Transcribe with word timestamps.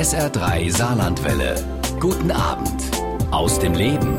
SR3 0.00 0.74
Saarlandwelle. 0.74 1.62
Guten 2.00 2.30
Abend 2.30 2.90
aus 3.30 3.58
dem 3.58 3.74
Leben. 3.74 4.16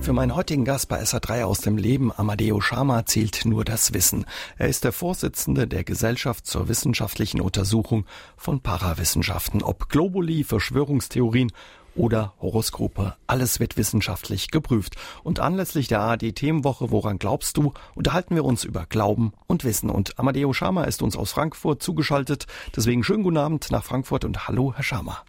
Für 0.00 0.12
meinen 0.12 0.36
heutigen 0.36 0.64
Gast 0.64 0.88
bei 0.88 1.02
SA3 1.02 1.42
aus 1.42 1.62
dem 1.62 1.76
Leben, 1.76 2.12
Amadeo 2.16 2.60
Schama, 2.60 3.04
zählt 3.04 3.44
nur 3.44 3.64
das 3.64 3.92
Wissen. 3.92 4.24
Er 4.58 4.68
ist 4.68 4.84
der 4.84 4.92
Vorsitzende 4.92 5.66
der 5.66 5.82
Gesellschaft 5.82 6.46
zur 6.46 6.68
wissenschaftlichen 6.68 7.40
Untersuchung 7.40 8.06
von 8.36 8.60
Parawissenschaften, 8.60 9.64
ob 9.64 9.88
Globuli, 9.88 10.44
Verschwörungstheorien 10.44 11.50
oder 11.94 12.34
Horoskope. 12.40 13.14
Alles 13.26 13.60
wird 13.60 13.76
wissenschaftlich 13.76 14.50
geprüft. 14.50 14.96
Und 15.22 15.40
anlässlich 15.40 15.88
der 15.88 16.00
ARD-Themenwoche 16.00 16.90
Woran 16.90 17.18
glaubst 17.18 17.56
du? 17.56 17.72
unterhalten 17.94 18.34
wir 18.34 18.44
uns 18.44 18.64
über 18.64 18.86
Glauben 18.86 19.32
und 19.46 19.64
Wissen. 19.64 19.90
Und 19.90 20.18
Amadeo 20.18 20.52
Schama 20.52 20.84
ist 20.84 21.02
uns 21.02 21.16
aus 21.16 21.32
Frankfurt 21.32 21.82
zugeschaltet. 21.82 22.46
Deswegen 22.74 23.04
schönen 23.04 23.22
guten 23.22 23.38
Abend 23.38 23.70
nach 23.70 23.84
Frankfurt 23.84 24.24
und 24.24 24.48
hallo, 24.48 24.72
Herr 24.74 24.84
Schama. 24.84 25.22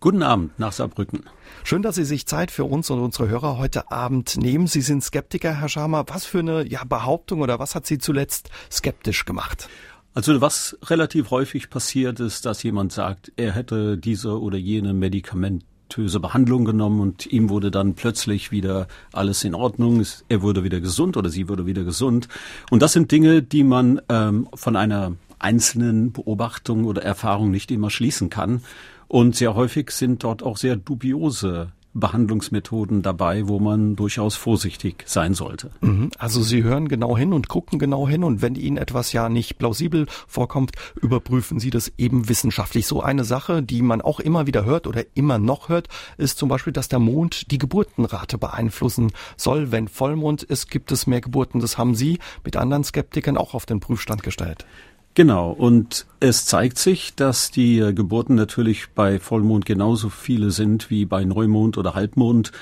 Guten 0.00 0.22
Abend 0.22 0.56
nach 0.60 0.70
Saarbrücken. 0.70 1.24
Schön, 1.64 1.82
dass 1.82 1.96
Sie 1.96 2.04
sich 2.04 2.26
Zeit 2.26 2.52
für 2.52 2.64
uns 2.64 2.88
und 2.88 3.00
unsere 3.00 3.28
Hörer 3.28 3.58
heute 3.58 3.90
Abend 3.90 4.36
nehmen. 4.36 4.68
Sie 4.68 4.80
sind 4.80 5.02
Skeptiker, 5.02 5.60
Herr 5.60 5.68
Schama. 5.68 6.04
Was 6.06 6.24
für 6.24 6.38
eine 6.38 6.64
ja, 6.64 6.84
Behauptung 6.84 7.40
oder 7.40 7.58
was 7.58 7.74
hat 7.74 7.84
Sie 7.84 7.98
zuletzt 7.98 8.48
skeptisch 8.70 9.24
gemacht? 9.24 9.68
Also 10.14 10.40
was 10.40 10.76
relativ 10.84 11.30
häufig 11.30 11.68
passiert 11.68 12.20
ist, 12.20 12.46
dass 12.46 12.62
jemand 12.62 12.92
sagt, 12.92 13.32
er 13.36 13.52
hätte 13.52 13.98
diese 13.98 14.40
oder 14.40 14.56
jene 14.56 14.92
Medikament 14.92 15.64
medikamentöse 15.88 16.20
Behandlung 16.20 16.64
genommen 16.64 17.00
und 17.00 17.26
ihm 17.26 17.48
wurde 17.48 17.70
dann 17.70 17.94
plötzlich 17.94 18.50
wieder 18.50 18.86
alles 19.12 19.44
in 19.44 19.54
Ordnung. 19.54 20.04
Er 20.28 20.42
wurde 20.42 20.62
wieder 20.64 20.80
gesund 20.80 21.16
oder 21.16 21.30
sie 21.30 21.48
wurde 21.48 21.66
wieder 21.66 21.84
gesund. 21.84 22.28
Und 22.70 22.82
das 22.82 22.92
sind 22.92 23.10
Dinge, 23.10 23.42
die 23.42 23.64
man 23.64 24.00
ähm, 24.08 24.48
von 24.54 24.76
einer 24.76 25.12
einzelnen 25.38 26.12
Beobachtung 26.12 26.84
oder 26.84 27.02
Erfahrung 27.02 27.50
nicht 27.50 27.70
immer 27.70 27.90
schließen 27.90 28.28
kann. 28.28 28.62
Und 29.08 29.36
sehr 29.36 29.54
häufig 29.54 29.90
sind 29.90 30.22
dort 30.22 30.42
auch 30.42 30.58
sehr 30.58 30.76
dubiose 30.76 31.72
Behandlungsmethoden 31.94 33.02
dabei, 33.02 33.48
wo 33.48 33.58
man 33.58 33.96
durchaus 33.96 34.36
vorsichtig 34.36 35.04
sein 35.06 35.34
sollte. 35.34 35.70
Mhm. 35.80 36.10
Also 36.18 36.42
Sie 36.42 36.62
hören 36.62 36.88
genau 36.88 37.16
hin 37.16 37.32
und 37.32 37.48
gucken 37.48 37.78
genau 37.78 38.08
hin 38.08 38.24
und 38.24 38.42
wenn 38.42 38.54
Ihnen 38.54 38.76
etwas 38.76 39.12
ja 39.12 39.28
nicht 39.28 39.58
plausibel 39.58 40.06
vorkommt, 40.26 40.72
überprüfen 41.00 41.58
Sie 41.58 41.70
das 41.70 41.92
eben 41.98 42.28
wissenschaftlich. 42.28 42.86
So 42.86 43.02
eine 43.02 43.24
Sache, 43.24 43.62
die 43.62 43.82
man 43.82 44.00
auch 44.00 44.20
immer 44.20 44.46
wieder 44.46 44.64
hört 44.64 44.86
oder 44.86 45.04
immer 45.14 45.38
noch 45.38 45.68
hört, 45.68 45.88
ist 46.16 46.38
zum 46.38 46.48
Beispiel, 46.48 46.72
dass 46.72 46.88
der 46.88 46.98
Mond 46.98 47.50
die 47.50 47.58
Geburtenrate 47.58 48.38
beeinflussen 48.38 49.12
soll. 49.36 49.72
Wenn 49.72 49.88
Vollmond 49.88 50.42
ist, 50.42 50.70
gibt 50.70 50.92
es 50.92 51.06
mehr 51.06 51.20
Geburten. 51.20 51.60
Das 51.60 51.78
haben 51.78 51.94
Sie 51.94 52.18
mit 52.44 52.56
anderen 52.56 52.84
Skeptikern 52.84 53.36
auch 53.36 53.54
auf 53.54 53.66
den 53.66 53.80
Prüfstand 53.80 54.22
gestellt. 54.22 54.66
Genau, 55.18 55.50
und 55.50 56.06
es 56.20 56.44
zeigt 56.44 56.78
sich, 56.78 57.16
dass 57.16 57.50
die 57.50 57.78
Geburten 57.92 58.36
natürlich 58.36 58.90
bei 58.94 59.18
Vollmond 59.18 59.66
genauso 59.66 60.10
viele 60.10 60.52
sind 60.52 60.90
wie 60.90 61.06
bei 61.06 61.24
Neumond 61.24 61.76
oder 61.76 61.96
Halbmond. 61.96 62.52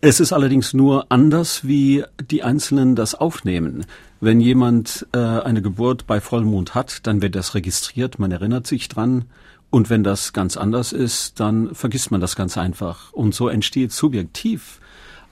Es 0.00 0.18
ist 0.18 0.32
allerdings 0.32 0.72
nur 0.72 1.12
anders, 1.12 1.66
wie 1.68 2.02
die 2.30 2.42
Einzelnen 2.42 2.96
das 2.96 3.14
aufnehmen. 3.14 3.84
Wenn 4.18 4.40
jemand 4.40 5.08
äh, 5.12 5.18
eine 5.18 5.60
Geburt 5.60 6.06
bei 6.06 6.22
Vollmond 6.22 6.74
hat, 6.74 7.06
dann 7.06 7.20
wird 7.20 7.34
das 7.34 7.54
registriert, 7.54 8.18
man 8.18 8.32
erinnert 8.32 8.66
sich 8.66 8.88
dran. 8.88 9.26
Und 9.68 9.90
wenn 9.90 10.02
das 10.02 10.32
ganz 10.32 10.56
anders 10.56 10.94
ist, 10.94 11.38
dann 11.38 11.74
vergisst 11.74 12.10
man 12.10 12.22
das 12.22 12.34
ganz 12.34 12.56
einfach. 12.56 13.12
Und 13.12 13.34
so 13.34 13.48
entsteht 13.48 13.92
subjektiv 13.92 14.80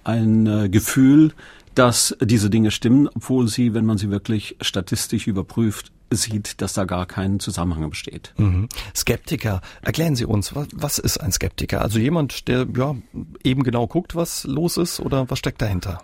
ein 0.05 0.47
äh, 0.47 0.69
Gefühl, 0.69 1.33
dass 1.75 2.15
diese 2.21 2.51
Dinge 2.51 2.73
stimmen, 2.73 3.09
obwohl 3.15 3.49
sie, 3.49 3.73
wenn 3.73 3.87
man 3.87 3.97
sie 3.97 4.11
wirklich 4.11 4.57
statistisch 4.61 5.29
überprüft, 5.29 5.93
sieht, 6.11 6.61
dass 6.61 6.75
da 6.75 6.85
gar 6.85 7.07
kein 7.07 7.41
Zusammenhang 7.41 7.91
besteht. 7.91 8.33
Mhm. 8.37 8.69
Skeptiker, 8.95 9.61
erklären 9.83 10.17
Sie 10.17 10.25
uns, 10.25 10.55
was, 10.55 10.69
was 10.73 10.99
ist 10.99 11.19
ein 11.19 11.33
Skeptiker? 11.33 11.81
Also 11.81 11.99
jemand, 11.99 12.49
der 12.49 12.67
ja 12.77 12.97
eben 13.45 13.63
genau 13.63 13.87
guckt, 13.87 14.15
was 14.15 14.45
los 14.45 14.77
ist 14.77 15.01
oder 15.01 15.29
was 15.31 15.39
steckt 15.39 15.63
dahinter? 15.63 16.03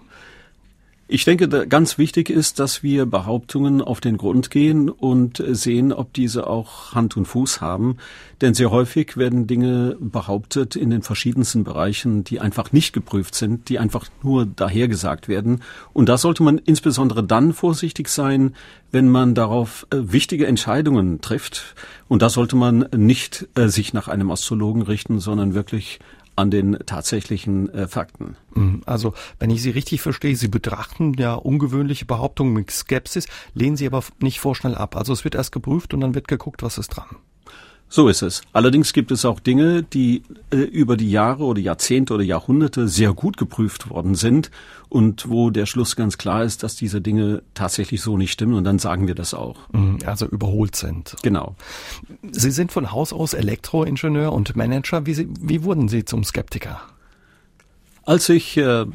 Ich 1.14 1.24
denke, 1.24 1.46
ganz 1.68 1.96
wichtig 1.96 2.28
ist, 2.28 2.58
dass 2.58 2.82
wir 2.82 3.06
Behauptungen 3.06 3.80
auf 3.80 4.00
den 4.00 4.16
Grund 4.16 4.50
gehen 4.50 4.88
und 4.88 5.40
sehen, 5.46 5.92
ob 5.92 6.12
diese 6.12 6.48
auch 6.48 6.92
Hand 6.92 7.16
und 7.16 7.26
Fuß 7.26 7.60
haben. 7.60 7.98
Denn 8.40 8.52
sehr 8.52 8.72
häufig 8.72 9.16
werden 9.16 9.46
Dinge 9.46 9.96
behauptet 10.00 10.74
in 10.74 10.90
den 10.90 11.02
verschiedensten 11.02 11.62
Bereichen, 11.62 12.24
die 12.24 12.40
einfach 12.40 12.72
nicht 12.72 12.92
geprüft 12.92 13.36
sind, 13.36 13.68
die 13.68 13.78
einfach 13.78 14.06
nur 14.24 14.44
dahergesagt 14.44 15.28
werden. 15.28 15.62
Und 15.92 16.08
da 16.08 16.18
sollte 16.18 16.42
man 16.42 16.58
insbesondere 16.58 17.22
dann 17.22 17.52
vorsichtig 17.52 18.08
sein, 18.08 18.56
wenn 18.90 19.08
man 19.08 19.36
darauf 19.36 19.86
äh, 19.90 19.98
wichtige 20.00 20.48
Entscheidungen 20.48 21.20
trifft. 21.20 21.76
Und 22.08 22.22
da 22.22 22.28
sollte 22.28 22.56
man 22.56 22.88
nicht 22.92 23.46
äh, 23.54 23.68
sich 23.68 23.94
nach 23.94 24.08
einem 24.08 24.32
Astrologen 24.32 24.82
richten, 24.82 25.20
sondern 25.20 25.54
wirklich 25.54 26.00
an 26.36 26.50
den 26.50 26.78
tatsächlichen 26.86 27.68
äh, 27.72 27.88
Fakten. 27.88 28.36
Mhm. 28.54 28.82
Also, 28.86 29.14
wenn 29.38 29.50
ich 29.50 29.62
Sie 29.62 29.70
richtig 29.70 30.00
verstehe, 30.00 30.36
Sie 30.36 30.48
betrachten 30.48 31.14
ja 31.14 31.34
ungewöhnliche 31.34 32.04
Behauptungen 32.04 32.52
mit 32.52 32.70
Skepsis, 32.70 33.26
lehnen 33.54 33.76
Sie 33.76 33.86
aber 33.86 34.02
nicht 34.20 34.40
vorschnell 34.40 34.74
ab. 34.74 34.96
Also 34.96 35.12
es 35.12 35.24
wird 35.24 35.34
erst 35.34 35.52
geprüft 35.52 35.94
und 35.94 36.00
dann 36.00 36.14
wird 36.14 36.28
geguckt, 36.28 36.62
was 36.62 36.78
ist 36.78 36.88
dran. 36.88 37.16
So 37.94 38.08
ist 38.08 38.22
es. 38.22 38.42
Allerdings 38.52 38.92
gibt 38.92 39.12
es 39.12 39.24
auch 39.24 39.38
Dinge, 39.38 39.84
die 39.84 40.24
äh, 40.50 40.56
über 40.56 40.96
die 40.96 41.12
Jahre 41.12 41.44
oder 41.44 41.60
Jahrzehnte 41.60 42.14
oder 42.14 42.24
Jahrhunderte 42.24 42.88
sehr 42.88 43.12
gut 43.12 43.36
geprüft 43.36 43.88
worden 43.88 44.16
sind 44.16 44.50
und 44.88 45.30
wo 45.30 45.50
der 45.50 45.64
Schluss 45.64 45.94
ganz 45.94 46.18
klar 46.18 46.42
ist, 46.42 46.64
dass 46.64 46.74
diese 46.74 47.00
Dinge 47.00 47.44
tatsächlich 47.54 48.02
so 48.02 48.16
nicht 48.16 48.32
stimmen 48.32 48.54
und 48.54 48.64
dann 48.64 48.80
sagen 48.80 49.06
wir 49.06 49.14
das 49.14 49.32
auch. 49.32 49.60
Mhm, 49.70 49.98
also 50.06 50.26
überholt 50.26 50.74
sind. 50.74 51.14
Genau. 51.22 51.54
Sie 52.32 52.50
sind 52.50 52.72
von 52.72 52.90
Haus 52.90 53.12
aus 53.12 53.32
Elektroingenieur 53.32 54.32
und 54.32 54.56
Manager. 54.56 55.06
Wie, 55.06 55.28
wie 55.40 55.62
wurden 55.62 55.86
Sie 55.86 56.04
zum 56.04 56.24
Skeptiker? 56.24 56.80
Als 58.02 58.28
ich 58.28 58.56
äh, 58.56 58.86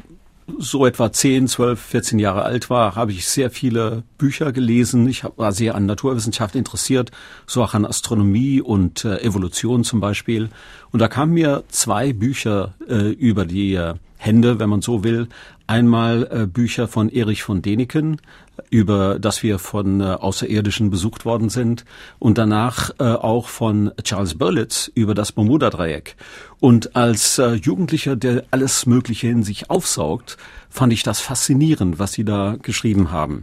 so 0.58 0.86
etwa 0.86 1.12
10, 1.12 1.48
12, 1.48 1.80
14 1.80 2.18
Jahre 2.18 2.42
alt 2.42 2.70
war, 2.70 2.96
habe 2.96 3.12
ich 3.12 3.26
sehr 3.26 3.50
viele 3.50 4.02
Bücher 4.18 4.52
gelesen. 4.52 5.08
Ich 5.08 5.24
war 5.36 5.52
sehr 5.52 5.74
an 5.74 5.86
Naturwissenschaft 5.86 6.54
interessiert, 6.54 7.10
so 7.46 7.62
auch 7.62 7.74
an 7.74 7.84
Astronomie 7.84 8.60
und 8.60 9.04
äh, 9.04 9.18
Evolution 9.22 9.84
zum 9.84 10.00
Beispiel. 10.00 10.48
Und 10.92 11.00
da 11.00 11.08
kamen 11.08 11.34
mir 11.34 11.64
zwei 11.68 12.12
Bücher 12.12 12.74
äh, 12.88 13.10
über 13.10 13.44
die 13.44 13.78
Hände, 14.16 14.58
wenn 14.58 14.68
man 14.68 14.82
so 14.82 15.02
will. 15.02 15.28
Einmal 15.66 16.28
äh, 16.30 16.46
Bücher 16.46 16.88
von 16.88 17.08
Erich 17.08 17.42
von 17.42 17.62
Däniken, 17.62 18.20
über 18.70 19.18
das 19.18 19.42
wir 19.42 19.58
von 19.58 20.00
äh, 20.00 20.04
Außerirdischen 20.04 20.90
besucht 20.90 21.24
worden 21.24 21.48
sind, 21.48 21.84
und 22.18 22.38
danach 22.38 22.90
äh, 22.98 23.04
auch 23.04 23.48
von 23.48 23.92
Charles 24.02 24.36
Berlitz 24.36 24.90
über 24.94 25.14
das 25.14 25.32
Bermuda-Dreieck. 25.32 26.16
Und 26.60 26.96
als 26.96 27.38
äh, 27.38 27.54
Jugendlicher, 27.54 28.16
der 28.16 28.44
alles 28.50 28.86
Mögliche 28.86 29.28
in 29.28 29.42
sich 29.42 29.70
aufsaugt, 29.70 30.36
fand 30.68 30.92
ich 30.92 31.02
das 31.02 31.20
faszinierend, 31.20 31.98
was 31.98 32.12
sie 32.12 32.24
da 32.24 32.56
geschrieben 32.60 33.10
haben. 33.10 33.42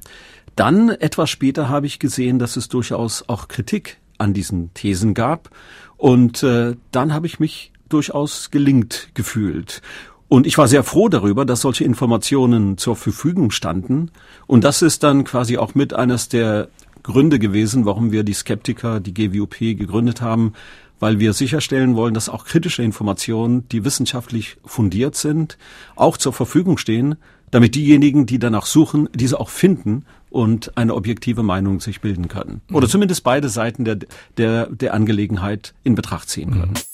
Dann, 0.55 0.89
etwas 0.89 1.29
später, 1.29 1.69
habe 1.69 1.85
ich 1.85 1.99
gesehen, 1.99 2.39
dass 2.39 2.57
es 2.57 2.67
durchaus 2.67 3.27
auch 3.27 3.47
Kritik 3.47 3.97
an 4.17 4.33
diesen 4.33 4.73
Thesen 4.73 5.13
gab. 5.13 5.49
Und 5.97 6.43
äh, 6.43 6.75
dann 6.91 7.13
habe 7.13 7.27
ich 7.27 7.39
mich 7.39 7.71
durchaus 7.89 8.51
gelingt 8.51 9.09
gefühlt. 9.13 9.81
Und 10.29 10.45
ich 10.45 10.57
war 10.57 10.67
sehr 10.67 10.83
froh 10.83 11.07
darüber, 11.07 11.45
dass 11.45 11.61
solche 11.61 11.85
Informationen 11.85 12.77
zur 12.77 12.95
Verfügung 12.95 13.51
standen. 13.51 14.11
Und 14.45 14.63
das 14.63 14.81
ist 14.81 15.03
dann 15.03 15.23
quasi 15.23 15.57
auch 15.57 15.73
mit 15.73 15.93
eines 15.93 16.27
der 16.27 16.67
Gründe 17.03 17.39
gewesen, 17.39 17.85
warum 17.85 18.11
wir 18.11 18.23
die 18.23 18.33
Skeptiker, 18.33 18.99
die 18.99 19.13
GWOP 19.13 19.59
gegründet 19.59 20.21
haben, 20.21 20.53
weil 20.99 21.19
wir 21.19 21.33
sicherstellen 21.33 21.95
wollen, 21.95 22.13
dass 22.13 22.27
auch 22.27 22.43
kritische 22.43 22.83
Informationen, 22.83 23.67
die 23.69 23.85
wissenschaftlich 23.85 24.57
fundiert 24.65 25.15
sind, 25.15 25.57
auch 25.95 26.17
zur 26.17 26.33
Verfügung 26.33 26.77
stehen, 26.77 27.15
damit 27.51 27.75
diejenigen, 27.75 28.25
die 28.25 28.39
danach 28.39 28.65
suchen, 28.65 29.07
diese 29.13 29.39
auch 29.39 29.49
finden 29.49 30.05
und 30.29 30.77
eine 30.77 30.95
objektive 30.95 31.43
Meinung 31.43 31.79
sich 31.79 32.01
bilden 32.01 32.27
können. 32.27 32.61
Oder 32.73 32.87
mhm. 32.87 32.91
zumindest 32.91 33.23
beide 33.23 33.47
Seiten 33.47 33.85
der, 33.85 33.99
der, 34.35 34.67
der 34.67 34.93
Angelegenheit 34.93 35.73
in 35.83 35.95
Betracht 35.95 36.29
ziehen 36.29 36.51
können. 36.51 36.73
Mhm. 36.73 36.86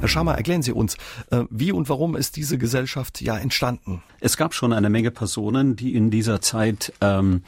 Herr 0.00 0.08
Schammer, 0.08 0.34
erklären 0.34 0.62
Sie 0.62 0.72
uns, 0.72 0.96
äh, 1.30 1.44
wie 1.50 1.72
und 1.72 1.90
warum 1.90 2.16
ist 2.16 2.36
diese 2.36 2.56
Gesellschaft 2.56 3.20
ja 3.20 3.36
entstanden? 3.36 4.02
Es 4.20 4.38
gab 4.38 4.54
schon 4.54 4.72
eine 4.72 4.88
Menge 4.88 5.10
Personen, 5.10 5.76
die 5.76 5.94
in 5.94 6.10
dieser 6.10 6.40
Zeit 6.40 6.94
ähm, 7.02 7.42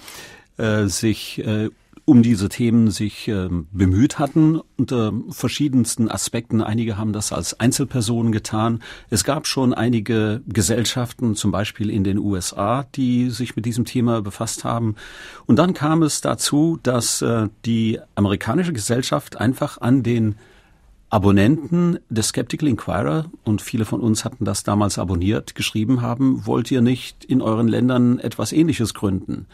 äh, 0.58 0.84
sich 0.84 1.38
äh, 1.38 1.70
um 2.04 2.22
diese 2.22 2.50
Themen 2.50 2.90
sich 2.90 3.26
äh, 3.28 3.48
bemüht 3.70 4.18
hatten 4.18 4.60
unter 4.76 5.14
verschiedensten 5.30 6.10
Aspekten. 6.10 6.60
Einige 6.60 6.98
haben 6.98 7.14
das 7.14 7.32
als 7.32 7.58
Einzelpersonen 7.58 8.32
getan. 8.32 8.82
Es 9.08 9.24
gab 9.24 9.46
schon 9.46 9.72
einige 9.72 10.42
Gesellschaften, 10.46 11.34
zum 11.36 11.52
Beispiel 11.52 11.88
in 11.88 12.04
den 12.04 12.18
USA, 12.18 12.84
die 12.94 13.30
sich 13.30 13.56
mit 13.56 13.64
diesem 13.64 13.86
Thema 13.86 14.20
befasst 14.20 14.64
haben. 14.64 14.96
Und 15.46 15.58
dann 15.58 15.72
kam 15.72 16.02
es 16.02 16.20
dazu, 16.20 16.78
dass 16.82 17.22
äh, 17.22 17.48
die 17.64 17.98
amerikanische 18.14 18.74
Gesellschaft 18.74 19.38
einfach 19.38 19.80
an 19.80 20.02
den 20.02 20.34
Abonnenten 21.12 21.98
des 22.08 22.28
Skeptical 22.28 22.70
Inquirer, 22.70 23.26
und 23.44 23.60
viele 23.60 23.84
von 23.84 24.00
uns 24.00 24.24
hatten 24.24 24.46
das 24.46 24.62
damals 24.62 24.98
abonniert, 24.98 25.54
geschrieben 25.54 26.00
haben, 26.00 26.46
wollt 26.46 26.70
ihr 26.70 26.80
nicht 26.80 27.26
in 27.26 27.42
euren 27.42 27.68
Ländern 27.68 28.18
etwas 28.18 28.50
Ähnliches 28.50 28.94
gründen? 28.94 29.46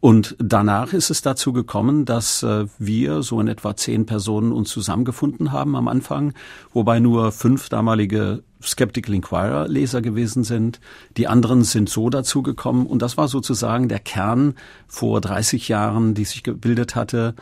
Und 0.00 0.36
danach 0.38 0.92
ist 0.92 1.08
es 1.08 1.22
dazu 1.22 1.54
gekommen, 1.54 2.04
dass 2.04 2.42
äh, 2.42 2.66
wir 2.78 3.22
so 3.22 3.40
in 3.40 3.48
etwa 3.48 3.76
zehn 3.76 4.04
Personen 4.04 4.52
uns 4.52 4.68
zusammengefunden 4.68 5.52
haben 5.52 5.74
am 5.74 5.88
Anfang, 5.88 6.34
wobei 6.74 7.00
nur 7.00 7.32
fünf 7.32 7.70
damalige 7.70 8.42
Skeptical 8.62 9.14
Inquirer 9.14 9.68
Leser 9.68 10.02
gewesen 10.02 10.44
sind. 10.44 10.80
Die 11.16 11.28
anderen 11.28 11.64
sind 11.64 11.88
so 11.88 12.10
dazu 12.10 12.42
gekommen 12.42 12.86
und 12.86 13.00
das 13.00 13.16
war 13.16 13.28
sozusagen 13.28 13.88
der 13.88 14.00
Kern 14.00 14.54
vor 14.86 15.22
30 15.22 15.68
Jahren, 15.68 16.12
die 16.12 16.26
sich 16.26 16.42
gebildet 16.42 16.94
hatte. 16.94 17.34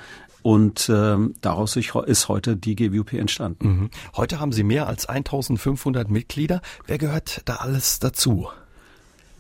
Und 0.49 0.89
äh, 0.89 1.19
daraus 1.43 1.77
ist 1.77 2.29
heute 2.29 2.57
die 2.57 2.75
GWP 2.75 3.19
entstanden. 3.19 3.69
Mhm. 3.69 3.91
Heute 4.17 4.41
haben 4.41 4.53
Sie 4.53 4.63
mehr 4.63 4.87
als 4.87 5.05
1500 5.05 6.11
Mitglieder. 6.11 6.63
Wer 6.87 6.97
gehört 6.97 7.43
da 7.45 7.57
alles 7.57 7.99
dazu? 7.99 8.49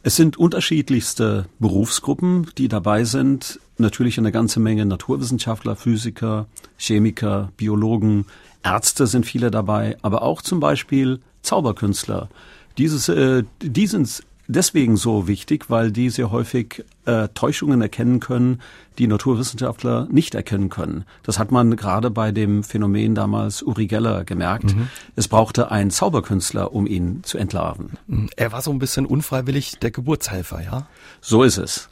Es 0.02 0.16
sind 0.16 0.36
unterschiedlichste 0.36 1.46
Berufsgruppen, 1.60 2.50
die 2.58 2.68
dabei 2.68 3.04
sind. 3.04 3.58
Natürlich 3.78 4.18
eine 4.18 4.32
ganze 4.32 4.60
Menge 4.60 4.84
Naturwissenschaftler, 4.84 5.76
Physiker, 5.76 6.46
Chemiker, 6.76 7.52
Biologen, 7.56 8.26
Ärzte 8.62 9.06
sind 9.06 9.24
viele 9.24 9.50
dabei, 9.50 9.96
aber 10.02 10.20
auch 10.20 10.42
zum 10.42 10.60
Beispiel 10.60 11.20
Zauberkünstler. 11.40 12.28
Dieses, 12.76 13.08
äh, 13.08 13.44
die 13.62 13.86
sind 13.86 14.24
deswegen 14.48 14.96
so 14.96 15.28
wichtig, 15.28 15.70
weil 15.70 15.92
die 15.92 16.10
sehr 16.10 16.32
häufig 16.32 16.84
äh, 17.04 17.28
Täuschungen 17.28 17.80
erkennen 17.80 18.18
können, 18.18 18.60
die 18.98 19.06
Naturwissenschaftler 19.06 20.08
nicht 20.10 20.34
erkennen 20.34 20.70
können. 20.70 21.04
Das 21.22 21.38
hat 21.38 21.52
man 21.52 21.76
gerade 21.76 22.10
bei 22.10 22.32
dem 22.32 22.64
Phänomen 22.64 23.14
damals 23.14 23.62
Uri 23.62 23.86
Geller 23.86 24.24
gemerkt. 24.24 24.74
Mhm. 24.74 24.88
Es 25.14 25.28
brauchte 25.28 25.70
einen 25.70 25.90
Zauberkünstler, 25.90 26.72
um 26.72 26.86
ihn 26.86 27.22
zu 27.22 27.38
entlarven. 27.38 27.98
Mhm. 28.08 28.30
Er 28.36 28.50
war 28.50 28.62
so 28.62 28.72
ein 28.72 28.78
bisschen 28.80 29.06
unfreiwillig 29.06 29.78
der 29.78 29.90
Geburtshelfer, 29.90 30.62
ja? 30.62 30.86
So 31.20 31.44
ist 31.44 31.58
es. 31.58 31.88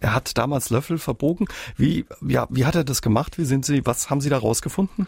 Er 0.00 0.14
hat 0.14 0.36
damals 0.36 0.70
Löffel 0.70 0.98
verbogen. 0.98 1.46
Wie, 1.76 2.04
ja, 2.20 2.46
wie 2.50 2.66
hat 2.66 2.74
er 2.74 2.84
das 2.84 3.00
gemacht? 3.00 3.38
Wie 3.38 3.44
sind 3.44 3.64
Sie, 3.64 3.86
was 3.86 4.10
haben 4.10 4.20
Sie 4.20 4.28
da 4.28 4.36
rausgefunden? 4.38 5.06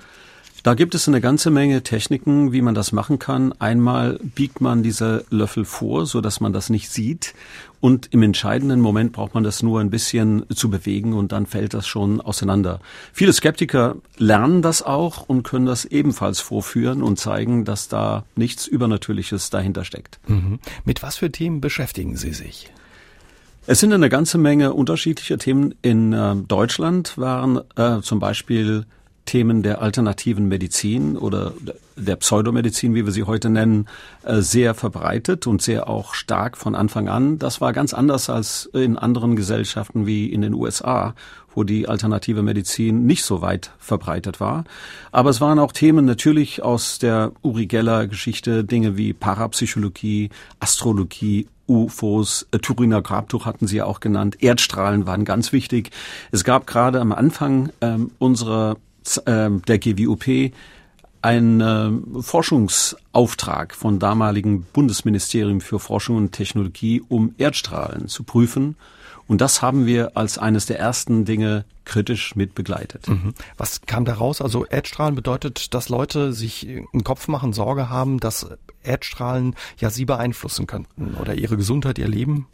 Da 0.67 0.75
gibt 0.75 0.97
es 0.97 1.07
eine 1.07 1.21
ganze 1.21 1.53
Menge 1.53 1.85
Techniken, 1.85 2.51
wie 2.53 2.61
man 2.61 2.75
das 2.75 2.91
machen 2.91 3.21
kann. 3.21 3.53
Einmal 3.61 4.19
biegt 4.35 4.61
man 4.61 4.83
diese 4.83 5.25
Löffel 5.31 5.65
vor, 5.65 6.07
so 6.07 6.21
dass 6.21 6.41
man 6.41 6.53
das 6.53 6.71
nicht 6.71 6.91
sieht. 6.91 7.35
Und 7.81 8.09
im 8.11 8.25
entscheidenden 8.25 8.81
Moment 8.81 9.13
braucht 9.13 9.33
man 9.33 9.45
das 9.45 9.63
nur 9.63 9.79
ein 9.79 9.91
bisschen 9.91 10.45
zu 10.53 10.69
bewegen 10.69 11.13
und 11.13 11.31
dann 11.31 11.47
fällt 11.47 11.73
das 11.73 11.87
schon 11.87 12.21
auseinander. 12.21 12.81
Viele 13.13 13.33
Skeptiker 13.33 13.95
lernen 14.19 14.61
das 14.61 14.83
auch 14.83 15.29
und 15.29 15.45
können 15.45 15.67
das 15.67 15.85
ebenfalls 15.85 16.41
vorführen 16.41 17.01
und 17.01 17.21
zeigen, 17.21 17.65
dass 17.65 17.87
da 17.87 18.25
nichts 18.35 18.67
Übernatürliches 18.67 19.51
dahinter 19.51 19.85
steckt. 19.85 20.19
Mhm. 20.27 20.59
Mit 20.85 21.01
was 21.01 21.15
für 21.15 21.31
Themen 21.31 21.61
beschäftigen 21.61 22.17
Sie 22.17 22.33
sich? 22.33 22.73
Es 23.69 23.79
sind 23.79 23.93
eine 23.93 24.09
ganze 24.09 24.37
Menge 24.37 24.73
unterschiedlicher 24.73 25.39
Themen. 25.39 25.77
In 25.83 26.13
äh, 26.13 26.35
Deutschland 26.35 27.17
waren 27.19 27.61
äh, 27.77 28.01
zum 28.01 28.19
Beispiel 28.19 28.85
Themen 29.27 29.63
der 29.63 29.83
alternativen 29.83 30.49
Medizin 30.49 31.19
oder 31.19 31.53
der 31.97 32.17
Pseudomedizin, 32.17 32.95
wie 32.95 33.05
wir 33.05 33.13
sie 33.13 33.25
heute 33.25 33.51
nennen, 33.51 33.87
äh, 34.23 34.41
sehr 34.41 34.75
verbreitet 34.75 35.47
und 35.47 35.61
sehr 35.61 35.89
auch 35.89 36.15
stark 36.15 36.57
von 36.57 36.75
Anfang 36.75 37.09
an. 37.09 37.39
Das 37.39 37.61
war 37.61 37.73
ganz 37.73 37.93
anders 37.93 38.31
als 38.31 38.71
in 38.73 38.97
anderen 38.97 39.37
Gesellschaften 39.37 40.07
wie 40.07 40.33
in 40.33 40.41
den 40.41 40.55
USA, 40.55 41.15
wo 41.55 41.65
die 41.65 41.89
alternative 41.89 42.43
Medizin 42.43 43.07
nicht 43.07 43.25
so 43.25 43.43
weit 43.43 43.71
verbreitet 43.79 44.41
war. 44.41 44.65
Aber 45.11 45.31
es 45.31 45.41
waren 45.41 45.59
auch 45.59 45.73
Themen 45.73 46.05
natürlich 46.05 46.63
aus 46.63 46.99
der 46.99 47.33
Uri 47.43 47.67
Geller 47.67 48.07
Geschichte, 48.07 48.65
Dinge 48.65 48.97
wie 48.97 49.13
Parapsychologie, 49.13 50.31
Astrologie, 50.61 51.49
UFOs, 51.69 52.47
äh, 52.53 52.59
Turiner 52.59 53.03
Grabtuch 53.03 53.47
hatten 53.47 53.67
Sie 53.67 53.77
ja 53.77 53.87
auch 53.87 54.01
genannt, 54.01 54.37
Erdstrahlen 54.41 55.07
waren 55.07 55.25
ganz 55.25 55.53
wichtig. 55.53 55.91
Es 56.31 56.45
gab 56.45 56.67
gerade 56.67 57.01
am 57.01 57.13
Anfang 57.13 57.71
ähm, 57.81 58.11
unserer 58.19 58.77
äh, 59.27 59.51
der 59.51 59.79
GWUP 59.79 60.53
ein 61.23 61.61
äh, 61.61 62.23
Forschungsauftrag 62.23 63.75
von 63.75 63.99
damaligen 63.99 64.63
Bundesministerium 64.63 65.61
für 65.61 65.81
Forschung 65.81 66.17
und 66.17 66.33
Technologie, 66.33 67.03
um 67.09 67.35
Erdstrahlen 67.39 68.09
zu 68.09 68.23
prüfen. 68.23 68.77
Und 69.27 69.41
das 69.41 69.61
haben 69.61 69.87
wir 69.87 70.17
als 70.17 70.39
eines 70.39 70.67
der 70.67 70.79
ersten 70.79 71.25
Dinge 71.25 71.65
kritisch 71.85 72.37
mit 72.37 72.55
begleitet. 72.55 73.09
Mhm. 73.09 73.35
Was 73.57 73.81
kam 73.83 74.05
da 74.05 74.15
raus? 74.15 74.41
Also 74.41 74.65
Erdstrahlen 74.67 75.17
bedeutet, 75.17 75.75
dass 75.75 75.89
Leute 75.89 76.33
sich 76.33 76.67
einen 76.69 77.03
Kopf 77.03 77.27
machen, 77.27 77.53
Sorge 77.53 77.91
haben, 77.91 78.21
dass 78.21 78.47
Erdstrahlen 78.85 79.57
ja 79.79 79.91
sie 79.91 80.05
beeinflussen 80.05 80.69
könnten 80.69 81.17
oder 81.21 81.35
ihre 81.35 81.57
Gesundheit, 81.57 81.99
ihr 81.99 82.09
Leben? 82.09 82.47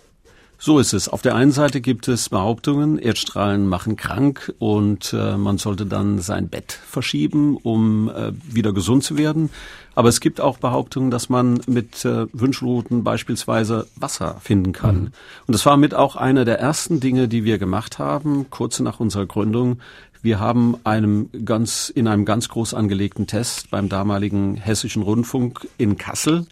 So 0.64 0.78
ist 0.78 0.92
es. 0.92 1.08
Auf 1.08 1.22
der 1.22 1.34
einen 1.34 1.50
Seite 1.50 1.80
gibt 1.80 2.06
es 2.06 2.28
Behauptungen, 2.28 2.96
Erdstrahlen 2.96 3.66
machen 3.66 3.96
krank 3.96 4.54
und 4.60 5.12
äh, 5.12 5.36
man 5.36 5.58
sollte 5.58 5.86
dann 5.86 6.20
sein 6.20 6.48
Bett 6.48 6.70
verschieben, 6.70 7.56
um 7.56 8.08
äh, 8.08 8.30
wieder 8.44 8.72
gesund 8.72 9.02
zu 9.02 9.18
werden. 9.18 9.50
Aber 9.96 10.08
es 10.08 10.20
gibt 10.20 10.40
auch 10.40 10.58
Behauptungen, 10.58 11.10
dass 11.10 11.28
man 11.28 11.60
mit 11.66 12.04
äh, 12.04 12.26
Wünschelrouten 12.32 13.02
beispielsweise 13.02 13.88
Wasser 13.96 14.36
finden 14.40 14.70
kann. 14.70 14.94
Mhm. 14.94 15.12
Und 15.48 15.52
das 15.52 15.66
war 15.66 15.76
mit 15.76 15.94
auch 15.94 16.14
einer 16.14 16.44
der 16.44 16.60
ersten 16.60 17.00
Dinge, 17.00 17.26
die 17.26 17.42
wir 17.42 17.58
gemacht 17.58 17.98
haben, 17.98 18.46
kurz 18.48 18.78
nach 18.78 19.00
unserer 19.00 19.26
Gründung. 19.26 19.80
Wir 20.22 20.38
haben 20.38 20.76
einem 20.84 21.28
ganz, 21.44 21.88
in 21.88 22.06
einem 22.06 22.24
ganz 22.24 22.48
groß 22.48 22.74
angelegten 22.74 23.26
Test 23.26 23.68
beim 23.72 23.88
damaligen 23.88 24.54
Hessischen 24.54 25.02
Rundfunk 25.02 25.66
in 25.76 25.96
Kassel 25.96 26.46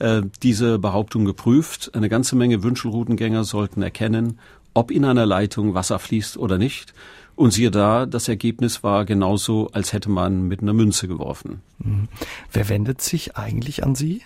äh, 0.00 0.22
diese 0.42 0.78
Behauptung 0.78 1.24
geprüft. 1.24 1.92
Eine 1.94 2.08
ganze 2.08 2.36
Menge 2.36 2.62
Wünschelroutengänger 2.62 3.44
sollten 3.44 3.82
erkennen, 3.82 4.38
ob 4.74 4.90
in 4.90 5.04
einer 5.04 5.26
Leitung 5.26 5.74
Wasser 5.74 5.98
fließt 5.98 6.36
oder 6.36 6.58
nicht. 6.58 6.92
Und 7.36 7.52
siehe 7.52 7.70
da, 7.70 8.04
das 8.04 8.28
Ergebnis 8.28 8.82
war 8.82 9.04
genauso, 9.04 9.70
als 9.72 9.92
hätte 9.92 10.10
man 10.10 10.48
mit 10.48 10.60
einer 10.60 10.74
Münze 10.74 11.08
geworfen. 11.08 11.62
Mhm. 11.78 12.08
Wer 12.52 12.68
wendet 12.68 13.00
sich 13.00 13.36
eigentlich 13.36 13.82
an 13.84 13.94
Sie? 13.94 14.22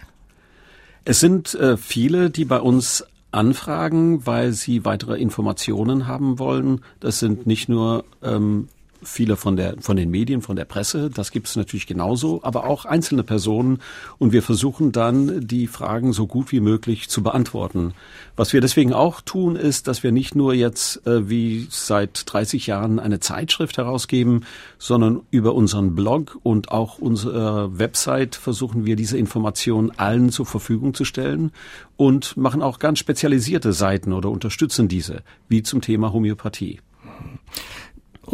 Es 1.04 1.20
sind 1.20 1.54
äh, 1.54 1.76
viele, 1.76 2.30
die 2.30 2.44
bei 2.44 2.60
uns 2.60 3.04
anfragen, 3.30 4.26
weil 4.26 4.52
sie 4.52 4.84
weitere 4.84 5.18
Informationen 5.18 6.06
haben 6.06 6.38
wollen. 6.38 6.80
Das 7.00 7.18
sind 7.18 7.46
nicht 7.46 7.68
nur 7.68 8.04
ähm, 8.22 8.68
viele 9.04 9.36
von 9.36 9.56
der 9.56 9.76
von 9.80 9.96
den 9.96 10.10
Medien, 10.10 10.42
von 10.42 10.56
der 10.56 10.64
Presse, 10.64 11.10
das 11.10 11.30
gibt 11.30 11.46
es 11.46 11.56
natürlich 11.56 11.86
genauso, 11.86 12.42
aber 12.42 12.64
auch 12.64 12.84
einzelne 12.84 13.22
Personen 13.22 13.78
und 14.18 14.32
wir 14.32 14.42
versuchen 14.42 14.92
dann 14.92 15.46
die 15.46 15.66
Fragen 15.66 16.12
so 16.12 16.26
gut 16.26 16.52
wie 16.52 16.60
möglich 16.60 17.08
zu 17.08 17.22
beantworten. 17.22 17.94
Was 18.36 18.52
wir 18.52 18.60
deswegen 18.60 18.92
auch 18.92 19.20
tun, 19.20 19.56
ist, 19.56 19.86
dass 19.86 20.02
wir 20.02 20.12
nicht 20.12 20.34
nur 20.34 20.54
jetzt 20.54 21.06
äh, 21.06 21.28
wie 21.28 21.66
seit 21.70 22.24
30 22.26 22.66
Jahren 22.66 22.98
eine 22.98 23.20
Zeitschrift 23.20 23.78
herausgeben, 23.78 24.44
sondern 24.78 25.20
über 25.30 25.54
unseren 25.54 25.94
Blog 25.94 26.38
und 26.42 26.72
auch 26.72 26.98
unsere 26.98 27.78
Website 27.78 28.34
versuchen 28.34 28.86
wir 28.86 28.96
diese 28.96 29.18
Informationen 29.18 29.92
allen 29.96 30.30
zur 30.30 30.46
Verfügung 30.46 30.94
zu 30.94 31.04
stellen 31.04 31.52
und 31.96 32.36
machen 32.36 32.62
auch 32.62 32.78
ganz 32.78 32.98
spezialisierte 32.98 33.72
Seiten 33.72 34.12
oder 34.12 34.30
unterstützen 34.30 34.88
diese, 34.88 35.22
wie 35.48 35.62
zum 35.62 35.80
Thema 35.80 36.12
Homöopathie. 36.12 36.80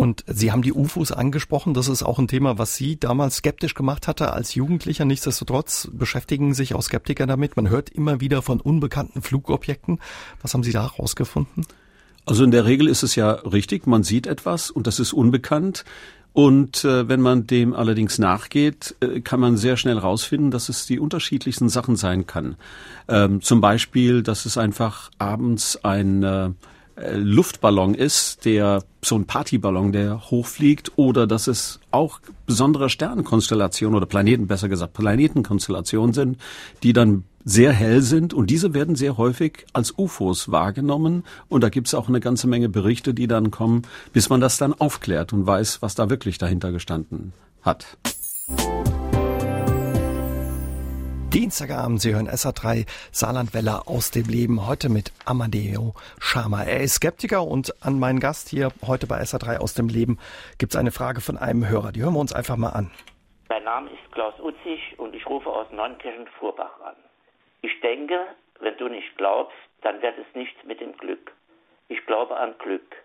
Und 0.00 0.24
Sie 0.26 0.50
haben 0.50 0.62
die 0.62 0.72
UFOs 0.72 1.12
angesprochen. 1.12 1.74
Das 1.74 1.86
ist 1.86 2.02
auch 2.02 2.18
ein 2.18 2.26
Thema, 2.26 2.56
was 2.56 2.74
Sie 2.74 2.98
damals 2.98 3.36
skeptisch 3.36 3.74
gemacht 3.74 4.08
hatte 4.08 4.32
als 4.32 4.54
Jugendlicher. 4.54 5.04
Nichtsdestotrotz 5.04 5.90
beschäftigen 5.92 6.54
sich 6.54 6.74
auch 6.74 6.80
Skeptiker 6.80 7.26
damit. 7.26 7.54
Man 7.54 7.68
hört 7.68 7.90
immer 7.90 8.18
wieder 8.18 8.40
von 8.40 8.62
unbekannten 8.62 9.20
Flugobjekten. 9.20 9.98
Was 10.40 10.54
haben 10.54 10.62
Sie 10.62 10.72
da 10.72 10.90
herausgefunden? 10.90 11.66
Also 12.24 12.44
in 12.44 12.50
der 12.50 12.64
Regel 12.64 12.88
ist 12.88 13.02
es 13.02 13.14
ja 13.14 13.30
richtig. 13.30 13.86
Man 13.86 14.02
sieht 14.02 14.26
etwas 14.26 14.70
und 14.70 14.86
das 14.86 15.00
ist 15.00 15.12
unbekannt. 15.12 15.84
Und 16.32 16.82
äh, 16.82 17.06
wenn 17.06 17.20
man 17.20 17.46
dem 17.46 17.74
allerdings 17.74 18.18
nachgeht, 18.18 18.96
äh, 19.00 19.20
kann 19.20 19.38
man 19.38 19.58
sehr 19.58 19.76
schnell 19.76 19.96
herausfinden, 19.96 20.50
dass 20.50 20.70
es 20.70 20.86
die 20.86 20.98
unterschiedlichsten 20.98 21.68
Sachen 21.68 21.96
sein 21.96 22.26
kann. 22.26 22.56
Ähm, 23.06 23.42
zum 23.42 23.60
Beispiel, 23.60 24.22
dass 24.22 24.46
es 24.46 24.56
einfach 24.56 25.10
abends 25.18 25.84
ein 25.84 26.22
äh, 26.22 26.50
äh, 27.00 27.16
Luftballon 27.16 27.94
ist, 27.94 28.44
der 28.44 28.82
so 29.02 29.16
ein 29.16 29.26
Partyballon, 29.26 29.92
der 29.92 30.30
hochfliegt, 30.30 30.92
oder 30.96 31.26
dass 31.26 31.46
es 31.46 31.80
auch 31.90 32.20
besondere 32.46 32.90
Sternenkonstellationen 32.90 33.96
oder 33.96 34.06
Planeten, 34.06 34.46
besser 34.46 34.68
gesagt 34.68 34.92
Planetenkonstellationen 34.92 36.12
sind, 36.12 36.38
die 36.82 36.92
dann 36.92 37.24
sehr 37.44 37.72
hell 37.72 38.02
sind 38.02 38.34
und 38.34 38.50
diese 38.50 38.74
werden 38.74 38.96
sehr 38.96 39.16
häufig 39.16 39.66
als 39.72 39.94
UFOs 39.96 40.50
wahrgenommen 40.50 41.24
und 41.48 41.62
da 41.62 41.70
gibt 41.70 41.86
es 41.86 41.94
auch 41.94 42.08
eine 42.08 42.20
ganze 42.20 42.46
Menge 42.46 42.68
Berichte, 42.68 43.14
die 43.14 43.26
dann 43.26 43.50
kommen, 43.50 43.82
bis 44.12 44.28
man 44.28 44.40
das 44.40 44.58
dann 44.58 44.74
aufklärt 44.74 45.32
und 45.32 45.46
weiß, 45.46 45.80
was 45.80 45.94
da 45.94 46.10
wirklich 46.10 46.36
dahinter 46.36 46.70
gestanden 46.70 47.32
hat. 47.62 47.96
Dienstagabend, 51.32 52.00
Sie 52.00 52.12
hören 52.12 52.26
SA3 52.26 52.90
Saarlandwelle 53.12 53.86
aus 53.86 54.10
dem 54.10 54.26
Leben, 54.26 54.66
heute 54.66 54.88
mit 54.88 55.12
Amadeo 55.26 55.94
Schama. 56.18 56.64
Er 56.64 56.80
ist 56.80 56.94
Skeptiker 56.96 57.46
und 57.46 57.72
an 57.86 58.00
meinen 58.00 58.18
Gast 58.18 58.48
hier 58.48 58.72
heute 58.84 59.06
bei 59.06 59.20
SA3 59.20 59.58
aus 59.58 59.74
dem 59.74 59.86
Leben 59.86 60.18
gibt 60.58 60.74
es 60.74 60.76
eine 60.76 60.90
Frage 60.90 61.20
von 61.20 61.38
einem 61.38 61.68
Hörer. 61.68 61.92
Die 61.92 62.02
hören 62.02 62.14
wir 62.14 62.18
uns 62.18 62.32
einfach 62.32 62.56
mal 62.56 62.70
an. 62.70 62.90
Mein 63.48 63.62
Name 63.62 63.90
ist 63.90 64.10
Klaus 64.10 64.34
Utzig 64.40 64.98
und 64.98 65.14
ich 65.14 65.24
rufe 65.24 65.48
aus 65.48 65.70
Neunkirchen-Furbach 65.70 66.80
an. 66.84 66.96
Ich 67.62 67.80
denke, 67.80 68.18
wenn 68.58 68.76
du 68.78 68.88
nicht 68.88 69.16
glaubst, 69.16 69.54
dann 69.82 70.02
wird 70.02 70.18
es 70.18 70.26
nichts 70.34 70.58
mit 70.64 70.80
dem 70.80 70.96
Glück. 70.96 71.30
Ich 71.86 72.04
glaube 72.06 72.36
an 72.36 72.56
Glück. 72.58 72.96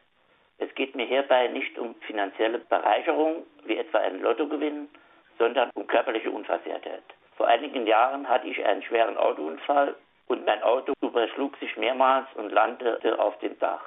Es 0.57 0.73
geht 0.73 0.95
mir 0.95 1.05
hierbei 1.05 1.49
nicht 1.49 1.77
um 1.77 1.93
finanzielle 2.07 2.57
Bereicherung, 2.57 3.45
wie 3.65 3.77
etwa 3.77 3.99
ein 3.99 4.19
Lottogewinn, 4.21 4.89
sondern 5.37 5.69
um 5.75 5.85
körperliche 5.85 6.31
Unversehrtheit. 6.31 7.03
Vor 7.37 7.47
einigen 7.47 7.85
Jahren 7.85 8.27
hatte 8.29 8.47
ich 8.47 8.65
einen 8.65 8.81
schweren 8.83 9.17
Autounfall 9.17 9.95
und 10.27 10.45
mein 10.45 10.63
Auto 10.63 10.93
überschlug 11.01 11.57
sich 11.57 11.75
mehrmals 11.77 12.27
und 12.35 12.51
landete 12.51 13.19
auf 13.19 13.37
dem 13.39 13.57
Dach. 13.59 13.83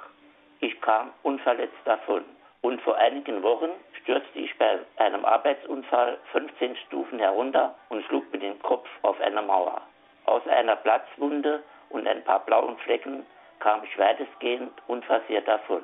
Ich 0.59 0.79
kam 0.81 1.11
unverletzt 1.23 1.77
davon. 1.85 2.23
Und 2.61 2.81
vor 2.81 2.97
einigen 2.97 3.41
Wochen 3.41 3.69
stürzte 4.01 4.39
ich 4.39 4.55
bei 4.57 4.79
einem 4.97 5.23
Arbeitsunfall 5.23 6.17
15 6.31 6.75
Stufen 6.87 7.19
herunter 7.19 7.73
und 7.87 8.03
schlug 8.05 8.31
mit 8.31 8.41
dem 8.41 8.61
Kopf 8.61 8.87
auf 9.01 9.19
eine 9.21 9.41
Mauer. 9.41 9.81
Aus 10.25 10.45
einer 10.47 10.75
Platzwunde 10.75 11.63
und 11.89 12.07
ein 12.07 12.23
paar 12.25 12.45
blauen 12.45 12.77
Flecken 12.79 13.25
kam 13.59 13.83
ich 13.83 13.97
weitestgehend 13.97 14.73
unversehrt 14.87 15.47
davon. 15.47 15.81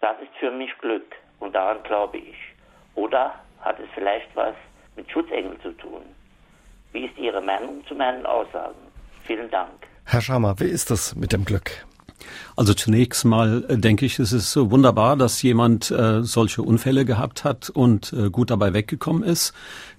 Das 0.00 0.20
ist 0.20 0.34
für 0.36 0.50
mich 0.50 0.76
Glück 0.78 1.16
und 1.40 1.54
daran 1.54 1.82
glaube 1.82 2.18
ich. 2.18 2.36
Oder 2.94 3.34
hat 3.62 3.80
es 3.80 3.88
vielleicht 3.94 4.34
was 4.36 4.54
mit 4.94 5.10
Schutzengel 5.10 5.58
zu 5.60 5.72
tun? 5.72 6.14
Wie 6.92 7.04
ist 7.04 7.18
Ihre 7.18 7.40
Meinung 7.40 7.84
zu 7.86 7.94
meinen 7.94 8.24
Aussagen? 8.26 8.76
Vielen 9.26 9.50
Dank. 9.50 9.86
Herr 10.04 10.22
Schama, 10.22 10.54
wie 10.58 10.64
ist 10.64 10.90
das 10.90 11.14
mit 11.14 11.32
dem 11.32 11.44
Glück? 11.44 11.86
Also 12.58 12.74
zunächst 12.74 13.24
mal 13.24 13.64
äh, 13.68 13.78
denke 13.78 14.04
ich, 14.04 14.18
es 14.18 14.32
ist 14.32 14.56
wunderbar, 14.56 15.16
dass 15.16 15.40
jemand 15.42 15.92
äh, 15.92 16.24
solche 16.24 16.62
Unfälle 16.62 17.04
gehabt 17.04 17.44
hat 17.44 17.70
und 17.70 18.12
äh, 18.12 18.30
gut 18.30 18.50
dabei 18.50 18.74
weggekommen 18.74 19.22
ist. 19.22 19.52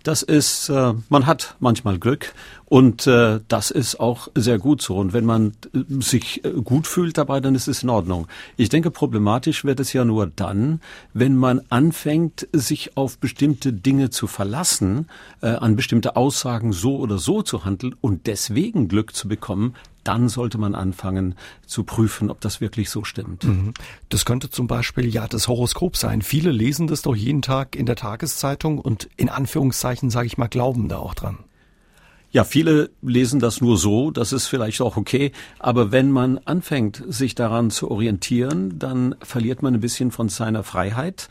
Das 0.03 0.23
ist, 0.23 0.67
äh, 0.67 0.93
man 1.07 1.25
hat 1.25 1.55
manchmal 1.61 1.99
Glück 1.99 2.33
und 2.65 3.07
äh, 3.07 3.39
das 3.47 3.71
ist 3.71 4.01
auch 4.01 4.27
sehr 4.35 4.59
gut 4.59 4.81
so. 4.81 4.97
Und 4.97 5.13
wenn 5.13 5.23
man 5.23 5.53
äh, 5.73 6.01
sich 6.01 6.43
äh, 6.43 6.51
gut 6.51 6.85
fühlt 6.85 7.17
dabei, 7.17 7.39
dann 7.39 7.55
ist 7.55 7.69
es 7.69 7.83
in 7.83 7.89
Ordnung. 7.89 8.27
Ich 8.57 8.67
denke, 8.67 8.91
problematisch 8.91 9.63
wird 9.63 9.79
es 9.79 9.93
ja 9.93 10.03
nur 10.03 10.27
dann, 10.27 10.81
wenn 11.13 11.37
man 11.37 11.61
anfängt, 11.69 12.45
sich 12.51 12.97
auf 12.97 13.19
bestimmte 13.19 13.71
Dinge 13.71 14.09
zu 14.09 14.27
verlassen, 14.27 15.07
äh, 15.41 15.47
an 15.47 15.77
bestimmte 15.77 16.17
Aussagen 16.17 16.73
so 16.73 16.97
oder 16.97 17.19
so 17.19 17.41
zu 17.41 17.63
handeln 17.63 17.95
und 18.01 18.27
deswegen 18.27 18.89
Glück 18.89 19.15
zu 19.15 19.29
bekommen, 19.29 19.75
dann 20.03 20.29
sollte 20.29 20.57
man 20.57 20.75
anfangen 20.75 21.35
zu 21.65 21.83
prüfen, 21.83 22.31
ob 22.31 22.41
das 22.41 22.48
wirklich 22.61 22.89
so 22.89 23.03
stimmt. 23.03 23.43
Mhm. 23.43 23.73
Das 24.09 24.25
könnte 24.25 24.49
zum 24.49 24.67
Beispiel 24.67 25.07
ja 25.07 25.27
das 25.27 25.47
Horoskop 25.47 25.95
sein. 25.95 26.21
Viele 26.21 26.51
lesen 26.51 26.87
das 26.87 27.01
doch 27.03 27.15
jeden 27.15 27.41
Tag 27.41 27.75
in 27.75 27.85
der 27.85 27.95
Tageszeitung 27.95 28.79
und 28.79 29.09
in 29.17 29.29
Anführungszeichen, 29.29 30.09
sage 30.09 30.27
ich 30.27 30.37
mal, 30.37 30.47
glauben 30.47 30.89
da 30.89 30.97
auch 30.97 31.13
dran. 31.13 31.39
Ja, 32.31 32.43
viele 32.43 32.91
lesen 33.01 33.39
das 33.39 33.59
nur 33.59 33.77
so, 33.77 34.11
das 34.11 34.33
ist 34.33 34.45
vielleicht 34.45 34.81
auch 34.81 34.97
okay, 34.97 35.31
aber 35.57 35.91
wenn 35.91 36.11
man 36.11 36.37
anfängt, 36.45 37.03
sich 37.07 37.33
daran 37.33 37.71
zu 37.71 37.89
orientieren, 37.89 38.77
dann 38.77 39.15
verliert 39.21 39.63
man 39.63 39.73
ein 39.73 39.79
bisschen 39.79 40.11
von 40.11 40.29
seiner 40.29 40.63
Freiheit, 40.63 41.27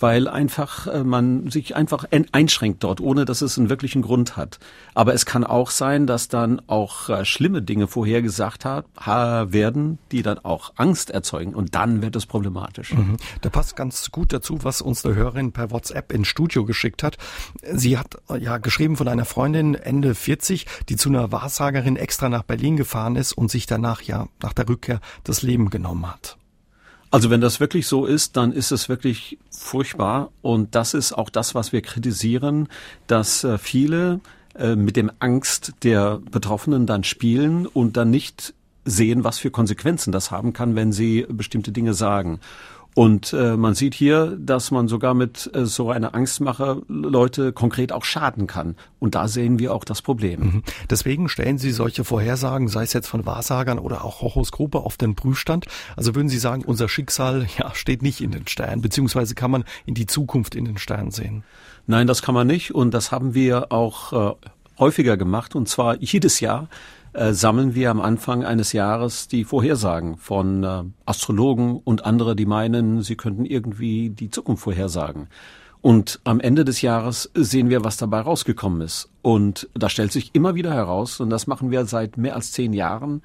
weil 0.00 0.26
einfach 0.28 0.86
äh, 0.86 1.04
man 1.04 1.50
sich 1.50 1.76
einfach 1.76 2.04
einschränkt 2.32 2.82
dort, 2.82 3.00
ohne 3.00 3.24
dass 3.24 3.42
es 3.42 3.58
einen 3.58 3.70
wirklichen 3.70 4.02
Grund 4.02 4.36
hat. 4.36 4.58
Aber 4.94 5.14
es 5.14 5.26
kann 5.26 5.44
auch 5.44 5.70
sein, 5.70 6.06
dass 6.06 6.28
dann 6.28 6.60
auch 6.66 7.08
äh, 7.08 7.24
schlimme 7.24 7.62
Dinge 7.62 7.86
vorhergesagt 7.86 8.50
werden, 8.64 9.98
die 10.10 10.22
dann 10.22 10.38
auch 10.38 10.72
Angst 10.76 11.10
erzeugen 11.10 11.54
und 11.54 11.74
dann 11.74 12.02
wird 12.02 12.16
es 12.16 12.26
problematisch. 12.26 12.92
Mhm. 12.94 13.16
Da 13.42 13.50
passt 13.50 13.76
ganz 13.76 14.10
gut 14.10 14.32
dazu, 14.32 14.58
was 14.62 14.80
uns 14.80 15.04
eine 15.04 15.14
Hörerin 15.14 15.52
per 15.52 15.70
WhatsApp 15.70 16.12
ins 16.12 16.28
Studio 16.28 16.64
geschickt 16.64 17.02
hat. 17.02 17.18
Sie 17.62 17.98
hat 17.98 18.16
äh, 18.28 18.38
ja 18.38 18.58
geschrieben 18.58 18.96
von 18.96 19.08
einer 19.08 19.24
Freundin 19.24 19.74
Ende 19.74 20.14
40, 20.14 20.66
die 20.88 20.96
zu 20.96 21.10
einer 21.10 21.30
Wahrsagerin 21.32 21.96
extra 21.96 22.28
nach 22.28 22.42
Berlin 22.42 22.76
gefahren 22.76 23.16
ist 23.16 23.32
und 23.32 23.50
sich 23.50 23.66
danach 23.66 24.02
ja 24.02 24.28
nach 24.42 24.52
der 24.52 24.68
Rückkehr 24.68 25.00
das 25.24 25.42
Leben 25.42 25.70
genommen 25.70 26.10
hat. 26.10 26.39
Also 27.10 27.28
wenn 27.28 27.40
das 27.40 27.58
wirklich 27.58 27.86
so 27.88 28.06
ist, 28.06 28.36
dann 28.36 28.52
ist 28.52 28.70
es 28.70 28.88
wirklich 28.88 29.38
furchtbar. 29.50 30.30
Und 30.42 30.74
das 30.74 30.94
ist 30.94 31.12
auch 31.12 31.28
das, 31.28 31.54
was 31.54 31.72
wir 31.72 31.82
kritisieren, 31.82 32.68
dass 33.08 33.42
äh, 33.42 33.58
viele 33.58 34.20
äh, 34.54 34.76
mit 34.76 34.96
dem 34.96 35.10
Angst 35.18 35.72
der 35.82 36.20
Betroffenen 36.30 36.86
dann 36.86 37.02
spielen 37.02 37.66
und 37.66 37.96
dann 37.96 38.10
nicht 38.10 38.54
sehen, 38.84 39.24
was 39.24 39.38
für 39.38 39.50
Konsequenzen 39.50 40.12
das 40.12 40.30
haben 40.30 40.52
kann, 40.52 40.76
wenn 40.76 40.92
sie 40.92 41.26
bestimmte 41.28 41.72
Dinge 41.72 41.94
sagen. 41.94 42.40
Und 42.94 43.32
äh, 43.32 43.56
man 43.56 43.74
sieht 43.74 43.94
hier, 43.94 44.36
dass 44.38 44.70
man 44.70 44.88
sogar 44.88 45.14
mit 45.14 45.50
äh, 45.54 45.64
so 45.64 45.90
einer 45.90 46.14
Angstmache 46.14 46.82
Leute 46.88 47.52
konkret 47.52 47.92
auch 47.92 48.04
schaden 48.04 48.46
kann. 48.46 48.76
Und 48.98 49.14
da 49.14 49.28
sehen 49.28 49.58
wir 49.58 49.72
auch 49.72 49.84
das 49.84 50.02
Problem. 50.02 50.40
Mhm. 50.40 50.62
Deswegen 50.90 51.28
stellen 51.28 51.58
Sie 51.58 51.70
solche 51.70 52.04
Vorhersagen, 52.04 52.68
sei 52.68 52.82
es 52.82 52.92
jetzt 52.92 53.06
von 53.06 53.26
Wahrsagern 53.26 53.78
oder 53.78 54.04
auch 54.04 54.22
Horoskope, 54.22 54.78
auf 54.78 54.96
den 54.96 55.14
Prüfstand. 55.14 55.66
Also 55.96 56.14
würden 56.14 56.28
Sie 56.28 56.38
sagen, 56.38 56.64
unser 56.64 56.88
Schicksal 56.88 57.46
ja, 57.58 57.74
steht 57.74 58.02
nicht 58.02 58.20
in 58.20 58.32
den 58.32 58.48
Sternen, 58.48 58.82
beziehungsweise 58.82 59.34
kann 59.34 59.50
man 59.50 59.64
in 59.86 59.94
die 59.94 60.06
Zukunft 60.06 60.54
in 60.54 60.64
den 60.64 60.78
Sternen 60.78 61.12
sehen? 61.12 61.44
Nein, 61.86 62.06
das 62.06 62.22
kann 62.22 62.34
man 62.34 62.46
nicht. 62.46 62.74
Und 62.74 62.92
das 62.92 63.12
haben 63.12 63.34
wir 63.34 63.70
auch 63.72 64.12
äh, 64.12 64.34
häufiger 64.78 65.16
gemacht, 65.16 65.54
und 65.54 65.68
zwar 65.68 65.96
jedes 65.98 66.40
Jahr 66.40 66.68
äh, 67.12 67.32
sammeln 67.32 67.74
wir 67.74 67.90
am 67.90 68.00
Anfang 68.00 68.44
eines 68.44 68.72
Jahres 68.72 69.28
die 69.28 69.44
Vorhersagen 69.44 70.16
von 70.16 70.64
äh, 70.64 70.84
Astrologen 71.06 71.80
und 71.84 72.04
andere, 72.04 72.36
die 72.36 72.46
meinen, 72.46 73.02
sie 73.02 73.16
könnten 73.16 73.44
irgendwie 73.44 74.10
die 74.10 74.30
Zukunft 74.30 74.62
vorhersagen. 74.62 75.28
Und 75.82 76.20
am 76.24 76.40
Ende 76.40 76.64
des 76.64 76.82
Jahres 76.82 77.30
sehen 77.34 77.70
wir, 77.70 77.82
was 77.84 77.96
dabei 77.96 78.20
rausgekommen 78.20 78.82
ist. 78.82 79.08
Und 79.22 79.68
da 79.74 79.88
stellt 79.88 80.12
sich 80.12 80.34
immer 80.34 80.54
wieder 80.54 80.74
heraus, 80.74 81.20
und 81.20 81.30
das 81.30 81.46
machen 81.46 81.70
wir 81.70 81.86
seit 81.86 82.18
mehr 82.18 82.34
als 82.34 82.52
zehn 82.52 82.74
Jahren, 82.74 83.22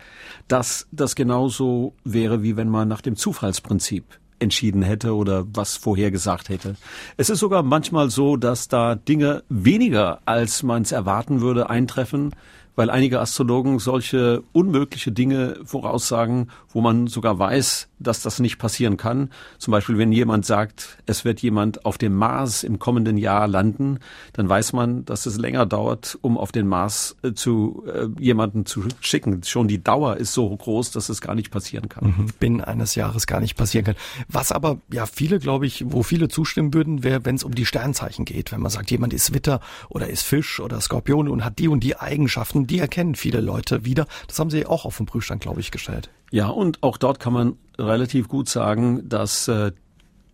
dass 0.48 0.88
das 0.92 1.16
genauso 1.16 1.94
wäre, 2.06 2.44
wie 2.44 2.56
wenn 2.56 2.70
man 2.70 2.88
nach 2.88 3.02
dem 3.02 3.18
Zufallsprinzip 3.18 4.06
entschieden 4.40 4.82
hätte 4.82 5.16
oder 5.16 5.46
was 5.54 5.76
vorhergesagt 5.76 6.50
hätte. 6.50 6.76
Es 7.18 7.30
ist 7.30 7.40
sogar 7.40 7.64
manchmal 7.64 8.10
so, 8.10 8.38
dass 8.38 8.68
da 8.68 8.96
Dinge 8.96 9.44
weniger, 9.50 10.20
als 10.26 10.64
man 10.64 10.84
es 10.84 10.92
erwarten 10.92 11.42
würde, 11.42 11.70
eintreffen, 11.70 12.32
weil 12.76 12.90
einige 12.90 13.20
Astrologen 13.20 13.80
solche 13.80 14.44
unmögliche 14.52 15.12
Dinge 15.12 15.58
voraussagen, 15.64 16.50
wo 16.70 16.82
man 16.82 17.08
sogar 17.08 17.40
weiß, 17.40 17.90
dass 18.00 18.22
das 18.22 18.40
nicht 18.40 18.58
passieren 18.58 18.98
kann. 18.98 19.30
Zum 19.58 19.72
Beispiel, 19.72 19.98
wenn 19.98 20.12
jemand 20.12 20.46
sagt, 20.46 20.98
es 21.06 21.26
wird 21.26 21.42
jemand 21.42 21.86
auf 21.86 21.98
dem 21.98 22.16
Mars 22.16 22.64
im 22.64 22.80
kommenden 22.80 23.18
Jahr 23.18 23.48
landen, 23.48 24.00
dann 24.34 24.50
weiß 24.50 24.74
man, 24.74 25.06
dass 25.06 25.26
es 25.26 25.38
länger 25.38 25.66
dauert, 25.66 26.18
um 26.22 26.38
auf 26.38 26.52
den 26.52 26.68
Mars 26.68 27.16
äh, 27.24 27.34
zu 27.34 27.84
äh, 27.88 28.08
jemanden 28.22 28.66
zu 28.66 28.84
schicken. 29.00 29.42
Schon 29.44 29.68
die 29.68 29.84
Dauer 29.84 30.18
ist 30.18 30.34
so 30.34 30.56
groß, 30.56 30.92
dass 30.92 31.10
es 31.10 31.22
gar 31.22 31.36
nicht 31.36 31.52
passieren 31.52 31.90
kann. 31.90 32.08
Mhm. 32.08 32.26
Binnen 32.40 32.62
eines 32.62 32.96
Jahres 32.96 33.28
gar 33.28 33.40
nicht 33.40 33.56
passieren 33.56 33.86
kann. 33.86 33.96
Was 34.28 34.52
aber 34.52 34.80
ja 34.92 35.06
viele, 35.06 35.40
glaube 35.40 35.66
ich, 35.66 35.86
wo 35.88 36.04
viele 36.04 36.28
zustimmen 36.28 36.74
würden, 36.74 37.04
wäre, 37.04 37.26
wenn 37.26 37.36
es 37.36 37.44
um 37.44 37.56
die 37.56 37.66
Sternzeichen 37.66 38.26
geht. 38.26 38.52
Wenn 38.52 38.62
man 38.62 38.72
sagt, 38.72 38.92
jemand 38.92 39.14
ist 39.14 39.34
Witter 39.34 39.60
oder 39.90 40.10
ist 40.10 40.24
Fisch 40.24 40.60
oder 40.60 40.82
Skorpion 40.82 41.28
und 41.30 41.46
hat 41.46 41.60
die 41.60 41.68
und 41.68 41.84
die 41.84 41.98
Eigenschaften, 41.98 42.68
die 42.68 42.80
erkennen 42.80 43.16
viele 43.16 43.42
Leute 43.42 43.86
wieder. 43.86 44.08
Das 44.28 44.40
haben 44.40 44.50
sie 44.50 44.66
auch 44.66 44.86
auf 44.86 44.98
dem 44.98 45.06
Prüfstand, 45.06 45.42
glaube 45.42 45.60
ich, 45.62 45.72
gestellt. 45.72 46.10
Ja, 46.32 46.48
und 46.48 46.84
auch 46.84 46.98
dort 46.98 47.20
kann 47.20 47.34
man 47.34 47.58
relativ 47.78 48.28
gut 48.28 48.50
sagen, 48.50 49.08
dass 49.08 49.48
äh, 49.48 49.72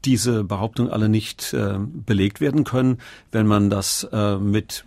diese 0.06 0.44
Behauptungen 0.44 0.92
alle 0.92 1.10
nicht 1.10 1.54
äh, 1.54 1.78
belegt 1.80 2.42
werden 2.42 2.64
können, 2.64 2.98
wenn 3.32 3.48
man 3.48 3.70
das 3.70 4.08
äh, 4.12 4.38
mit 4.38 4.86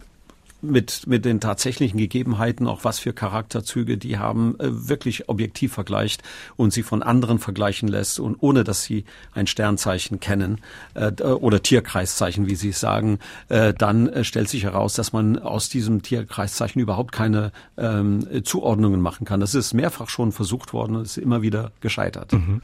mit, 0.64 1.06
mit 1.06 1.24
den 1.24 1.40
tatsächlichen 1.40 1.98
Gegebenheiten, 1.98 2.66
auch 2.66 2.84
was 2.84 2.98
für 2.98 3.12
Charakterzüge 3.12 3.98
die 3.98 4.18
haben, 4.18 4.58
äh, 4.58 4.88
wirklich 4.88 5.28
objektiv 5.28 5.72
vergleicht 5.72 6.22
und 6.56 6.72
sie 6.72 6.82
von 6.82 7.02
anderen 7.02 7.38
vergleichen 7.38 7.88
lässt 7.88 8.20
und 8.20 8.36
ohne, 8.40 8.64
dass 8.64 8.82
sie 8.82 9.04
ein 9.32 9.46
Sternzeichen 9.46 10.20
kennen 10.20 10.60
äh, 10.94 11.10
oder 11.22 11.62
Tierkreiszeichen, 11.62 12.46
wie 12.46 12.54
sie 12.54 12.70
es 12.70 12.80
sagen, 12.80 13.18
äh, 13.48 13.72
dann 13.74 14.24
stellt 14.24 14.48
sich 14.48 14.64
heraus, 14.64 14.94
dass 14.94 15.12
man 15.12 15.38
aus 15.38 15.68
diesem 15.68 16.02
Tierkreiszeichen 16.02 16.80
überhaupt 16.80 17.12
keine 17.12 17.52
ähm, 17.76 18.26
Zuordnungen 18.44 19.00
machen 19.00 19.24
kann. 19.24 19.40
Das 19.40 19.54
ist 19.54 19.74
mehrfach 19.74 20.08
schon 20.08 20.32
versucht 20.32 20.72
worden 20.72 20.96
und 20.96 21.02
ist 21.02 21.18
immer 21.18 21.42
wieder 21.42 21.72
gescheitert. 21.80 22.32
Mhm. 22.32 22.62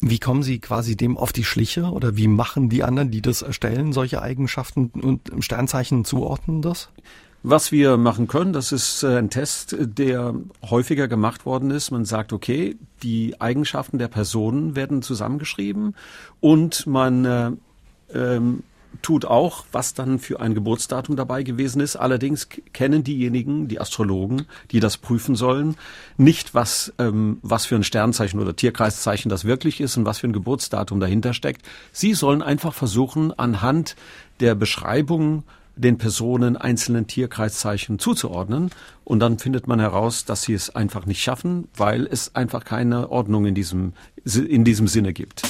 Wie 0.00 0.18
kommen 0.18 0.42
Sie 0.42 0.58
quasi 0.58 0.96
dem 0.96 1.16
auf 1.16 1.32
die 1.32 1.44
Schliche 1.44 1.84
oder 1.84 2.16
wie 2.16 2.28
machen 2.28 2.68
die 2.68 2.84
anderen, 2.84 3.10
die 3.10 3.22
das 3.22 3.42
erstellen, 3.42 3.92
solche 3.92 4.22
Eigenschaften 4.22 4.86
und 4.88 5.30
Sternzeichen 5.44 6.04
zuordnen 6.04 6.62
das? 6.62 6.90
Was 7.44 7.70
wir 7.70 7.96
machen 7.96 8.26
können, 8.26 8.52
das 8.52 8.72
ist 8.72 9.04
äh, 9.04 9.16
ein 9.16 9.30
Test, 9.30 9.76
der 9.78 10.34
häufiger 10.68 11.06
gemacht 11.06 11.46
worden 11.46 11.70
ist. 11.70 11.92
Man 11.92 12.04
sagt, 12.04 12.32
okay, 12.32 12.76
die 13.02 13.40
Eigenschaften 13.40 13.98
der 13.98 14.08
Personen 14.08 14.74
werden 14.74 15.02
zusammengeschrieben 15.02 15.94
und 16.40 16.86
man 16.88 17.24
äh, 17.24 17.50
ähm, 18.12 18.64
tut 19.02 19.24
auch, 19.24 19.64
was 19.70 19.94
dann 19.94 20.18
für 20.18 20.40
ein 20.40 20.54
Geburtsdatum 20.54 21.14
dabei 21.14 21.42
gewesen 21.42 21.80
ist. 21.80 21.96
Allerdings 21.96 22.48
kennen 22.72 23.04
diejenigen, 23.04 23.68
die 23.68 23.80
Astrologen, 23.80 24.46
die 24.70 24.80
das 24.80 24.96
prüfen 24.96 25.36
sollen, 25.36 25.76
nicht, 26.16 26.54
was, 26.54 26.92
ähm, 26.98 27.38
was 27.42 27.66
für 27.66 27.76
ein 27.76 27.84
Sternzeichen 27.84 28.40
oder 28.40 28.56
Tierkreiszeichen 28.56 29.28
das 29.28 29.44
wirklich 29.44 29.80
ist 29.80 29.96
und 29.96 30.04
was 30.04 30.18
für 30.18 30.28
ein 30.28 30.32
Geburtsdatum 30.32 30.98
dahinter 31.00 31.34
steckt. 31.34 31.62
Sie 31.92 32.14
sollen 32.14 32.42
einfach 32.42 32.74
versuchen, 32.74 33.32
anhand 33.38 33.94
der 34.40 34.54
Beschreibung 34.54 35.44
den 35.78 35.98
Personen 35.98 36.56
einzelnen 36.56 37.06
Tierkreiszeichen 37.06 37.98
zuzuordnen. 37.98 38.70
Und 39.04 39.20
dann 39.20 39.38
findet 39.38 39.66
man 39.66 39.80
heraus, 39.80 40.24
dass 40.24 40.42
sie 40.42 40.54
es 40.54 40.74
einfach 40.74 41.06
nicht 41.06 41.22
schaffen, 41.22 41.68
weil 41.76 42.06
es 42.06 42.34
einfach 42.34 42.64
keine 42.64 43.10
Ordnung 43.10 43.46
in 43.46 43.54
diesem, 43.54 43.92
in 44.24 44.64
diesem 44.64 44.88
Sinne 44.88 45.12
gibt. 45.12 45.42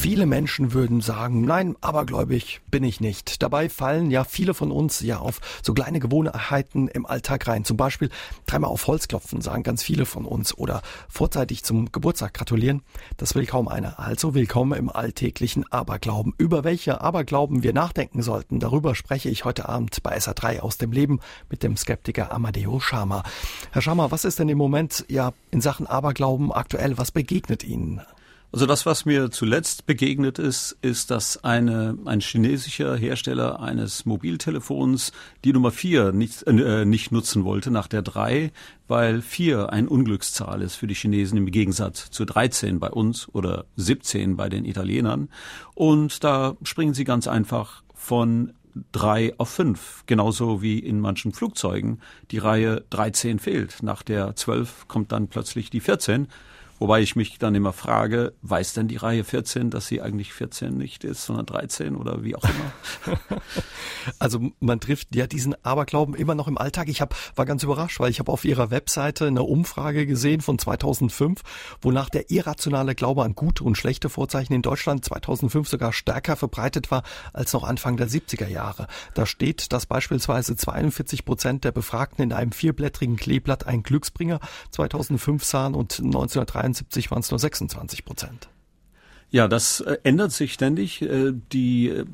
Viele 0.00 0.24
Menschen 0.24 0.72
würden 0.72 1.02
sagen, 1.02 1.42
nein, 1.42 1.76
abergläubig 1.82 2.62
bin 2.70 2.84
ich 2.84 3.02
nicht. 3.02 3.42
Dabei 3.42 3.68
fallen 3.68 4.10
ja 4.10 4.24
viele 4.24 4.54
von 4.54 4.72
uns 4.72 5.00
ja 5.00 5.18
auf 5.18 5.40
so 5.62 5.74
kleine 5.74 6.00
Gewohnheiten 6.00 6.88
im 6.88 7.04
Alltag 7.04 7.46
rein. 7.46 7.66
Zum 7.66 7.76
Beispiel 7.76 8.08
dreimal 8.46 8.70
auf 8.70 8.86
Holz 8.86 9.08
klopfen, 9.08 9.42
sagen 9.42 9.62
ganz 9.62 9.82
viele 9.82 10.06
von 10.06 10.24
uns. 10.24 10.56
Oder 10.56 10.80
vorzeitig 11.10 11.64
zum 11.64 11.92
Geburtstag 11.92 12.32
gratulieren. 12.32 12.80
Das 13.18 13.34
will 13.34 13.44
kaum 13.44 13.68
einer. 13.68 14.00
Also 14.00 14.32
willkommen 14.32 14.72
im 14.72 14.88
alltäglichen 14.88 15.70
Aberglauben. 15.70 16.32
Über 16.38 16.64
welche 16.64 17.02
Aberglauben 17.02 17.62
wir 17.62 17.74
nachdenken 17.74 18.22
sollten, 18.22 18.58
darüber 18.58 18.94
spreche 18.94 19.28
ich 19.28 19.44
heute 19.44 19.68
Abend 19.68 20.02
bei 20.02 20.16
SA3 20.16 20.60
aus 20.60 20.78
dem 20.78 20.92
Leben 20.92 21.20
mit 21.50 21.62
dem 21.62 21.76
Skeptiker 21.76 22.32
Amadeo 22.32 22.80
Schama. 22.80 23.22
Herr 23.70 23.82
Schama, 23.82 24.10
was 24.10 24.24
ist 24.24 24.38
denn 24.38 24.48
im 24.48 24.56
Moment 24.56 25.04
ja 25.08 25.34
in 25.50 25.60
Sachen 25.60 25.86
Aberglauben 25.86 26.52
aktuell? 26.52 26.96
Was 26.96 27.10
begegnet 27.10 27.64
Ihnen? 27.64 28.00
Also 28.52 28.66
das, 28.66 28.84
was 28.84 29.04
mir 29.04 29.30
zuletzt 29.30 29.86
begegnet 29.86 30.40
ist, 30.40 30.76
ist, 30.82 31.12
dass 31.12 31.44
eine, 31.44 31.96
ein 32.04 32.18
chinesischer 32.18 32.96
Hersteller 32.96 33.60
eines 33.60 34.06
Mobiltelefons 34.06 35.12
die 35.44 35.52
Nummer 35.52 35.70
vier 35.70 36.10
nicht, 36.10 36.42
äh, 36.48 36.84
nicht 36.84 37.12
nutzen 37.12 37.44
wollte 37.44 37.70
nach 37.70 37.86
der 37.86 38.02
drei, 38.02 38.50
weil 38.88 39.22
vier 39.22 39.72
ein 39.72 39.86
Unglückszahl 39.86 40.62
ist 40.62 40.74
für 40.74 40.88
die 40.88 40.96
Chinesen 40.96 41.38
im 41.38 41.46
Gegensatz 41.46 42.10
zu 42.10 42.24
13 42.24 42.80
bei 42.80 42.90
uns 42.90 43.28
oder 43.32 43.66
17 43.76 44.36
bei 44.36 44.48
den 44.48 44.64
Italienern. 44.64 45.28
Und 45.74 46.24
da 46.24 46.56
springen 46.64 46.94
sie 46.94 47.04
ganz 47.04 47.28
einfach 47.28 47.84
von 47.94 48.52
drei 48.90 49.32
auf 49.38 49.48
fünf, 49.50 50.02
genauso 50.06 50.60
wie 50.60 50.80
in 50.80 50.98
manchen 50.98 51.32
Flugzeugen 51.32 52.00
die 52.32 52.38
Reihe 52.38 52.82
13 52.90 53.38
fehlt. 53.38 53.84
Nach 53.84 54.02
der 54.02 54.34
12 54.34 54.88
kommt 54.88 55.12
dann 55.12 55.28
plötzlich 55.28 55.70
die 55.70 55.80
14 55.80 56.26
Wobei 56.80 57.02
ich 57.02 57.14
mich 57.14 57.38
dann 57.38 57.54
immer 57.54 57.74
frage, 57.74 58.32
weiß 58.40 58.72
denn 58.72 58.88
die 58.88 58.96
Reihe 58.96 59.22
14, 59.22 59.68
dass 59.68 59.86
sie 59.86 60.00
eigentlich 60.00 60.32
14 60.32 60.78
nicht 60.78 61.04
ist, 61.04 61.26
sondern 61.26 61.44
13 61.44 61.94
oder 61.94 62.24
wie 62.24 62.34
auch 62.34 62.42
immer? 62.42 63.20
also 64.18 64.50
man 64.60 64.80
trifft 64.80 65.14
ja 65.14 65.26
diesen 65.26 65.54
Aberglauben 65.62 66.14
immer 66.14 66.34
noch 66.34 66.48
im 66.48 66.56
Alltag. 66.56 66.88
Ich 66.88 67.02
hab, 67.02 67.14
war 67.36 67.44
ganz 67.44 67.62
überrascht, 67.64 68.00
weil 68.00 68.10
ich 68.10 68.18
habe 68.18 68.32
auf 68.32 68.46
ihrer 68.46 68.70
Webseite 68.70 69.26
eine 69.26 69.42
Umfrage 69.42 70.06
gesehen 70.06 70.40
von 70.40 70.58
2005, 70.58 71.42
wonach 71.82 72.08
der 72.08 72.30
irrationale 72.30 72.94
Glaube 72.94 73.24
an 73.24 73.34
gute 73.34 73.62
und 73.62 73.76
schlechte 73.76 74.08
Vorzeichen 74.08 74.54
in 74.54 74.62
Deutschland 74.62 75.04
2005 75.04 75.68
sogar 75.68 75.92
stärker 75.92 76.34
verbreitet 76.34 76.90
war 76.90 77.02
als 77.34 77.52
noch 77.52 77.64
Anfang 77.64 77.98
der 77.98 78.08
70er 78.08 78.48
Jahre. 78.48 78.86
Da 79.12 79.26
steht, 79.26 79.74
dass 79.74 79.84
beispielsweise 79.84 80.56
42 80.56 81.26
Prozent 81.26 81.64
der 81.64 81.72
Befragten 81.72 82.24
in 82.24 82.32
einem 82.32 82.52
vierblättrigen 82.52 83.16
Kleeblatt 83.16 83.66
einen 83.66 83.82
Glücksbringer 83.82 84.40
2005 84.70 85.44
sahen 85.44 85.74
und 85.74 86.00
1993 86.00 86.69
1973 86.70 87.10
waren 87.10 87.20
es 87.20 87.30
nur 87.30 87.38
26 87.38 88.04
Prozent. 88.04 88.48
Ja, 89.30 89.48
das 89.48 89.80
äh, 89.80 89.98
ändert 90.02 90.32
sich 90.32 90.52
ständig. 90.52 91.02
Äh, 91.02 91.32
die, 91.52 91.88
äh, 91.88 92.04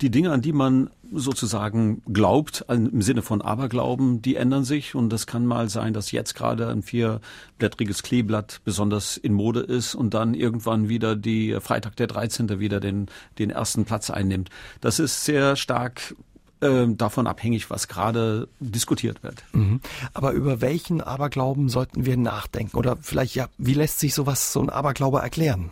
die 0.00 0.10
Dinge, 0.10 0.30
an 0.30 0.42
die 0.42 0.52
man 0.52 0.90
sozusagen 1.10 2.02
glaubt, 2.12 2.64
im 2.68 3.02
Sinne 3.02 3.22
von 3.22 3.42
Aberglauben, 3.42 4.22
die 4.22 4.36
ändern 4.36 4.64
sich. 4.64 4.94
Und 4.94 5.10
das 5.10 5.26
kann 5.26 5.46
mal 5.46 5.68
sein, 5.68 5.94
dass 5.94 6.12
jetzt 6.12 6.34
gerade 6.34 6.68
ein 6.68 6.82
vierblättriges 6.82 8.02
Kleeblatt 8.02 8.60
besonders 8.64 9.16
in 9.16 9.32
Mode 9.32 9.60
ist 9.60 9.94
und 9.94 10.14
dann 10.14 10.34
irgendwann 10.34 10.88
wieder 10.88 11.16
die 11.16 11.56
Freitag 11.60 11.96
der 11.96 12.06
13. 12.06 12.60
wieder 12.60 12.78
den, 12.78 13.06
den 13.38 13.50
ersten 13.50 13.86
Platz 13.86 14.10
einnimmt. 14.10 14.50
Das 14.80 14.98
ist 14.98 15.24
sehr 15.24 15.56
stark 15.56 16.14
ähm, 16.60 16.96
davon 16.96 17.26
abhängig, 17.26 17.70
was 17.70 17.88
gerade 17.88 18.48
diskutiert 18.60 19.22
wird. 19.22 19.42
Mhm. 19.52 19.80
Aber 20.14 20.32
über 20.32 20.60
welchen 20.60 21.00
Aberglauben 21.00 21.68
sollten 21.68 22.06
wir 22.06 22.16
nachdenken? 22.16 22.76
Oder 22.76 22.96
vielleicht 23.00 23.34
ja, 23.34 23.48
wie 23.58 23.74
lässt 23.74 24.00
sich 24.00 24.14
sowas, 24.14 24.52
so 24.52 24.60
ein 24.60 24.70
Aberglaube 24.70 25.18
erklären? 25.18 25.70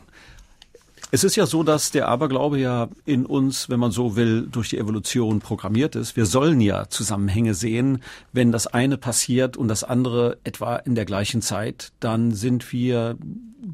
Es 1.13 1.23
ist 1.23 1.37
ja 1.37 1.47
so, 1.47 1.63
dass 1.63 1.93
der 1.93 2.09
Aberglaube 2.09 2.59
ja 2.59 2.89
in 3.05 3.27
uns, 3.27 3.71
wenn 3.71 3.79
man 3.79 3.93
so 3.93 4.17
will, 4.17 4.49
durch 4.51 4.71
die 4.71 4.79
Evolution 4.79 5.39
programmiert 5.39 5.95
ist. 5.95 6.17
Wir 6.17 6.27
sollen 6.27 6.61
ja 6.61 6.89
Zusammenhänge 6.89 7.55
sehen. 7.55 8.03
Wenn 8.33 8.51
das 8.51 8.67
eine 8.67 8.99
passiert 8.99 9.57
und 9.57 9.69
das 9.69 9.85
andere 9.85 10.39
etwa 10.43 10.77
in 10.77 10.97
der 10.97 11.05
gleichen 11.05 11.43
Zeit, 11.43 11.93
dann 12.01 12.33
sind 12.33 12.73
wir 12.73 13.17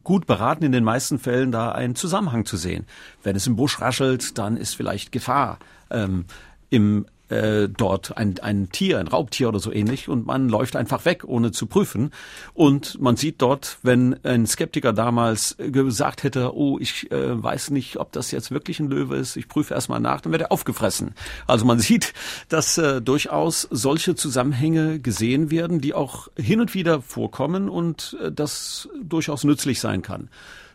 gut 0.04 0.26
beraten, 0.26 0.64
in 0.64 0.72
den 0.72 0.84
meisten 0.84 1.18
Fällen 1.18 1.52
da 1.52 1.72
einen 1.72 1.94
Zusammenhang 1.94 2.44
zu 2.44 2.58
sehen. 2.58 2.86
Wenn 3.22 3.34
es 3.34 3.46
im 3.46 3.56
Busch 3.56 3.80
raschelt, 3.80 4.36
dann 4.36 4.58
ist 4.58 4.74
vielleicht 4.74 5.10
Gefahr. 5.10 5.58
Ähm, 5.90 6.26
im 6.72 7.04
äh, 7.28 7.68
dort 7.68 8.16
ein, 8.16 8.38
ein 8.40 8.70
Tier, 8.70 8.98
ein 8.98 9.08
Raubtier 9.08 9.48
oder 9.48 9.58
so 9.58 9.72
ähnlich 9.72 10.08
und 10.08 10.26
man 10.26 10.48
läuft 10.48 10.74
einfach 10.74 11.04
weg, 11.04 11.24
ohne 11.24 11.52
zu 11.52 11.66
prüfen. 11.66 12.10
Und 12.54 13.00
man 13.00 13.16
sieht 13.16 13.40
dort, 13.42 13.78
wenn 13.82 14.22
ein 14.24 14.46
Skeptiker 14.46 14.92
damals 14.92 15.56
gesagt 15.58 16.22
hätte, 16.22 16.56
oh, 16.56 16.78
ich 16.78 17.10
äh, 17.10 17.42
weiß 17.42 17.70
nicht, 17.70 17.98
ob 17.98 18.12
das 18.12 18.30
jetzt 18.30 18.50
wirklich 18.50 18.80
ein 18.80 18.88
Löwe 18.88 19.16
ist, 19.16 19.36
ich 19.36 19.48
prüfe 19.48 19.74
erstmal 19.74 20.00
nach, 20.00 20.20
dann 20.22 20.32
wird 20.32 20.42
er 20.42 20.52
aufgefressen. 20.52 21.14
Also 21.46 21.64
man 21.64 21.78
sieht, 21.80 22.14
dass 22.48 22.78
äh, 22.78 23.02
durchaus 23.02 23.68
solche 23.70 24.14
Zusammenhänge 24.14 24.98
gesehen 24.98 25.50
werden, 25.50 25.80
die 25.80 25.94
auch 25.94 26.28
hin 26.36 26.60
und 26.60 26.74
wieder 26.74 27.02
vorkommen 27.02 27.68
und 27.68 28.16
äh, 28.22 28.32
das 28.32 28.88
durchaus 29.02 29.44
nützlich 29.44 29.80
sein 29.80 30.02
kann. 30.02 30.28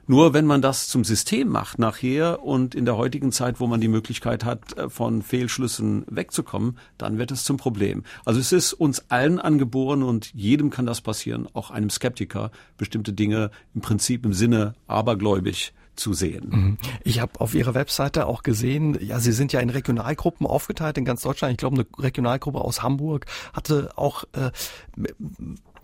Nur 0.07 0.33
wenn 0.33 0.45
man 0.45 0.61
das 0.61 0.87
zum 0.87 1.03
System 1.03 1.49
macht 1.49 1.79
nachher 1.79 2.41
und 2.41 2.73
in 2.73 2.85
der 2.85 2.97
heutigen 2.97 3.31
Zeit, 3.31 3.59
wo 3.59 3.67
man 3.67 3.81
die 3.81 3.89
Möglichkeit 3.89 4.45
hat, 4.45 4.77
äh, 4.77 4.89
von 4.89 5.21
Fehlschlüssen 5.21 6.05
wegzukommen, 6.09 6.77
dann 6.97 7.17
wird 7.17 7.31
es 7.31 7.43
zum 7.43 7.57
Problem. 7.57 8.03
Also 8.25 8.39
es 8.39 8.51
ist 8.51 8.73
uns 8.73 9.09
allen 9.09 9.39
angeboren 9.39 10.03
und 10.03 10.33
jedem 10.33 10.69
kann 10.69 10.85
das 10.85 11.01
passieren, 11.01 11.47
auch 11.53 11.71
einem 11.71 11.89
Skeptiker, 11.89 12.51
bestimmte 12.77 13.13
Dinge 13.13 13.51
im 13.75 13.81
Prinzip 13.81 14.25
im 14.25 14.33
Sinne 14.33 14.75
abergläubig 14.87 15.73
zu 15.97 16.13
sehen. 16.13 16.49
Mhm. 16.49 16.77
Ich 17.03 17.19
habe 17.19 17.39
auf 17.41 17.53
Ihrer 17.55 17.73
Webseite 17.73 18.27
auch 18.27 18.43
gesehen, 18.43 18.97
ja, 19.01 19.19
Sie 19.19 19.31
sind 19.31 19.51
ja 19.51 19.59
in 19.59 19.69
Regionalgruppen 19.69 20.47
aufgeteilt 20.47 20.97
in 20.97 21.05
ganz 21.05 21.21
Deutschland. 21.21 21.51
Ich 21.51 21.57
glaube, 21.57 21.75
eine 21.75 22.03
Regionalgruppe 22.03 22.59
aus 22.59 22.83
Hamburg 22.83 23.25
hatte 23.53 23.89
auch 23.95 24.23
äh, 24.33 24.51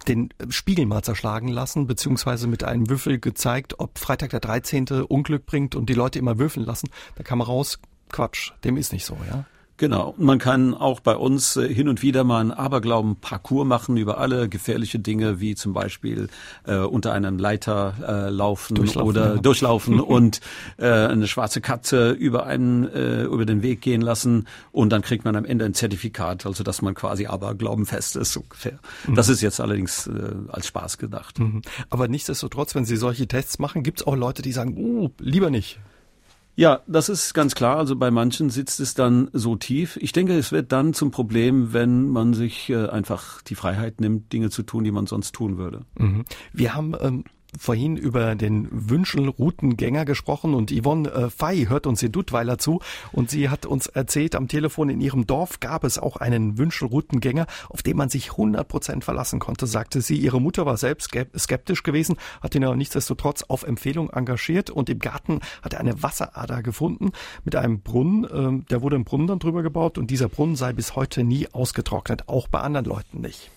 den 0.04 0.30
Spiegel 0.50 0.86
mal 0.86 1.04
zerschlagen 1.04 1.48
lassen, 1.48 1.88
beziehungsweise 1.88 2.48
mit 2.48 2.64
einem 2.64 2.90
Würfel 2.90 3.20
gezeigt, 3.20 3.80
ob 3.80 4.00
Freitag 4.00 4.32
der 4.32 4.40
13. 4.40 4.88
Unglück 5.08 5.46
bringt 5.46 5.76
und 5.76 5.90
die 5.90 5.94
Leute 5.94 6.20
immer 6.20 6.38
würfeln 6.38 6.66
lassen. 6.66 6.90
Da 7.16 7.24
kam 7.24 7.42
raus, 7.42 7.80
Quatsch, 8.10 8.52
dem 8.64 8.78
ist 8.78 8.94
nicht 8.94 9.06
so, 9.06 9.18
ja. 9.30 9.46
Genau. 9.84 10.16
Man 10.18 10.40
kann 10.40 10.74
auch 10.74 11.02
bei 11.02 11.18
uns 11.18 11.58
äh, 11.58 11.68
hin 11.68 11.90
und 11.90 12.02
wieder 12.02 12.24
mal 12.24 12.40
einen 12.40 12.52
Aberglauben-Parcours 12.52 13.68
machen 13.68 13.98
über 13.98 14.18
alle 14.18 14.48
gefährliche 14.48 14.98
Dinge, 14.98 15.42
wie 15.42 15.56
zum 15.56 15.74
Beispiel 15.74 16.30
äh, 16.66 16.78
unter 16.78 17.12
einem 17.12 17.38
Leiter 17.38 17.94
äh, 18.08 18.30
laufen 18.30 18.76
durchlaufen, 18.76 19.10
oder 19.10 19.36
ja. 19.36 19.42
durchlaufen 19.42 20.00
und 20.00 20.40
äh, 20.78 20.88
eine 20.88 21.28
schwarze 21.28 21.60
Katze 21.60 22.12
über 22.12 22.46
einen 22.46 22.88
äh, 22.88 23.24
über 23.24 23.46
den 23.46 23.62
Weg 23.62 23.82
gehen 23.82 24.00
lassen 24.00 24.48
und 24.72 24.90
dann 24.90 25.02
kriegt 25.02 25.26
man 25.26 25.36
am 25.36 25.44
Ende 25.44 25.66
ein 25.66 25.74
Zertifikat, 25.74 26.46
also 26.46 26.64
dass 26.64 26.82
man 26.82 26.94
quasi 26.94 27.26
aberglaubenfest 27.26 28.16
ist 28.16 28.38
ungefähr. 28.38 28.80
Mhm. 29.06 29.16
Das 29.16 29.28
ist 29.28 29.42
jetzt 29.42 29.60
allerdings 29.60 30.08
äh, 30.08 30.14
als 30.48 30.68
Spaß 30.68 30.98
gedacht. 30.98 31.40
Mhm. 31.40 31.62
Aber 31.90 32.08
nichtsdestotrotz, 32.08 32.74
wenn 32.74 32.86
Sie 32.86 32.96
solche 32.96 33.28
Tests 33.28 33.60
machen, 33.60 33.84
gibt 33.84 34.00
es 34.00 34.08
auch 34.08 34.16
Leute, 34.16 34.44
die 34.44 34.54
sagen, 34.54 34.78
uh, 34.78 35.10
lieber 35.20 35.50
nicht. 35.50 35.78
Ja, 36.56 36.82
das 36.88 37.10
ist 37.10 37.34
ganz 37.34 37.56
klar. 37.56 37.78
Also 37.78 37.96
bei 37.96 38.12
manchen 38.12 38.50
sitzt 38.50 38.80
es 38.80 38.94
dann 38.94 39.30
so 39.34 39.56
tief. 39.56 39.98
Ich 40.02 40.12
denke, 40.12 40.38
es 40.38 40.52
wird 40.52 40.72
dann 40.72 40.94
zum 40.94 41.10
Problem, 41.10 41.74
wenn 41.74 42.10
man 42.10 42.34
sich 42.34 42.70
äh, 42.70 42.88
einfach 42.88 43.42
die 43.42 43.56
Freiheit 43.56 44.00
nimmt, 44.02 44.32
Dinge 44.32 44.50
zu 44.50 44.64
tun, 44.64 44.84
die 44.84 44.92
man 44.92 45.08
sonst 45.08 45.34
tun 45.34 45.58
würde. 45.58 45.86
Mhm. 45.98 46.26
Wir 46.52 46.76
haben 46.76 46.94
ähm, 47.02 47.24
vorhin 47.60 47.98
über 47.98 48.36
den 48.36 48.68
Wünschelroutengänger 48.72 50.06
gesprochen 50.06 50.54
und 50.54 50.72
Yvonne 50.72 51.10
äh, 51.10 51.30
Fay 51.30 51.68
hört 51.68 51.88
uns 51.88 52.02
in 52.04 52.12
Duttweiler 52.12 52.58
zu 52.58 52.80
und 53.12 53.30
sie 53.30 53.50
hat 53.50 53.66
uns 53.66 53.88
erzählt, 53.88 54.36
am 54.36 54.48
Telefon 54.48 54.90
in 54.90 55.02
ihrem 55.02 55.28
Dorf 55.28 55.60
gab 55.60 55.84
es 55.84 55.98
auch 55.98 56.18
einen 56.18 56.58
Wünschelroutengänger, 56.58 57.48
auf 57.70 57.84
den 57.84 57.98
man 57.98 58.10
sich 58.10 58.32
100 58.32 58.68
Prozent 58.68 59.04
verlassen 59.04 59.40
konnte, 59.40 59.68
sagte 59.68 60.02
sie. 60.02 60.18
Ihre 60.18 60.42
Mutter 60.42 60.66
war 60.66 60.78
selbst 60.78 61.12
skeptisch 61.38 61.84
gewesen, 61.84 62.18
hat 62.42 62.56
ihn 62.56 62.64
aber 62.64 62.76
nichtsdestotrotz 62.76 63.44
auf 63.44 63.64
Empfehlung 63.64 64.10
engagiert 64.10 64.70
und 64.70 64.90
im 64.90 65.00
Garten 65.00 65.40
hat 65.62 65.74
er 65.74 65.80
eine 65.80 66.02
Wasserader 66.02 66.64
gefunden 66.64 67.12
mit 67.44 67.56
einem 67.56 67.82
Brunnen. 67.82 68.24
Äh, 68.64 68.66
der 68.70 68.82
wurde 68.82 68.96
im 68.96 69.04
Brunnen 69.04 69.28
dann 69.28 69.40
drüber 69.40 69.64
gebaut 69.64 69.98
und 69.98 70.12
dieser 70.12 70.30
Brunnen 70.30 70.56
sei 70.56 70.74
bis 70.74 70.96
heute 70.96 71.24
nie 71.24 71.48
ausgetrocknet, 71.52 72.28
auch 72.28 72.48
bei 72.48 72.60
anderen 72.60 72.86
Leuten 72.86 73.22
nicht. 73.22 73.52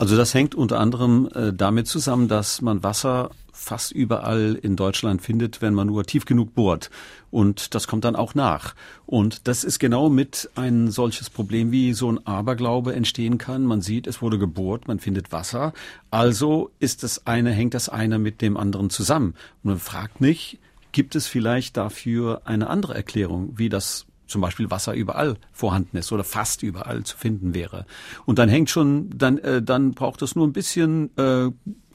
Also 0.00 0.16
das 0.16 0.32
hängt 0.32 0.54
unter 0.54 0.80
anderem 0.80 1.28
äh, 1.34 1.52
damit 1.52 1.86
zusammen, 1.86 2.26
dass 2.26 2.62
man 2.62 2.82
Wasser 2.82 3.32
fast 3.52 3.92
überall 3.92 4.58
in 4.62 4.74
Deutschland 4.74 5.20
findet, 5.20 5.60
wenn 5.60 5.74
man 5.74 5.88
nur 5.88 6.04
tief 6.04 6.24
genug 6.24 6.54
bohrt. 6.54 6.88
Und 7.30 7.74
das 7.74 7.86
kommt 7.86 8.06
dann 8.06 8.16
auch 8.16 8.34
nach. 8.34 8.74
Und 9.04 9.46
das 9.46 9.62
ist 9.62 9.78
genau 9.78 10.08
mit 10.08 10.48
ein 10.54 10.90
solches 10.90 11.28
Problem, 11.28 11.70
wie 11.70 11.92
so 11.92 12.10
ein 12.10 12.26
Aberglaube 12.26 12.94
entstehen 12.94 13.36
kann. 13.36 13.66
Man 13.66 13.82
sieht, 13.82 14.06
es 14.06 14.22
wurde 14.22 14.38
gebohrt, 14.38 14.88
man 14.88 15.00
findet 15.00 15.32
Wasser. 15.32 15.74
Also 16.10 16.70
ist 16.78 17.02
das 17.02 17.26
eine, 17.26 17.50
hängt 17.50 17.74
das 17.74 17.90
eine 17.90 18.18
mit 18.18 18.40
dem 18.40 18.56
anderen 18.56 18.88
zusammen. 18.88 19.34
Und 19.62 19.72
man 19.72 19.78
fragt 19.78 20.22
nicht, 20.22 20.58
gibt 20.92 21.14
es 21.14 21.26
vielleicht 21.26 21.76
dafür 21.76 22.40
eine 22.46 22.70
andere 22.70 22.94
Erklärung, 22.94 23.52
wie 23.58 23.68
das 23.68 24.06
zum 24.30 24.40
Beispiel 24.40 24.70
Wasser 24.70 24.94
überall 24.94 25.36
vorhanden 25.52 25.96
ist 25.96 26.10
oder 26.12 26.24
fast 26.24 26.62
überall 26.62 27.02
zu 27.02 27.16
finden 27.16 27.54
wäre. 27.54 27.84
Und 28.24 28.38
dann 28.38 28.48
hängt 28.48 28.70
schon, 28.70 29.10
dann, 29.10 29.38
äh, 29.38 29.62
dann 29.62 29.92
braucht 29.92 30.22
es 30.22 30.34
nur 30.36 30.46
ein 30.46 30.52
bisschen 30.52 31.10
äh, 31.18 31.50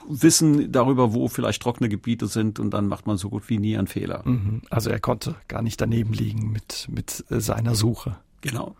Wissen 0.08 0.72
darüber, 0.72 1.14
wo 1.14 1.28
vielleicht 1.28 1.62
trockene 1.62 1.90
Gebiete 1.90 2.28
sind 2.28 2.60
und 2.60 2.72
dann 2.72 2.88
macht 2.88 3.08
man 3.08 3.18
so 3.18 3.30
gut 3.30 3.50
wie 3.50 3.58
nie 3.58 3.78
einen 3.78 3.88
Fehler. 3.88 4.22
Mhm. 4.26 4.62
Also 4.70 4.90
er 4.90 5.00
konnte 5.00 5.36
gar 5.48 5.62
nicht 5.62 5.82
daneben 5.82 6.14
liegen 6.14 6.52
mit, 6.52 6.88
mit 6.92 7.26
seiner 7.30 7.74
Suche. 7.74 8.18
Genau. 8.42 8.76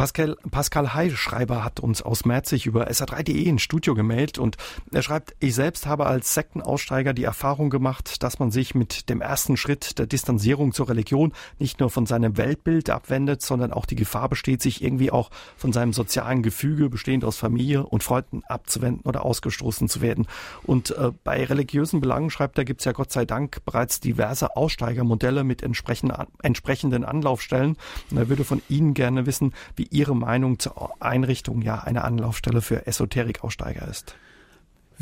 Pascal, 0.00 0.34
Pascal 0.50 0.94
Heischreiber 0.94 1.62
hat 1.62 1.78
uns 1.78 2.00
aus 2.00 2.24
Merzig 2.24 2.64
über 2.64 2.88
sa3.de 2.88 3.44
ins 3.44 3.60
Studio 3.60 3.94
gemeldet 3.94 4.38
und 4.38 4.56
er 4.90 5.02
schreibt, 5.02 5.36
ich 5.40 5.54
selbst 5.54 5.86
habe 5.86 6.06
als 6.06 6.32
Sektenaussteiger 6.32 7.12
die 7.12 7.24
Erfahrung 7.24 7.68
gemacht, 7.68 8.22
dass 8.22 8.38
man 8.38 8.50
sich 8.50 8.74
mit 8.74 9.10
dem 9.10 9.20
ersten 9.20 9.58
Schritt 9.58 9.98
der 9.98 10.06
Distanzierung 10.06 10.72
zur 10.72 10.88
Religion 10.88 11.34
nicht 11.58 11.80
nur 11.80 11.90
von 11.90 12.06
seinem 12.06 12.38
Weltbild 12.38 12.88
abwendet, 12.88 13.42
sondern 13.42 13.74
auch 13.74 13.84
die 13.84 13.94
Gefahr 13.94 14.30
besteht, 14.30 14.62
sich 14.62 14.82
irgendwie 14.82 15.10
auch 15.10 15.28
von 15.58 15.70
seinem 15.74 15.92
sozialen 15.92 16.42
Gefüge, 16.42 16.88
bestehend 16.88 17.22
aus 17.22 17.36
Familie 17.36 17.84
und 17.84 18.02
Freunden, 18.02 18.42
abzuwenden 18.48 19.02
oder 19.04 19.26
ausgestoßen 19.26 19.90
zu 19.90 20.00
werden. 20.00 20.26
Und 20.62 20.92
äh, 20.92 21.10
bei 21.24 21.44
religiösen 21.44 22.00
Belangen, 22.00 22.30
schreibt 22.30 22.56
er, 22.56 22.64
gibt 22.64 22.80
es 22.80 22.86
ja 22.86 22.92
Gott 22.92 23.12
sei 23.12 23.26
Dank 23.26 23.62
bereits 23.66 24.00
diverse 24.00 24.56
Aussteigermodelle 24.56 25.44
mit 25.44 25.62
entsprechenden, 25.62 26.26
entsprechenden 26.42 27.04
Anlaufstellen. 27.04 27.76
Und 28.10 28.16
er 28.16 28.30
würde 28.30 28.44
von 28.44 28.62
Ihnen 28.70 28.94
gerne 28.94 29.26
wissen, 29.26 29.52
wie 29.76 29.89
Ihre 29.90 30.16
Meinung 30.16 30.58
zur 30.58 30.90
Einrichtung 31.02 31.62
ja 31.62 31.80
einer 31.80 32.04
Anlaufstelle 32.04 32.62
für 32.62 32.86
Esoterikaussteiger 32.86 33.86
ist. 33.88 34.14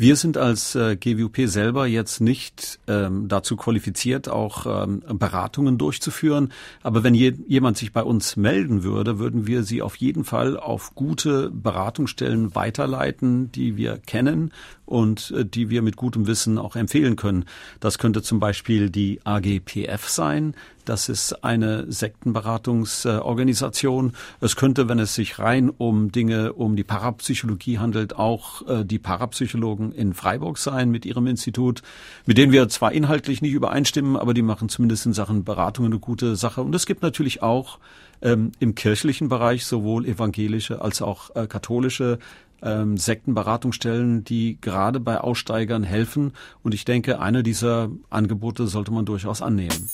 Wir 0.01 0.15
sind 0.15 0.37
als 0.37 0.75
äh, 0.75 0.95
GWP 0.95 1.49
selber 1.49 1.85
jetzt 1.85 2.21
nicht 2.21 2.79
ähm, 2.87 3.27
dazu 3.27 3.57
qualifiziert, 3.57 4.29
auch 4.29 4.65
ähm, 4.85 5.03
Beratungen 5.11 5.77
durchzuführen. 5.77 6.53
Aber 6.81 7.03
wenn 7.03 7.13
je, 7.13 7.33
jemand 7.47 7.77
sich 7.77 7.91
bei 7.91 8.01
uns 8.01 8.37
melden 8.37 8.83
würde, 8.83 9.19
würden 9.19 9.45
wir 9.45 9.63
sie 9.63 9.81
auf 9.81 9.97
jeden 9.97 10.23
Fall 10.23 10.55
auf 10.55 10.95
gute 10.95 11.49
Beratungsstellen 11.49 12.55
weiterleiten, 12.55 13.51
die 13.51 13.75
wir 13.75 13.97
kennen 13.97 14.53
und 14.89 15.31
äh, 15.31 15.45
die 15.45 15.69
wir 15.69 15.81
mit 15.81 15.95
gutem 15.95 16.27
Wissen 16.27 16.57
auch 16.57 16.75
empfehlen 16.75 17.15
können. 17.15 17.45
Das 17.79 17.97
könnte 17.99 18.21
zum 18.21 18.39
Beispiel 18.39 18.89
die 18.89 19.21
AGPF 19.23 20.09
sein. 20.09 20.55
Das 20.83 21.07
ist 21.07 21.43
eine 21.43 21.89
Sektenberatungsorganisation. 21.91 24.13
Es 24.41 24.55
könnte, 24.55 24.89
wenn 24.89 24.97
es 24.97 25.13
sich 25.13 25.37
rein 25.37 25.69
um 25.69 26.11
Dinge, 26.11 26.53
um 26.53 26.75
die 26.75 26.83
Parapsychologie 26.83 27.77
handelt, 27.77 28.15
auch 28.15 28.67
äh, 28.67 28.83
die 28.83 28.97
Parapsychologen 28.97 29.91
in 29.91 30.15
Freiburg 30.15 30.57
sein 30.57 30.89
mit 30.89 31.05
ihrem 31.05 31.27
Institut, 31.27 31.83
mit 32.25 32.39
denen 32.39 32.51
wir 32.51 32.67
zwar 32.69 32.91
inhaltlich 32.91 33.43
nicht 33.43 33.53
übereinstimmen, 33.53 34.17
aber 34.17 34.33
die 34.33 34.41
machen 34.41 34.69
zumindest 34.69 35.05
in 35.05 35.13
Sachen 35.13 35.43
Beratung 35.43 35.85
eine 35.85 35.99
gute 35.99 36.35
Sache. 36.35 36.63
Und 36.63 36.73
es 36.73 36.87
gibt 36.87 37.03
natürlich 37.03 37.43
auch 37.43 37.77
ähm, 38.21 38.51
im 38.59 38.73
kirchlichen 38.73 39.29
Bereich 39.29 39.65
sowohl 39.65 40.05
evangelische 40.05 40.81
als 40.81 41.01
auch 41.01 41.35
äh, 41.35 41.47
katholische 41.47 42.19
ähm, 42.61 42.97
Sektenberatungsstellen, 42.97 44.23
die 44.23 44.57
gerade 44.59 44.99
bei 44.99 45.19
Aussteigern 45.19 45.83
helfen. 45.83 46.33
Und 46.63 46.73
ich 46.73 46.85
denke, 46.85 47.19
eine 47.19 47.43
dieser 47.43 47.89
Angebote 48.09 48.67
sollte 48.67 48.91
man 48.91 49.05
durchaus 49.05 49.41
annehmen. 49.41 49.89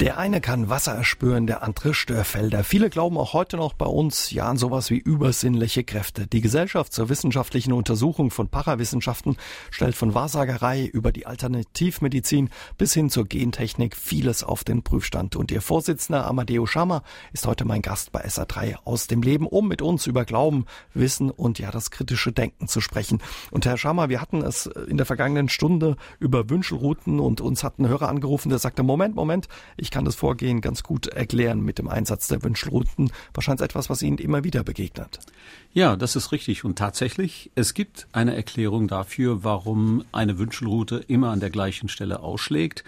Der 0.00 0.18
eine 0.18 0.42
kann 0.42 0.68
Wasser 0.68 0.92
erspüren, 0.92 1.46
der 1.46 1.62
andere 1.62 1.94
Störfelder. 1.94 2.64
Viele 2.64 2.90
glauben 2.90 3.16
auch 3.16 3.32
heute 3.32 3.56
noch 3.56 3.72
bei 3.72 3.86
uns 3.86 4.30
ja 4.30 4.46
an 4.46 4.58
sowas 4.58 4.90
wie 4.90 4.98
übersinnliche 4.98 5.84
Kräfte. 5.84 6.26
Die 6.26 6.42
Gesellschaft 6.42 6.92
zur 6.92 7.08
wissenschaftlichen 7.08 7.72
Untersuchung 7.72 8.30
von 8.30 8.50
Parawissenschaften 8.50 9.38
stellt 9.70 9.94
von 9.94 10.12
Wahrsagerei 10.12 10.84
über 10.84 11.12
die 11.12 11.24
Alternativmedizin 11.24 12.50
bis 12.76 12.92
hin 12.92 13.08
zur 13.08 13.24
Gentechnik 13.24 13.96
vieles 13.96 14.44
auf 14.44 14.64
den 14.64 14.82
Prüfstand. 14.82 15.34
Und 15.34 15.50
ihr 15.50 15.62
Vorsitzender 15.62 16.26
Amadeo 16.26 16.66
Schama 16.66 17.02
ist 17.32 17.46
heute 17.46 17.64
mein 17.64 17.80
Gast 17.80 18.12
bei 18.12 18.22
SA3 18.22 18.74
aus 18.84 19.06
dem 19.06 19.22
Leben, 19.22 19.46
um 19.46 19.66
mit 19.66 19.80
uns 19.80 20.06
über 20.06 20.26
Glauben, 20.26 20.66
Wissen 20.92 21.30
und 21.30 21.58
ja 21.58 21.70
das 21.70 21.90
kritische 21.90 22.32
Denken 22.32 22.68
zu 22.68 22.82
sprechen. 22.82 23.22
Und 23.50 23.64
Herr 23.64 23.78
Schama, 23.78 24.10
wir 24.10 24.20
hatten 24.20 24.42
es 24.42 24.66
in 24.66 24.98
der 24.98 25.06
vergangenen 25.06 25.48
Stunde 25.48 25.96
über 26.18 26.50
Wünschelrouten 26.50 27.18
und 27.18 27.40
uns 27.40 27.64
hat 27.64 27.78
ein 27.78 27.88
Hörer 27.88 28.10
angerufen, 28.10 28.50
der 28.50 28.58
sagte, 28.58 28.82
Moment, 28.82 29.14
Moment, 29.14 29.48
ich 29.85 29.85
kann 29.90 30.04
das 30.04 30.14
Vorgehen 30.14 30.60
ganz 30.60 30.82
gut 30.82 31.06
erklären 31.06 31.60
mit 31.60 31.78
dem 31.78 31.88
Einsatz 31.88 32.28
der 32.28 32.42
Wünschelrouten. 32.42 33.12
Wahrscheinlich 33.34 33.64
etwas, 33.64 33.90
was 33.90 34.02
Ihnen 34.02 34.18
immer 34.18 34.44
wieder 34.44 34.64
begegnet. 34.64 35.18
Ja, 35.72 35.96
das 35.96 36.16
ist 36.16 36.32
richtig. 36.32 36.64
Und 36.64 36.78
tatsächlich, 36.78 37.50
es 37.54 37.74
gibt 37.74 38.06
eine 38.12 38.34
Erklärung 38.34 38.88
dafür, 38.88 39.44
warum 39.44 40.04
eine 40.12 40.38
Wünschelroute 40.38 41.04
immer 41.08 41.30
an 41.30 41.40
der 41.40 41.50
gleichen 41.50 41.88
Stelle 41.88 42.20
ausschlägt. 42.20 42.84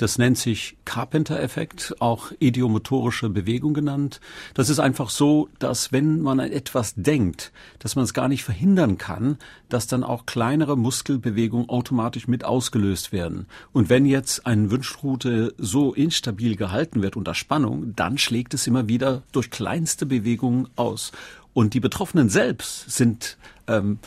Das 0.00 0.16
nennt 0.16 0.38
sich 0.38 0.78
Carpenter-Effekt, 0.86 1.96
auch 1.98 2.32
idiomotorische 2.38 3.28
Bewegung 3.28 3.74
genannt. 3.74 4.22
Das 4.54 4.70
ist 4.70 4.78
einfach 4.78 5.10
so, 5.10 5.50
dass 5.58 5.92
wenn 5.92 6.22
man 6.22 6.40
an 6.40 6.50
etwas 6.50 6.94
denkt, 6.96 7.52
dass 7.80 7.96
man 7.96 8.06
es 8.06 8.14
gar 8.14 8.26
nicht 8.28 8.42
verhindern 8.42 8.96
kann, 8.96 9.36
dass 9.68 9.88
dann 9.88 10.02
auch 10.02 10.24
kleinere 10.24 10.78
Muskelbewegungen 10.78 11.68
automatisch 11.68 12.28
mit 12.28 12.46
ausgelöst 12.46 13.12
werden. 13.12 13.44
Und 13.72 13.90
wenn 13.90 14.06
jetzt 14.06 14.46
eine 14.46 14.70
Wünschroute 14.70 15.52
so 15.58 15.92
instabil 15.92 16.56
gehalten 16.56 17.02
wird 17.02 17.14
unter 17.14 17.34
Spannung, 17.34 17.94
dann 17.94 18.16
schlägt 18.16 18.54
es 18.54 18.66
immer 18.66 18.88
wieder 18.88 19.22
durch 19.32 19.50
kleinste 19.50 20.06
Bewegungen 20.06 20.66
aus. 20.76 21.12
Und 21.52 21.74
die 21.74 21.80
Betroffenen 21.80 22.30
selbst 22.30 22.90
sind 22.90 23.36
ähm, 23.66 23.98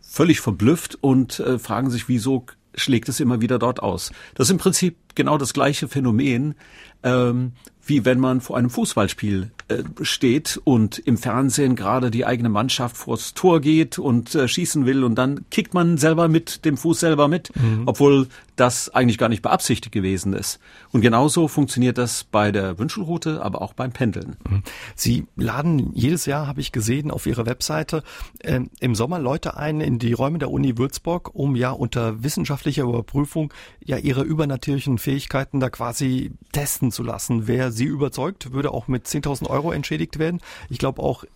völlig 0.00 0.40
verblüfft 0.40 0.98
und 1.00 1.40
äh, 1.40 1.58
fragen 1.58 1.90
sich, 1.90 2.06
wieso 2.06 2.46
schlägt 2.74 3.08
es 3.08 3.20
immer 3.20 3.40
wieder 3.40 3.58
dort 3.58 3.82
aus. 3.82 4.12
Das 4.34 4.48
ist 4.48 4.52
im 4.52 4.58
Prinzip 4.58 4.96
genau 5.14 5.38
das 5.38 5.52
gleiche 5.52 5.88
Phänomen, 5.88 6.54
ähm, 7.02 7.52
wie 7.84 8.04
wenn 8.04 8.20
man 8.20 8.40
vor 8.40 8.56
einem 8.56 8.70
Fußballspiel 8.70 9.50
äh, 9.68 9.82
steht 10.02 10.60
und 10.62 10.98
im 11.00 11.18
Fernsehen 11.18 11.74
gerade 11.74 12.10
die 12.10 12.24
eigene 12.24 12.48
Mannschaft 12.48 12.96
vors 12.96 13.34
Tor 13.34 13.60
geht 13.60 13.98
und 13.98 14.34
äh, 14.34 14.46
schießen 14.46 14.86
will 14.86 15.02
und 15.02 15.16
dann 15.16 15.46
kickt 15.50 15.74
man 15.74 15.98
selber 15.98 16.28
mit 16.28 16.64
dem 16.64 16.76
Fuß 16.76 17.00
selber 17.00 17.26
mit, 17.26 17.50
mhm. 17.56 17.82
obwohl 17.86 18.28
das 18.54 18.90
eigentlich 18.90 19.18
gar 19.18 19.28
nicht 19.28 19.42
beabsichtigt 19.42 19.92
gewesen 19.92 20.32
ist. 20.34 20.60
Und 20.92 21.00
genauso 21.00 21.48
funktioniert 21.48 21.98
das 21.98 22.22
bei 22.22 22.52
der 22.52 22.78
Wünschelroute, 22.78 23.42
aber 23.42 23.62
auch 23.62 23.72
beim 23.72 23.92
Pendeln. 23.92 24.36
Mhm. 24.48 24.62
Sie 24.94 25.26
laden 25.36 25.90
jedes 25.94 26.26
Jahr, 26.26 26.46
habe 26.46 26.60
ich 26.60 26.70
gesehen, 26.70 27.10
auf 27.10 27.26
Ihrer 27.26 27.46
Webseite 27.46 28.04
äh, 28.40 28.60
im 28.78 28.94
Sommer 28.94 29.18
Leute 29.18 29.56
ein 29.56 29.80
in 29.80 29.98
die 29.98 30.12
Räume 30.12 30.38
der 30.38 30.50
Uni 30.50 30.78
Würzburg, 30.78 31.34
um 31.34 31.56
ja 31.56 31.70
unter 31.70 32.22
wissenschaftlicher 32.22 32.84
Überprüfung 32.84 33.52
ja 33.84 33.96
ihre 33.96 34.22
übernatürlichen 34.22 34.98
Fähigkeiten 34.98 35.58
da 35.58 35.68
quasi 35.68 36.32
testen 36.52 36.91
zu 36.92 37.02
lassen. 37.02 37.46
Wer 37.46 37.72
sie 37.72 37.84
überzeugt, 37.84 38.52
würde 38.52 38.70
auch 38.70 38.88
mit 38.88 39.06
10.000 39.06 39.48
Euro 39.48 39.72
entschädigt 39.72 40.18
werden. 40.18 40.40
Ich 40.68 40.78
glaube 40.78 41.02
auch 41.02 41.24
äh, 41.24 41.28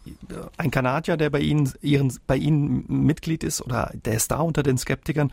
ein 0.57 0.71
Kanadier, 0.71 1.17
der 1.17 1.31
bei 1.31 1.41
Ihnen, 1.41 1.73
Ihren, 1.83 2.13
bei 2.27 2.37
Ihnen 2.37 2.85
Mitglied 2.89 3.43
ist 3.45 3.61
oder 3.61 3.93
der 3.95 4.15
ist 4.15 4.31
da 4.31 4.39
unter 4.39 4.63
den 4.63 4.79
Skeptikern, 4.79 5.33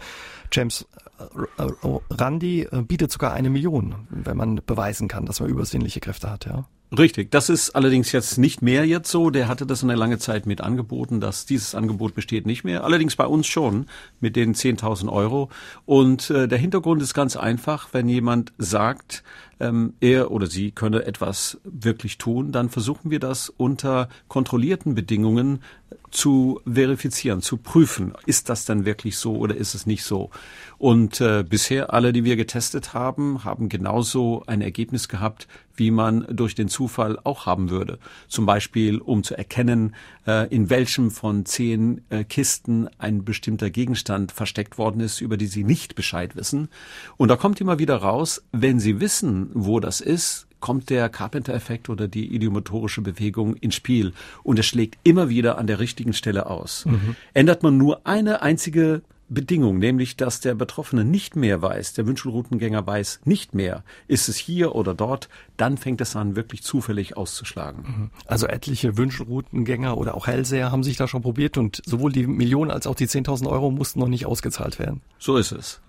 James 0.51 0.88
äh, 1.19 1.63
äh, 1.63 1.99
Randi, 2.09 2.67
bietet 2.88 3.12
sogar 3.12 3.33
eine 3.33 3.49
Million, 3.49 4.07
wenn 4.09 4.38
man 4.38 4.62
beweisen 4.65 5.07
kann, 5.07 5.25
dass 5.25 5.39
man 5.39 5.49
übersinnliche 5.49 5.99
Kräfte 5.99 6.29
hat, 6.29 6.45
ja. 6.45 6.65
Richtig. 6.95 7.32
Das 7.32 7.49
ist 7.49 7.71
allerdings 7.71 8.12
jetzt 8.12 8.38
nicht 8.38 8.62
mehr 8.62 8.86
jetzt 8.86 9.10
so. 9.10 9.32
Der 9.32 9.47
hatte 9.47 9.65
das 9.65 9.84
eine 9.84 9.95
lange 9.95 10.19
Zeit 10.19 10.45
mit 10.45 10.62
angeboten. 10.62 11.19
Dass 11.19 11.47
dieses 11.47 11.73
Angebot 11.73 12.13
besteht 12.13 12.45
nicht 12.45 12.63
mehr. 12.63 12.84
Allerdings 12.84 13.15
bei 13.15 13.25
uns 13.25 13.47
schon 13.47 13.88
mit 14.19 14.36
den 14.36 14.53
10.000 14.53 15.12
Euro. 15.12 15.49
Und 15.86 16.29
äh, 16.29 16.47
der 16.47 16.60
Hintergrund 16.60 17.01
ist 17.01 17.15
ganz 17.15 17.36
einfach. 17.36 17.89
Wenn 17.93 18.08
jemand 18.08 18.53
sagt, 18.60 19.23
ähm, 19.60 19.93
er 20.01 20.29
oder 20.29 20.45
sie 20.45 20.71
könne 20.71 21.06
etwas 21.06 21.60
wirklich 21.63 22.19
tun, 22.19 22.51
dann 22.51 22.69
versuchen 22.69 23.10
wir 23.10 23.19
das 23.19 23.49
unter 23.49 24.08
kontrollierten 24.27 24.93
Bedingungen 24.93 25.63
zu 26.13 26.62
verifizieren, 26.71 27.41
zu 27.41 27.58
prüfen. 27.58 28.13
Ist 28.26 28.49
das 28.49 28.65
dann 28.65 28.86
wirklich 28.86 29.17
so 29.17 29.36
oder 29.36 29.56
ist 29.56 29.73
es 29.73 29.86
nicht 29.86 30.04
so? 30.04 30.30
Und 30.78 31.21
äh, 31.21 31.43
bisher 31.47 31.93
alle, 31.93 32.13
die 32.13 32.23
wir 32.23 32.36
getestet 32.36 32.93
haben, 32.93 33.43
haben 33.43 33.67
genauso 33.67 34.43
ein 34.45 34.62
Ergebnis 34.62 35.08
gehabt, 35.08 35.47
wie 35.76 35.91
man 35.91 36.26
durch 36.30 36.56
den 36.56 36.67
Zufall 36.67 37.17
auch 37.23 37.45
haben 37.45 37.69
würde. 37.69 37.97
Zum 38.28 38.45
Beispiel, 38.45 38.99
um 38.99 39.23
zu 39.23 39.36
erkennen, 39.36 39.95
äh, 40.28 40.47
in 40.54 40.69
welchem 40.69 41.10
von 41.10 41.45
zehn 41.45 42.02
äh, 42.10 42.23
Kisten 42.23 42.89
ein 42.99 43.26
bestimmter 43.26 43.69
Gegenstand 43.71 44.32
versteckt 44.32 44.78
worden 44.78 44.99
ist, 44.99 45.19
über 45.19 45.38
die 45.38 45.47
Sie 45.47 45.63
nicht 45.63 45.95
Bescheid 45.95 46.36
wissen. 46.36 46.69
Und 47.17 47.30
da 47.30 47.38
kommt 47.38 47.60
immer 47.60 47.80
wieder 47.80 47.95
raus, 47.95 48.43
wenn 48.52 48.80
Sie 48.80 48.99
wissen, 48.99 49.49
wo 49.54 49.80
das 49.80 49.99
ist, 49.99 50.47
kommt 50.63 50.89
der 50.89 51.10
Carpenter-Effekt 51.10 51.89
oder 51.89 52.08
die 52.08 52.34
idiomotorische 52.34 53.02
Bewegung 53.02 53.56
ins 53.58 53.76
Spiel 53.76 54.13
und 54.43 54.58
es 54.58 54.65
schlägt 54.65 54.97
immer 55.04 55.28
wieder 55.28 55.58
an 55.58 55.67
der 55.67 55.80
richtigen 55.80 56.13
Stelle 56.13 56.45
aus. 56.45 56.86
Mhm. 56.86 57.17
Ändert 57.34 57.63
man 57.63 57.78
nur 57.78 58.08
eine 58.08 58.41
einzige 58.41 59.02
Bedingung, 59.28 59.78
nämlich 59.78 60.15
dass 60.15 60.39
der 60.39 60.56
Betroffene 60.56 61.04
nicht 61.04 61.36
mehr 61.36 61.62
weiß, 61.62 61.95
der 61.95 62.08
Wünschelroutengänger 62.08 62.88
weiß 62.88 63.19
nicht 63.26 63.54
mehr, 63.54 63.84
ist 64.08 64.30
es 64.30 64.38
hier 64.38 64.73
oder 64.73 64.93
dort, 64.93 65.28
dann 65.58 65.76
fängt 65.76 65.99
es 65.99 66.15
an, 66.15 66.38
wirklich 66.38 66.63
zufällig 66.63 67.17
auszuschlagen. 67.17 67.84
Mhm. 67.84 68.10
Also 68.26 68.47
etliche 68.47 68.95
Wünschelroutengänger 68.95 69.97
oder 69.97 70.15
auch 70.15 70.28
Hellseher 70.28 70.71
haben 70.71 70.84
sich 70.84 70.95
da 70.95 71.10
schon 71.10 71.23
probiert 71.23 71.58
und 71.58 71.82
sowohl 71.86 72.13
die 72.13 72.26
Millionen 72.26 72.71
als 72.71 72.88
auch 72.88 72.95
die 72.95 73.08
10.000 73.08 73.49
Euro 73.49 73.69
mussten 73.69 73.99
noch 73.99 74.08
nicht 74.08 74.26
ausgezahlt 74.26 74.80
werden. 74.80 75.02
So 75.19 75.36
ist 75.36 75.52
es. 75.52 75.82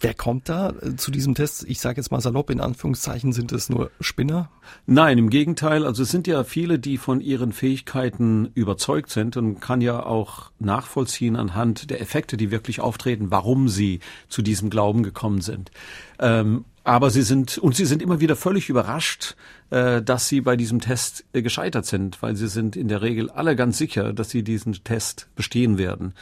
Wer 0.00 0.14
kommt 0.14 0.48
da 0.48 0.70
äh, 0.70 0.96
zu 0.96 1.10
diesem 1.10 1.34
Test? 1.34 1.64
Ich 1.68 1.80
sage 1.80 2.00
jetzt 2.00 2.10
mal 2.10 2.20
salopp, 2.20 2.50
in 2.50 2.60
Anführungszeichen 2.60 3.32
sind 3.32 3.52
es 3.52 3.68
nur 3.68 3.90
Spinner? 4.00 4.50
Nein, 4.86 5.18
im 5.18 5.30
Gegenteil. 5.30 5.84
Also 5.84 6.02
es 6.02 6.10
sind 6.10 6.26
ja 6.26 6.44
viele, 6.44 6.78
die 6.78 6.98
von 6.98 7.20
ihren 7.20 7.52
Fähigkeiten 7.52 8.50
überzeugt 8.54 9.10
sind 9.10 9.36
und 9.36 9.60
kann 9.60 9.80
ja 9.80 10.04
auch 10.04 10.50
nachvollziehen 10.58 11.36
anhand 11.36 11.90
der 11.90 12.00
Effekte, 12.00 12.36
die 12.36 12.50
wirklich 12.50 12.80
auftreten, 12.80 13.30
warum 13.30 13.68
sie 13.68 14.00
zu 14.28 14.42
diesem 14.42 14.70
Glauben 14.70 15.02
gekommen 15.02 15.40
sind. 15.40 15.70
Ähm, 16.18 16.64
aber 16.82 17.10
sie 17.10 17.22
sind, 17.22 17.58
und 17.58 17.76
sie 17.76 17.84
sind 17.84 18.00
immer 18.00 18.20
wieder 18.20 18.36
völlig 18.36 18.68
überrascht, 18.68 19.36
äh, 19.68 20.00
dass 20.02 20.28
sie 20.28 20.40
bei 20.40 20.56
diesem 20.56 20.80
Test 20.80 21.24
äh, 21.32 21.42
gescheitert 21.42 21.86
sind, 21.86 22.22
weil 22.22 22.36
sie 22.36 22.48
sind 22.48 22.74
in 22.74 22.88
der 22.88 23.02
Regel 23.02 23.30
alle 23.30 23.54
ganz 23.54 23.78
sicher, 23.78 24.12
dass 24.12 24.30
sie 24.30 24.42
diesen 24.42 24.72
Test 24.82 25.28
bestehen 25.36 25.76
werden. 25.76 26.14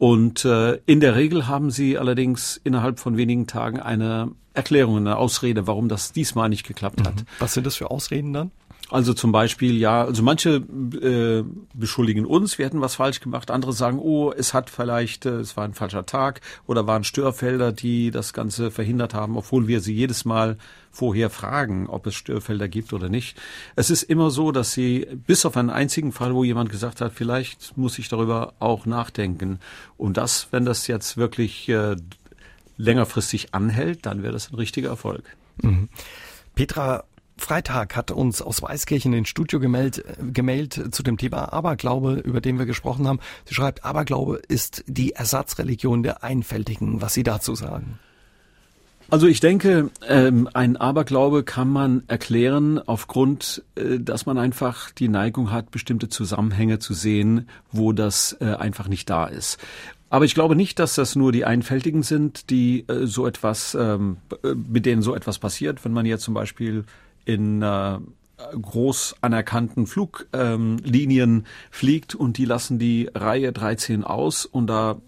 Und 0.00 0.46
äh, 0.46 0.78
in 0.86 1.00
der 1.00 1.14
Regel 1.14 1.46
haben 1.46 1.70
sie 1.70 1.98
allerdings 1.98 2.58
innerhalb 2.64 2.98
von 2.98 3.18
wenigen 3.18 3.46
Tagen 3.46 3.80
eine 3.80 4.30
Erklärung, 4.54 4.96
eine 4.96 5.18
Ausrede, 5.18 5.66
warum 5.66 5.90
das 5.90 6.12
diesmal 6.12 6.48
nicht 6.48 6.66
geklappt 6.66 7.06
hat. 7.06 7.16
Mhm. 7.16 7.26
Was 7.38 7.52
sind 7.52 7.66
das 7.66 7.76
für 7.76 7.90
Ausreden 7.90 8.32
dann? 8.32 8.50
Also 8.90 9.14
zum 9.14 9.30
Beispiel, 9.30 9.76
ja, 9.76 10.04
also 10.04 10.22
manche 10.22 10.56
äh, 10.56 11.44
beschuldigen 11.74 12.26
uns, 12.26 12.58
wir 12.58 12.66
hätten 12.66 12.80
was 12.80 12.96
falsch 12.96 13.20
gemacht. 13.20 13.50
Andere 13.50 13.72
sagen, 13.72 13.98
oh, 14.00 14.32
es 14.32 14.52
hat 14.52 14.68
vielleicht, 14.68 15.26
äh, 15.26 15.36
es 15.36 15.56
war 15.56 15.64
ein 15.64 15.74
falscher 15.74 16.06
Tag 16.06 16.40
oder 16.66 16.86
waren 16.86 17.04
Störfelder, 17.04 17.72
die 17.72 18.10
das 18.10 18.32
Ganze 18.32 18.70
verhindert 18.70 19.14
haben, 19.14 19.36
obwohl 19.36 19.68
wir 19.68 19.80
sie 19.80 19.94
jedes 19.94 20.24
Mal 20.24 20.56
vorher 20.90 21.30
fragen, 21.30 21.86
ob 21.86 22.06
es 22.06 22.14
Störfelder 22.14 22.66
gibt 22.66 22.92
oder 22.92 23.08
nicht. 23.08 23.36
Es 23.76 23.90
ist 23.90 24.02
immer 24.02 24.30
so, 24.30 24.50
dass 24.50 24.72
sie 24.72 25.06
bis 25.26 25.46
auf 25.46 25.56
einen 25.56 25.70
einzigen 25.70 26.10
Fall, 26.10 26.34
wo 26.34 26.42
jemand 26.42 26.70
gesagt 26.70 27.00
hat, 27.00 27.12
vielleicht 27.14 27.76
muss 27.76 27.98
ich 27.98 28.08
darüber 28.08 28.54
auch 28.58 28.86
nachdenken. 28.86 29.60
Und 29.96 30.16
das, 30.16 30.48
wenn 30.50 30.64
das 30.64 30.88
jetzt 30.88 31.16
wirklich 31.16 31.68
äh, 31.68 31.94
längerfristig 32.76 33.54
anhält, 33.54 34.04
dann 34.04 34.22
wäre 34.22 34.32
das 34.32 34.50
ein 34.50 34.56
richtiger 34.56 34.88
Erfolg. 34.88 35.22
Mhm. 35.62 35.88
Petra 36.54 37.04
Freitag 37.40 37.96
hat 37.96 38.10
uns 38.10 38.42
aus 38.42 38.62
Weißkirchen 38.62 39.12
ins 39.12 39.28
Studio 39.28 39.58
gemeldet, 39.58 40.04
gemeldet 40.32 40.94
zu 40.94 41.02
dem 41.02 41.18
Thema 41.18 41.52
Aberglaube, 41.52 42.14
über 42.14 42.40
den 42.40 42.58
wir 42.58 42.66
gesprochen 42.66 43.08
haben. 43.08 43.20
Sie 43.44 43.54
schreibt, 43.54 43.84
Aberglaube 43.84 44.40
ist 44.48 44.84
die 44.86 45.12
Ersatzreligion 45.12 46.02
der 46.02 46.22
Einfältigen. 46.22 47.00
Was 47.00 47.14
Sie 47.14 47.22
dazu 47.22 47.54
sagen? 47.54 47.98
Also 49.12 49.26
ich 49.26 49.40
denke, 49.40 49.90
ähm, 50.08 50.48
ein 50.54 50.76
Aberglaube 50.76 51.42
kann 51.42 51.68
man 51.68 52.04
erklären 52.06 52.78
aufgrund, 52.78 53.64
äh, 53.74 53.98
dass 53.98 54.24
man 54.24 54.38
einfach 54.38 54.92
die 54.92 55.08
Neigung 55.08 55.50
hat, 55.50 55.72
bestimmte 55.72 56.08
Zusammenhänge 56.08 56.78
zu 56.78 56.94
sehen, 56.94 57.48
wo 57.72 57.92
das 57.92 58.36
äh, 58.40 58.54
einfach 58.54 58.86
nicht 58.86 59.10
da 59.10 59.26
ist. 59.26 59.58
Aber 60.10 60.24
ich 60.24 60.34
glaube 60.34 60.54
nicht, 60.54 60.78
dass 60.78 60.96
das 60.96 61.16
nur 61.16 61.32
die 61.32 61.44
Einfältigen 61.44 62.04
sind, 62.04 62.50
die 62.50 62.84
äh, 62.88 63.06
so 63.06 63.26
etwas, 63.26 63.74
ähm, 63.74 64.18
äh, 64.44 64.54
mit 64.54 64.86
denen 64.86 65.02
so 65.02 65.14
etwas 65.14 65.40
passiert. 65.40 65.84
Wenn 65.84 65.92
man 65.92 66.06
jetzt 66.06 66.22
zum 66.22 66.34
Beispiel 66.34 66.84
in 67.32 67.62
äh, 67.62 67.98
groß 68.60 69.16
anerkannten 69.20 69.86
Fluglinien 69.86 71.30
ähm, 71.30 71.44
fliegt 71.70 72.14
und 72.14 72.38
die 72.38 72.44
lassen 72.44 72.78
die 72.78 73.10
Reihe 73.14 73.52
13 73.52 74.04
aus 74.04 74.46
und 74.46 74.66
da 74.66 75.00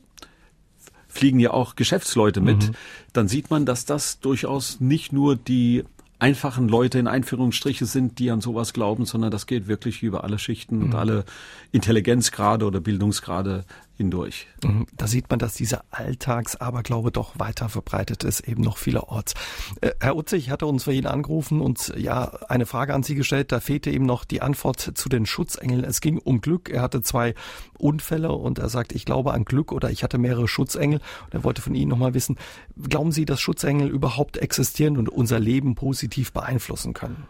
fliegen 1.09 1.41
ja 1.41 1.51
auch 1.51 1.77
Geschäftsleute 1.77 2.41
mit, 2.41 2.69
mhm. 2.69 2.73
dann 3.13 3.29
sieht 3.29 3.51
man, 3.51 3.67
dass 3.67 3.85
das 3.85 4.21
durchaus 4.21 4.81
nicht 4.81 5.13
nur 5.13 5.37
die 5.37 5.85
einfachen 6.19 6.69
Leute 6.69 6.99
in 6.99 7.09
Einführungsstriche 7.09 7.85
sind, 7.85 8.19
die 8.19 8.31
an 8.31 8.41
sowas 8.41 8.73
glauben, 8.73 9.05
sondern 9.05 9.31
das 9.31 9.47
geht 9.47 9.67
wirklich 9.67 10.03
über 10.03 10.25
alle 10.25 10.39
Schichten 10.39 10.79
mhm. 10.79 10.85
und 10.85 10.95
alle 10.95 11.25
Intelligenzgrade 11.73 12.65
oder 12.65 12.81
Bildungsgrade 12.81 13.65
hindurch. 13.97 14.47
Mhm. 14.65 14.87
Da 14.97 15.07
sieht 15.07 15.31
man, 15.31 15.39
dass 15.39 15.55
dieser 15.55 15.85
Alltagsaberglaube 15.91 17.11
doch 17.11 17.39
weiter 17.39 17.69
verbreitet 17.69 18.25
ist, 18.25 18.41
eben 18.41 18.63
noch 18.63 18.79
vielerorts. 18.79 19.35
Äh, 19.81 19.93
Herr 20.01 20.17
Utzig 20.17 20.51
hatte 20.51 20.67
uns 20.67 20.85
für 20.85 20.93
ihn 20.93 21.07
angerufen 21.07 21.61
und 21.61 21.93
ja, 21.97 22.33
eine 22.49 22.67
Frage 22.67 22.95
an 22.95 23.03
Sie 23.03 23.15
gestellt. 23.15 23.53
Da 23.53 23.61
fehlte 23.61 23.91
ihm 23.91 24.05
noch 24.05 24.25
die 24.25 24.43
Antwort 24.43 24.81
zu 24.81 25.09
den 25.09 25.27
Schutzengeln. 25.27 25.85
Es 25.85 26.01
ging 26.01 26.19
um 26.19 26.41
Glück. 26.41 26.71
Er 26.71 26.83
hatte 26.83 27.03
zwei 27.03 27.35
Unfälle 27.79 28.33
und 28.33 28.59
er 28.59 28.69
sagt, 28.69 28.93
ich 28.93 29.05
glaube 29.05 29.33
an 29.33 29.45
Glück 29.45 29.73
oder 29.73 29.91
ich 29.91 30.03
hatte 30.03 30.19
mehrere 30.19 30.49
Schutzengel. 30.49 31.01
Und 31.25 31.35
er 31.35 31.45
wollte 31.45 31.63
von 31.63 31.75
Ihnen 31.75 31.91
nochmal 31.91 32.15
wissen, 32.15 32.37
glauben 32.89 33.13
Sie, 33.13 33.25
dass 33.25 33.41
Schutzengel 33.41 33.89
überhaupt 33.89 34.37
existieren 34.37 34.97
und 34.97 35.09
unser 35.09 35.39
Leben 35.39 35.75
positiv 35.75 36.33
beeinflussen 36.33 36.95
können? 36.95 37.27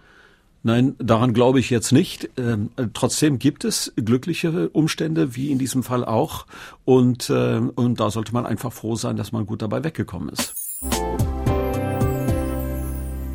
Nein, 0.65 0.95
daran 0.99 1.35
glaube 1.35 1.59
ich 1.59 1.71
jetzt 1.71 1.91
nicht. 1.91 2.31
Ähm, 2.37 2.71
trotzdem 2.95 3.41
gibt 3.41 3.65
es 3.65 3.93
glückliche 3.97 4.69
Umstände, 4.69 5.35
wie 5.35 5.51
in 5.51 5.59
diesem 5.59 5.83
Fall 5.83 6.05
auch. 6.05 6.47
Und, 6.85 7.31
äh, 7.31 7.59
und 7.59 7.99
da 7.99 8.11
sollte 8.11 8.33
man 8.33 8.47
einfach 8.47 8.73
froh 8.73 8.95
sein, 8.95 9.17
dass 9.17 9.33
man 9.33 9.47
gut 9.47 9.63
dabei 9.63 9.83
weggekommen 9.83 10.29
ist. 10.29 10.62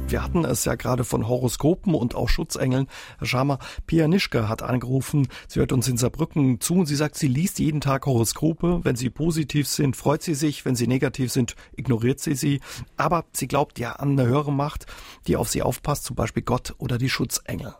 Wir 0.10 0.24
hatten 0.24 0.46
es 0.46 0.64
ja 0.64 0.76
gerade 0.76 1.04
von 1.04 1.28
Horoskopen 1.28 1.94
und 1.94 2.16
auch 2.16 2.30
Schutzengeln. 2.30 2.88
Herr 3.18 3.28
Schama, 3.28 3.60
Pia 3.88 4.08
Nischke 4.08 4.48
hat 4.48 4.64
angerufen. 4.64 5.28
Sie 5.50 5.60
hört 5.60 5.74
uns 5.74 5.90
in 5.90 5.98
Saarbrücken 5.98 6.62
zu 6.62 6.76
und 6.76 6.86
sie 6.86 6.96
sagt, 6.96 7.16
sie 7.16 7.28
liest 7.28 7.60
jeden 7.60 7.82
Tag 7.82 8.06
Horoskope. 8.06 8.80
Wenn 8.84 8.96
sie 8.96 9.10
positiv 9.10 9.68
sind, 9.68 9.98
freut 9.98 10.24
sie 10.24 10.34
sich. 10.34 10.64
Wenn 10.64 10.78
sie 10.78 10.88
negativ 10.88 11.34
sind, 11.34 11.56
ignoriert 11.76 12.22
sie 12.22 12.36
sie. 12.36 12.62
Aber 12.96 13.26
sie 13.34 13.50
glaubt 13.50 13.80
ja 13.80 13.94
an 13.98 14.12
eine 14.18 14.30
höhere 14.30 14.54
Macht, 14.54 14.86
die 15.28 15.36
auf 15.36 15.50
sie 15.50 15.62
aufpasst, 15.62 16.06
zum 16.06 16.16
Beispiel 16.16 16.44
Gott 16.44 16.74
oder 16.78 16.98
die 16.98 17.10
Schutzengel. 17.10 17.76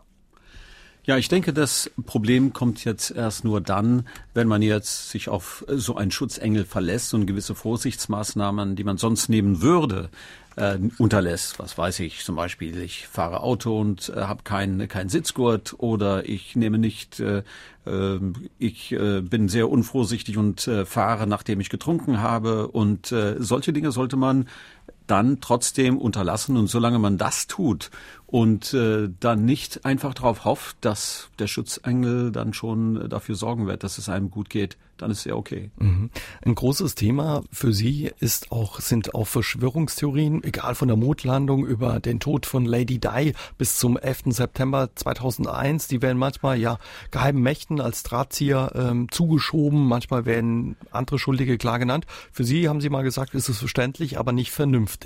Ja, 1.04 1.16
ich 1.16 1.28
denke, 1.28 1.54
das 1.54 1.90
Problem 2.04 2.52
kommt 2.52 2.84
jetzt 2.84 3.10
erst 3.10 3.42
nur 3.42 3.62
dann, 3.62 4.06
wenn 4.34 4.46
man 4.46 4.60
jetzt 4.60 5.08
sich 5.08 5.30
auf 5.30 5.64
so 5.66 5.96
einen 5.96 6.10
Schutzengel 6.10 6.66
verlässt 6.66 7.14
und 7.14 7.24
gewisse 7.24 7.54
Vorsichtsmaßnahmen, 7.54 8.76
die 8.76 8.84
man 8.84 8.98
sonst 8.98 9.30
nehmen 9.30 9.62
würde, 9.62 10.10
äh, 10.58 10.78
unterlässt. 10.98 11.58
Was 11.58 11.78
weiß 11.78 12.00
ich, 12.00 12.24
zum 12.24 12.36
Beispiel, 12.36 12.80
ich 12.82 13.06
fahre 13.06 13.40
Auto 13.42 13.78
und 13.80 14.12
äh, 14.14 14.22
habe 14.22 14.42
keinen 14.42 14.88
kein 14.88 15.08
Sitzgurt 15.08 15.74
oder 15.78 16.28
ich 16.28 16.56
nehme 16.56 16.78
nicht, 16.78 17.20
äh, 17.20 17.42
äh, 17.86 18.20
ich 18.58 18.92
äh, 18.92 19.20
bin 19.20 19.48
sehr 19.48 19.70
unvorsichtig 19.70 20.36
und 20.36 20.66
äh, 20.66 20.84
fahre, 20.84 21.26
nachdem 21.26 21.60
ich 21.60 21.70
getrunken 21.70 22.20
habe. 22.20 22.68
Und 22.68 23.12
äh, 23.12 23.36
solche 23.38 23.72
Dinge 23.72 23.92
sollte 23.92 24.16
man 24.16 24.48
dann 25.10 25.40
trotzdem 25.40 25.98
unterlassen. 25.98 26.56
Und 26.56 26.68
solange 26.68 26.98
man 26.98 27.18
das 27.18 27.46
tut 27.46 27.90
und 28.26 28.74
äh, 28.74 29.08
dann 29.20 29.44
nicht 29.44 29.84
einfach 29.84 30.14
darauf 30.14 30.44
hofft, 30.44 30.76
dass 30.82 31.30
der 31.38 31.46
Schutzengel 31.46 32.30
dann 32.30 32.52
schon 32.52 33.08
dafür 33.08 33.34
sorgen 33.34 33.66
wird, 33.66 33.82
dass 33.82 33.98
es 33.98 34.08
einem 34.08 34.30
gut 34.30 34.50
geht, 34.50 34.76
dann 34.98 35.10
ist 35.10 35.24
ja 35.24 35.34
okay. 35.34 35.70
Mhm. 35.78 36.10
Ein 36.44 36.54
großes 36.54 36.94
Thema 36.94 37.42
für 37.50 37.72
Sie 37.72 38.10
ist 38.18 38.52
auch, 38.52 38.80
sind 38.80 39.14
auch 39.14 39.26
Verschwörungstheorien, 39.26 40.44
egal 40.44 40.74
von 40.74 40.88
der 40.88 40.96
Mondlandung 40.96 41.64
über 41.64 42.00
den 42.00 42.20
Tod 42.20 42.46
von 42.46 42.64
Lady 42.64 42.98
Di 42.98 43.32
bis 43.56 43.78
zum 43.78 43.96
11. 43.96 44.24
September 44.26 44.90
2001. 44.94 45.88
Die 45.88 46.02
werden 46.02 46.18
manchmal 46.18 46.58
ja 46.58 46.78
geheimen 47.10 47.42
Mächten 47.42 47.80
als 47.80 48.02
Drahtzieher 48.02 48.72
ähm, 48.74 49.10
zugeschoben, 49.10 49.86
manchmal 49.86 50.26
werden 50.26 50.76
andere 50.90 51.18
Schuldige 51.18 51.56
klar 51.58 51.78
genannt. 51.78 52.06
Für 52.32 52.44
Sie 52.44 52.68
haben 52.68 52.80
Sie 52.80 52.90
mal 52.90 53.02
gesagt, 53.02 53.34
ist 53.34 53.48
es 53.48 53.58
verständlich, 53.58 54.18
aber 54.18 54.32
nicht 54.32 54.50
vernünftig. 54.50 54.97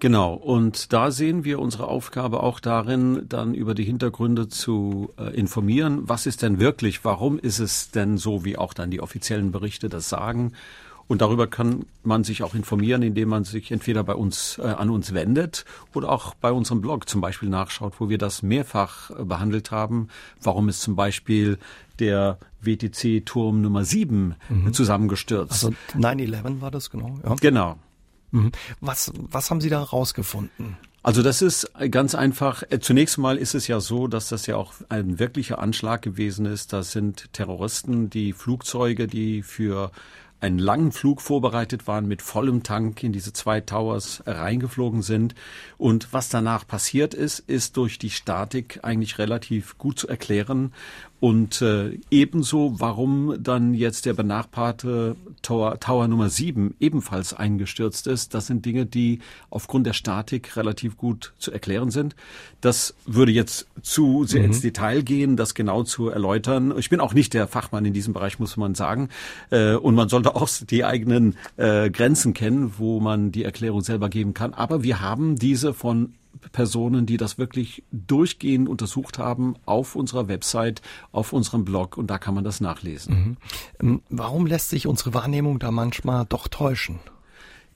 Genau, 0.00 0.32
und 0.32 0.94
da 0.94 1.10
sehen 1.10 1.44
wir 1.44 1.58
unsere 1.58 1.86
Aufgabe 1.86 2.42
auch 2.42 2.58
darin, 2.58 3.26
dann 3.28 3.52
über 3.52 3.74
die 3.74 3.84
Hintergründe 3.84 4.48
zu 4.48 5.12
äh, 5.18 5.34
informieren. 5.36 6.08
Was 6.08 6.24
ist 6.24 6.40
denn 6.40 6.58
wirklich, 6.58 7.04
warum 7.04 7.38
ist 7.38 7.58
es 7.58 7.90
denn 7.90 8.16
so, 8.16 8.42
wie 8.42 8.56
auch 8.56 8.72
dann 8.72 8.90
die 8.90 9.02
offiziellen 9.02 9.52
Berichte 9.52 9.90
das 9.90 10.08
sagen? 10.08 10.52
Und 11.06 11.20
darüber 11.22 11.48
kann 11.48 11.86
man 12.02 12.24
sich 12.24 12.44
auch 12.44 12.54
informieren, 12.54 13.02
indem 13.02 13.28
man 13.28 13.44
sich 13.44 13.72
entweder 13.72 14.02
bei 14.02 14.14
uns 14.14 14.58
äh, 14.58 14.62
an 14.62 14.88
uns 14.90 15.12
wendet 15.12 15.66
oder 15.92 16.08
auch 16.08 16.34
bei 16.34 16.50
unserem 16.50 16.80
Blog 16.80 17.06
zum 17.08 17.20
Beispiel 17.20 17.48
nachschaut, 17.48 17.94
wo 17.98 18.08
wir 18.08 18.16
das 18.16 18.42
mehrfach 18.42 19.10
äh, 19.10 19.24
behandelt 19.24 19.70
haben, 19.70 20.08
warum 20.40 20.70
ist 20.70 20.80
zum 20.80 20.96
Beispiel 20.96 21.58
der 21.98 22.38
WTC-Turm 22.62 23.60
Nummer 23.60 23.84
7 23.84 24.36
mhm. 24.48 24.72
zusammengestürzt. 24.72 25.52
Also 25.52 25.74
9-11 25.94 26.60
war 26.60 26.70
das, 26.70 26.90
genau. 26.90 27.18
Ja. 27.24 27.34
Genau. 27.34 27.76
Mhm. 28.30 28.52
Was, 28.80 29.12
was 29.16 29.50
haben 29.50 29.60
Sie 29.60 29.70
da 29.70 29.82
rausgefunden? 29.82 30.76
Also 31.02 31.22
das 31.22 31.40
ist 31.40 31.70
ganz 31.90 32.14
einfach. 32.14 32.62
Äh, 32.68 32.80
zunächst 32.80 33.16
mal 33.16 33.38
ist 33.38 33.54
es 33.54 33.66
ja 33.66 33.80
so, 33.80 34.06
dass 34.06 34.28
das 34.28 34.46
ja 34.46 34.56
auch 34.56 34.74
ein 34.90 35.18
wirklicher 35.18 35.58
Anschlag 35.58 36.02
gewesen 36.02 36.44
ist. 36.44 36.72
Das 36.72 36.92
sind 36.92 37.32
Terroristen, 37.32 38.10
die 38.10 38.32
Flugzeuge, 38.32 39.06
die 39.06 39.42
für 39.42 39.92
einen 40.40 40.58
langen 40.58 40.92
Flug 40.92 41.20
vorbereitet 41.20 41.86
waren, 41.86 42.06
mit 42.06 42.22
vollem 42.22 42.62
Tank 42.62 43.02
in 43.02 43.12
diese 43.12 43.32
zwei 43.32 43.60
Towers 43.60 44.22
reingeflogen 44.26 45.02
sind. 45.02 45.34
Und 45.76 46.12
was 46.12 46.28
danach 46.30 46.66
passiert 46.66 47.14
ist, 47.14 47.40
ist 47.40 47.76
durch 47.76 47.98
die 47.98 48.10
Statik 48.10 48.80
eigentlich 48.82 49.18
relativ 49.18 49.76
gut 49.78 49.98
zu 49.98 50.08
erklären. 50.08 50.72
Und 51.20 51.60
äh, 51.60 51.98
ebenso, 52.10 52.80
warum 52.80 53.36
dann 53.42 53.74
jetzt 53.74 54.06
der 54.06 54.14
benachbarte 54.14 55.16
Tower, 55.42 55.78
Tower 55.78 56.08
Nummer 56.08 56.30
7 56.30 56.74
ebenfalls 56.80 57.34
eingestürzt 57.34 58.06
ist, 58.06 58.32
das 58.32 58.46
sind 58.46 58.64
Dinge, 58.64 58.86
die 58.86 59.20
aufgrund 59.50 59.86
der 59.86 59.92
Statik 59.92 60.56
relativ 60.56 60.96
gut 60.96 61.34
zu 61.38 61.52
erklären 61.52 61.90
sind. 61.90 62.16
Das 62.62 62.94
würde 63.04 63.32
jetzt 63.32 63.66
zu 63.82 64.24
sehr 64.24 64.40
mhm. 64.40 64.46
ins 64.46 64.60
Detail 64.62 65.02
gehen, 65.02 65.36
das 65.36 65.54
genau 65.54 65.82
zu 65.82 66.08
erläutern. 66.08 66.72
Ich 66.78 66.88
bin 66.88 67.00
auch 67.00 67.12
nicht 67.12 67.34
der 67.34 67.46
Fachmann 67.46 67.84
in 67.84 67.92
diesem 67.92 68.14
Bereich, 68.14 68.38
muss 68.38 68.56
man 68.56 68.74
sagen. 68.74 69.10
Äh, 69.50 69.74
und 69.74 69.94
man 69.94 70.08
sollte 70.08 70.34
auch 70.34 70.48
die 70.70 70.86
eigenen 70.86 71.36
äh, 71.58 71.90
Grenzen 71.90 72.32
kennen, 72.32 72.72
wo 72.78 72.98
man 72.98 73.30
die 73.30 73.44
Erklärung 73.44 73.82
selber 73.82 74.08
geben 74.08 74.32
kann. 74.32 74.54
Aber 74.54 74.82
wir 74.82 75.00
haben 75.00 75.36
diese 75.36 75.74
von 75.74 76.14
Personen, 76.52 77.06
die 77.06 77.16
das 77.16 77.38
wirklich 77.38 77.82
durchgehend 77.92 78.68
untersucht 78.68 79.18
haben, 79.18 79.54
auf 79.66 79.96
unserer 79.96 80.28
Website, 80.28 80.82
auf 81.12 81.32
unserem 81.32 81.64
Blog 81.64 81.96
und 81.96 82.08
da 82.08 82.18
kann 82.18 82.34
man 82.34 82.44
das 82.44 82.60
nachlesen. 82.60 83.14
Mhm. 83.14 83.36
Ähm, 83.80 84.02
warum 84.08 84.46
lässt 84.46 84.70
sich 84.70 84.86
unsere 84.86 85.14
Wahrnehmung 85.14 85.58
da 85.58 85.70
manchmal 85.70 86.24
doch 86.26 86.48
täuschen? 86.48 87.00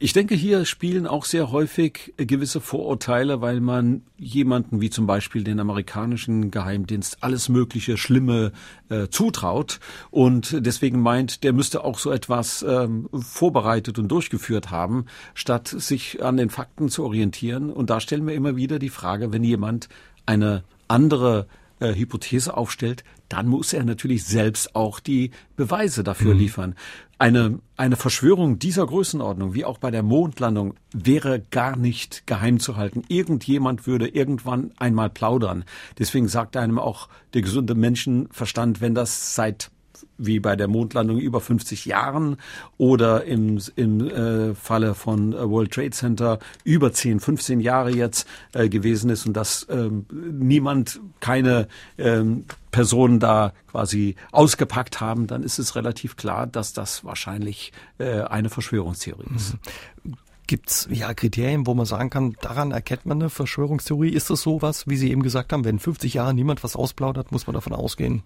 Ich 0.05 0.13
denke, 0.13 0.35
hier 0.35 0.67
spielen 0.67 1.07
auch 1.07 1.25
sehr 1.25 1.51
häufig 1.51 2.13
gewisse 2.19 2.61
Vorurteile, 2.61 3.41
weil 3.41 3.63
man 3.63 4.03
jemanden 4.19 4.83
wie 4.83 4.91
zum 4.91 5.07
Beispiel 5.07 5.45
den 5.45 5.59
amerikanischen 5.59 6.51
Geheimdienst 6.51 7.17
alles 7.23 7.49
mögliche 7.49 7.97
Schlimme 7.97 8.53
äh, 8.91 9.09
zutraut 9.09 9.81
und 10.11 10.59
deswegen 10.59 11.01
meint, 11.01 11.43
der 11.43 11.55
müsste 11.55 11.85
auch 11.85 11.99
so 11.99 12.11
etwas 12.11 12.63
ähm, 12.69 13.09
vorbereitet 13.15 13.99
und 13.99 14.09
durchgeführt 14.09 14.71
haben, 14.71 15.07
statt 15.33 15.69
sich 15.69 16.23
an 16.23 16.37
den 16.37 16.51
Fakten 16.51 16.91
zu 16.91 17.03
orientieren. 17.03 17.71
Und 17.71 17.89
da 17.89 17.99
stellen 17.99 18.27
wir 18.27 18.35
immer 18.35 18.57
wieder 18.57 18.79
die 18.79 18.91
Frage, 18.91 19.33
wenn 19.33 19.43
jemand 19.43 19.89
eine 20.27 20.65
andere 20.87 21.47
äh, 21.85 21.95
Hypothese 21.95 22.57
aufstellt, 22.57 23.05
dann 23.29 23.47
muss 23.47 23.73
er 23.73 23.85
natürlich 23.85 24.25
selbst 24.25 24.75
auch 24.75 25.01
die 25.01 25.31
Beweise 25.57 26.05
dafür 26.05 26.35
mhm. 26.35 26.41
liefern. 26.41 26.75
Eine, 27.19 27.61
eine 27.77 27.97
Verschwörung 27.97 28.59
dieser 28.59 28.87
Größenordnung, 28.87 29.55
wie 29.55 29.65
auch 29.65 29.79
bei 29.79 29.91
der 29.91 30.03
Mondlandung, 30.03 30.75
wäre 30.93 31.41
gar 31.41 31.77
nicht 31.77 32.27
geheim 32.27 32.59
zu 32.59 32.77
halten. 32.77 33.03
Irgendjemand 33.09 33.87
würde 33.87 34.09
irgendwann 34.09 34.73
einmal 34.79 35.11
plaudern. 35.11 35.65
Deswegen 35.99 36.29
sagt 36.29 36.57
einem 36.57 36.79
auch 36.79 37.09
der 37.35 37.43
gesunde 37.43 37.75
Menschenverstand, 37.75 38.81
wenn 38.81 38.95
das 38.95 39.35
seit 39.35 39.71
wie 40.19 40.41
bei 40.41 40.57
der 40.57 40.69
Mondlandung 40.69 41.19
über 41.19 41.41
50 41.41 41.85
Jahren 41.85 42.37
oder 42.79 43.25
im, 43.25 43.59
im 43.77 44.01
äh, 44.09 44.55
Falle 44.55 44.95
von 44.95 45.33
äh, 45.33 45.49
World 45.49 45.73
Trade 45.73 45.91
Center 45.91 46.39
über 46.65 46.93
10, 46.93 47.21
15 47.21 47.61
Jahre 47.61 47.91
jetzt 47.91 48.29
äh, 48.53 48.69
gewesen 48.69 49.11
ist 49.11 49.27
und 49.27 49.35
dass 49.35 49.67
ähm, 49.71 50.07
niemand, 50.11 51.01
keine 51.21 51.69
ähm, 51.99 52.45
Personen 52.71 53.21
da 53.21 53.53
quasi 53.71 54.17
ausgepackt 54.33 55.01
haben, 55.01 55.27
dann 55.27 55.43
ist 55.43 55.59
es 55.59 55.77
relativ 55.77 56.17
klar, 56.17 56.47
dass 56.47 56.73
das 56.73 57.05
wahrscheinlich 57.05 57.73
äh, 57.99 58.23
eine 58.23 58.51
Verschwörungstheorie 58.51 59.29
ist. 59.35 59.55
Mhm. 60.03 60.15
Gibt 60.47 60.69
es 60.69 60.89
ja 60.91 61.15
Kriterien, 61.15 61.67
wo 61.67 61.73
man 61.73 61.87
sagen 61.87 62.11
kann, 62.11 62.37
daran 62.43 62.71
erkennt 62.71 63.07
man 63.07 63.21
eine 63.21 63.31
Verschwörungstheorie? 63.31 64.11
Ist 64.11 64.29
das 64.29 64.43
sowas, 64.43 64.87
wie 64.87 64.97
Sie 64.97 65.11
eben 65.11 65.23
gesagt 65.23 65.53
haben, 65.53 65.65
wenn 65.65 65.79
50 65.79 66.15
Jahre 66.15 66.35
niemand 66.35 66.63
was 66.63 66.77
ausplaudert, 66.77 67.33
muss 67.33 67.47
man 67.47 67.55
davon 67.55 67.73
ausgehen? 67.73 68.23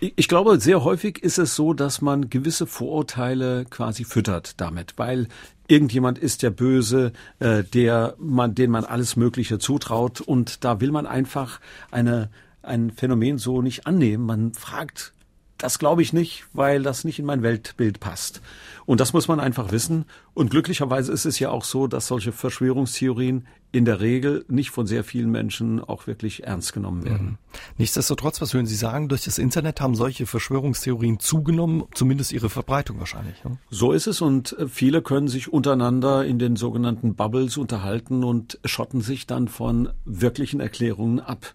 Ich 0.00 0.28
glaube, 0.28 0.60
sehr 0.60 0.84
häufig 0.84 1.22
ist 1.22 1.38
es 1.38 1.56
so, 1.56 1.72
dass 1.72 2.02
man 2.02 2.28
gewisse 2.28 2.66
Vorurteile 2.66 3.64
quasi 3.64 4.04
füttert 4.04 4.60
damit, 4.60 4.94
weil 4.96 5.28
irgendjemand 5.68 6.18
ist 6.18 6.42
der 6.42 6.50
Böse, 6.50 7.12
äh, 7.38 7.64
der 7.64 8.14
man, 8.18 8.54
den 8.54 8.70
man 8.70 8.84
alles 8.84 9.16
Mögliche 9.16 9.58
zutraut 9.58 10.20
und 10.20 10.64
da 10.64 10.80
will 10.80 10.92
man 10.92 11.06
einfach 11.06 11.60
eine 11.90 12.30
ein 12.66 12.90
Phänomen 12.90 13.38
so 13.38 13.62
nicht 13.62 13.86
annehmen. 13.86 14.26
Man 14.26 14.52
fragt 14.52 15.12
das 15.58 15.78
glaube 15.78 16.02
ich 16.02 16.12
nicht, 16.12 16.44
weil 16.52 16.82
das 16.82 17.04
nicht 17.04 17.18
in 17.18 17.24
mein 17.24 17.42
Weltbild 17.42 18.00
passt. 18.00 18.40
Und 18.84 19.00
das 19.00 19.12
muss 19.12 19.26
man 19.26 19.40
einfach 19.40 19.72
wissen. 19.72 20.04
Und 20.32 20.50
glücklicherweise 20.50 21.12
ist 21.12 21.26
es 21.26 21.38
ja 21.38 21.50
auch 21.50 21.64
so, 21.64 21.86
dass 21.86 22.06
solche 22.06 22.32
Verschwörungstheorien 22.32 23.46
in 23.72 23.84
der 23.84 24.00
Regel 24.00 24.44
nicht 24.48 24.70
von 24.70 24.86
sehr 24.86 25.02
vielen 25.02 25.30
Menschen 25.30 25.82
auch 25.82 26.06
wirklich 26.06 26.44
ernst 26.44 26.72
genommen 26.72 27.04
werden. 27.04 27.26
Mhm. 27.26 27.38
Nichtsdestotrotz, 27.78 28.40
was 28.40 28.54
würden 28.54 28.66
Sie 28.66 28.76
sagen, 28.76 29.08
durch 29.08 29.24
das 29.24 29.38
Internet 29.38 29.80
haben 29.80 29.94
solche 29.94 30.24
Verschwörungstheorien 30.24 31.18
zugenommen, 31.18 31.84
zumindest 31.94 32.32
ihre 32.32 32.48
Verbreitung 32.48 33.00
wahrscheinlich. 33.00 33.36
Ja? 33.44 33.50
So 33.70 33.92
ist 33.92 34.06
es 34.06 34.20
und 34.20 34.56
äh, 34.58 34.68
viele 34.68 35.02
können 35.02 35.28
sich 35.28 35.52
untereinander 35.52 36.24
in 36.24 36.38
den 36.38 36.56
sogenannten 36.56 37.16
Bubbles 37.16 37.56
unterhalten 37.56 38.24
und 38.24 38.58
schotten 38.64 39.00
sich 39.00 39.26
dann 39.26 39.48
von 39.48 39.90
wirklichen 40.04 40.60
Erklärungen 40.60 41.20
ab. 41.20 41.52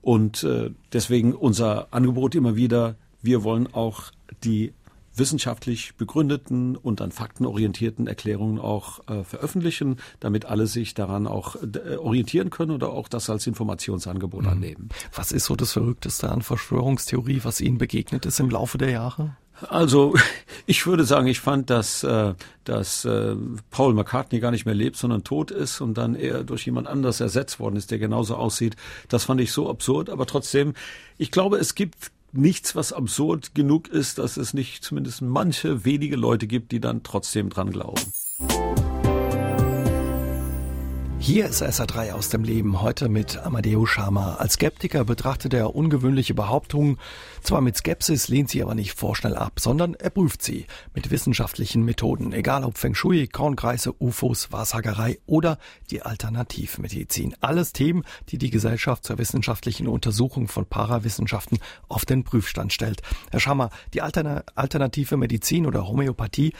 Und 0.00 0.42
äh, 0.42 0.70
deswegen 0.92 1.32
unser 1.32 1.88
Angebot 1.92 2.34
immer 2.34 2.56
wieder, 2.56 2.96
wir 3.22 3.44
wollen 3.44 3.72
auch 3.72 4.10
die 4.44 4.72
wissenschaftlich 5.14 5.94
begründeten 5.96 6.76
und 6.76 7.00
an 7.00 7.12
Fakten 7.12 7.44
orientierten 7.44 8.06
Erklärungen 8.06 8.58
auch 8.58 9.06
äh, 9.08 9.24
veröffentlichen, 9.24 9.96
damit 10.20 10.46
alle 10.46 10.66
sich 10.66 10.94
daran 10.94 11.26
auch 11.26 11.56
äh, 11.56 11.96
orientieren 11.96 12.50
können 12.50 12.70
oder 12.70 12.90
auch 12.90 13.08
das 13.08 13.28
als 13.28 13.46
Informationsangebot 13.46 14.44
mhm. 14.44 14.48
annehmen. 14.48 14.88
Was 15.14 15.32
ist 15.32 15.44
so 15.44 15.56
das 15.56 15.72
Verrückteste 15.72 16.30
an 16.30 16.42
Verschwörungstheorie, 16.42 17.40
was 17.44 17.60
Ihnen 17.60 17.78
begegnet 17.78 18.26
ist 18.26 18.40
im 18.40 18.50
Laufe 18.50 18.78
der 18.78 18.90
Jahre? 18.90 19.36
Also 19.68 20.14
ich 20.66 20.86
würde 20.86 21.04
sagen, 21.04 21.26
ich 21.26 21.40
fand, 21.40 21.68
dass, 21.68 22.02
äh, 22.04 22.34
dass 22.64 23.04
äh, 23.04 23.36
Paul 23.70 23.92
McCartney 23.92 24.40
gar 24.40 24.50
nicht 24.50 24.64
mehr 24.64 24.74
lebt, 24.74 24.96
sondern 24.96 25.24
tot 25.24 25.50
ist 25.50 25.82
und 25.82 25.98
dann 25.98 26.14
er 26.14 26.42
durch 26.42 26.64
jemand 26.64 26.88
anders 26.88 27.20
ersetzt 27.20 27.60
worden 27.60 27.76
ist, 27.76 27.90
der 27.90 27.98
genauso 27.98 28.36
aussieht. 28.36 28.76
Das 29.08 29.24
fand 29.24 29.42
ich 29.42 29.52
so 29.52 29.68
absurd. 29.68 30.08
Aber 30.08 30.26
trotzdem, 30.26 30.72
ich 31.18 31.30
glaube, 31.30 31.58
es 31.58 31.74
gibt 31.74 32.10
nichts, 32.32 32.74
was 32.74 32.92
absurd 32.92 33.54
genug 33.54 33.88
ist, 33.88 34.18
dass 34.18 34.36
es 34.36 34.54
nicht 34.54 34.82
zumindest 34.82 35.22
manche 35.22 35.84
wenige 35.84 36.16
Leute 36.16 36.46
gibt, 36.46 36.72
die 36.72 36.80
dann 36.80 37.02
trotzdem 37.02 37.50
dran 37.50 37.70
glauben. 37.70 38.00
Hier 41.22 41.46
ist 41.46 41.62
SA3 41.62 42.14
aus 42.14 42.30
dem 42.30 42.42
Leben, 42.42 42.82
heute 42.82 43.08
mit 43.08 43.38
Amadeo 43.38 43.86
Sharma. 43.86 44.34
Als 44.34 44.54
Skeptiker 44.54 45.04
betrachtet 45.04 45.54
er 45.54 45.72
ungewöhnliche 45.72 46.34
Behauptungen. 46.34 46.98
Zwar 47.42 47.60
mit 47.60 47.76
Skepsis, 47.76 48.26
lehnt 48.26 48.50
sie 48.50 48.60
aber 48.60 48.74
nicht 48.74 48.94
vorschnell 48.94 49.36
ab, 49.36 49.60
sondern 49.60 49.94
er 49.94 50.10
prüft 50.10 50.42
sie 50.42 50.66
mit 50.94 51.12
wissenschaftlichen 51.12 51.84
Methoden. 51.84 52.32
Egal 52.32 52.64
ob 52.64 52.76
Feng 52.76 52.96
Shui, 52.96 53.28
Kornkreise, 53.28 53.94
UFOs, 54.00 54.50
Wahrsagerei 54.50 55.20
oder 55.26 55.58
die 55.92 56.02
Alternativmedizin. 56.02 57.36
Alles 57.40 57.72
Themen, 57.72 58.02
die 58.30 58.38
die 58.38 58.50
Gesellschaft 58.50 59.04
zur 59.04 59.18
wissenschaftlichen 59.18 59.86
Untersuchung 59.86 60.48
von 60.48 60.66
Parawissenschaften 60.66 61.60
auf 61.88 62.04
den 62.04 62.24
Prüfstand 62.24 62.72
stellt. 62.72 63.00
Herr 63.30 63.38
Sharma, 63.38 63.70
die 63.94 64.02
alternative 64.02 65.16
Medizin 65.16 65.66
oder 65.66 65.86
Homöopathie 65.86 66.52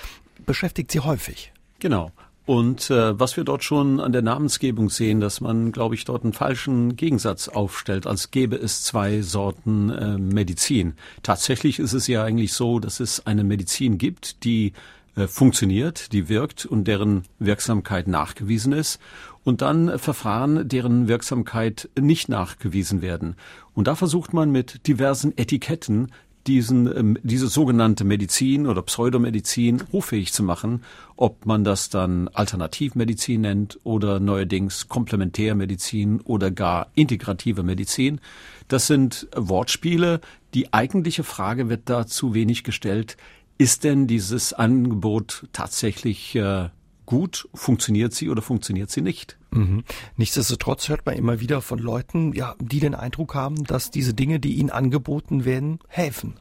beschäftigt 0.46 0.92
Sie 0.92 1.00
häufig. 1.00 1.52
Genau. 1.80 2.12
Und 2.44 2.90
äh, 2.90 3.18
was 3.18 3.36
wir 3.36 3.44
dort 3.44 3.62
schon 3.62 4.00
an 4.00 4.12
der 4.12 4.22
Namensgebung 4.22 4.90
sehen, 4.90 5.20
dass 5.20 5.40
man, 5.40 5.70
glaube 5.70 5.94
ich, 5.94 6.04
dort 6.04 6.24
einen 6.24 6.32
falschen 6.32 6.96
Gegensatz 6.96 7.48
aufstellt, 7.48 8.06
als 8.06 8.32
gäbe 8.32 8.56
es 8.56 8.82
zwei 8.82 9.22
Sorten 9.22 9.90
äh, 9.90 10.18
Medizin. 10.18 10.94
Tatsächlich 11.22 11.78
ist 11.78 11.92
es 11.92 12.08
ja 12.08 12.24
eigentlich 12.24 12.52
so, 12.52 12.80
dass 12.80 12.98
es 12.98 13.26
eine 13.26 13.44
Medizin 13.44 13.96
gibt, 13.96 14.42
die 14.42 14.72
äh, 15.14 15.28
funktioniert, 15.28 16.12
die 16.12 16.28
wirkt 16.28 16.66
und 16.66 16.88
deren 16.88 17.24
Wirksamkeit 17.38 18.08
nachgewiesen 18.08 18.72
ist 18.72 18.98
und 19.44 19.62
dann 19.62 19.98
Verfahren, 19.98 20.68
deren 20.68 21.06
Wirksamkeit 21.06 21.90
nicht 22.00 22.28
nachgewiesen 22.28 23.02
werden. 23.02 23.36
Und 23.74 23.86
da 23.86 23.94
versucht 23.94 24.32
man 24.32 24.50
mit 24.50 24.86
diversen 24.88 25.36
Etiketten 25.36 26.10
diesen, 26.46 26.86
ähm, 26.96 27.18
diese 27.22 27.48
sogenannte 27.48 28.04
Medizin 28.04 28.66
oder 28.66 28.82
Pseudomedizin 28.82 29.82
hoffähig 29.92 30.32
zu 30.32 30.42
machen, 30.42 30.82
ob 31.16 31.46
man 31.46 31.64
das 31.64 31.88
dann 31.88 32.28
Alternativmedizin 32.28 33.42
nennt 33.42 33.78
oder 33.84 34.20
neuerdings 34.20 34.88
Komplementärmedizin 34.88 36.20
oder 36.20 36.50
gar 36.50 36.88
integrative 36.94 37.62
Medizin. 37.62 38.20
Das 38.68 38.86
sind 38.86 39.28
Wortspiele. 39.36 40.20
Die 40.54 40.72
eigentliche 40.72 41.24
Frage 41.24 41.68
wird 41.68 41.82
da 41.86 42.06
zu 42.06 42.34
wenig 42.34 42.64
gestellt. 42.64 43.16
Ist 43.58 43.84
denn 43.84 44.06
dieses 44.06 44.52
Angebot 44.52 45.46
tatsächlich 45.52 46.34
äh, 46.34 46.70
gut? 47.06 47.48
Funktioniert 47.54 48.14
sie 48.14 48.28
oder 48.28 48.42
funktioniert 48.42 48.90
sie 48.90 49.00
nicht? 49.00 49.38
Mhm. 49.50 49.84
Nichtsdestotrotz 50.16 50.88
hört 50.88 51.06
man 51.06 51.16
immer 51.16 51.40
wieder 51.40 51.60
von 51.60 51.78
Leuten, 51.78 52.32
ja, 52.32 52.54
die 52.60 52.80
den 52.80 52.94
Eindruck 52.94 53.34
haben, 53.34 53.64
dass 53.64 53.90
diese 53.90 54.14
Dinge, 54.14 54.40
die 54.40 54.54
ihnen 54.54 54.70
angeboten 54.70 55.44
werden, 55.44 55.78
helfen. 55.88 56.34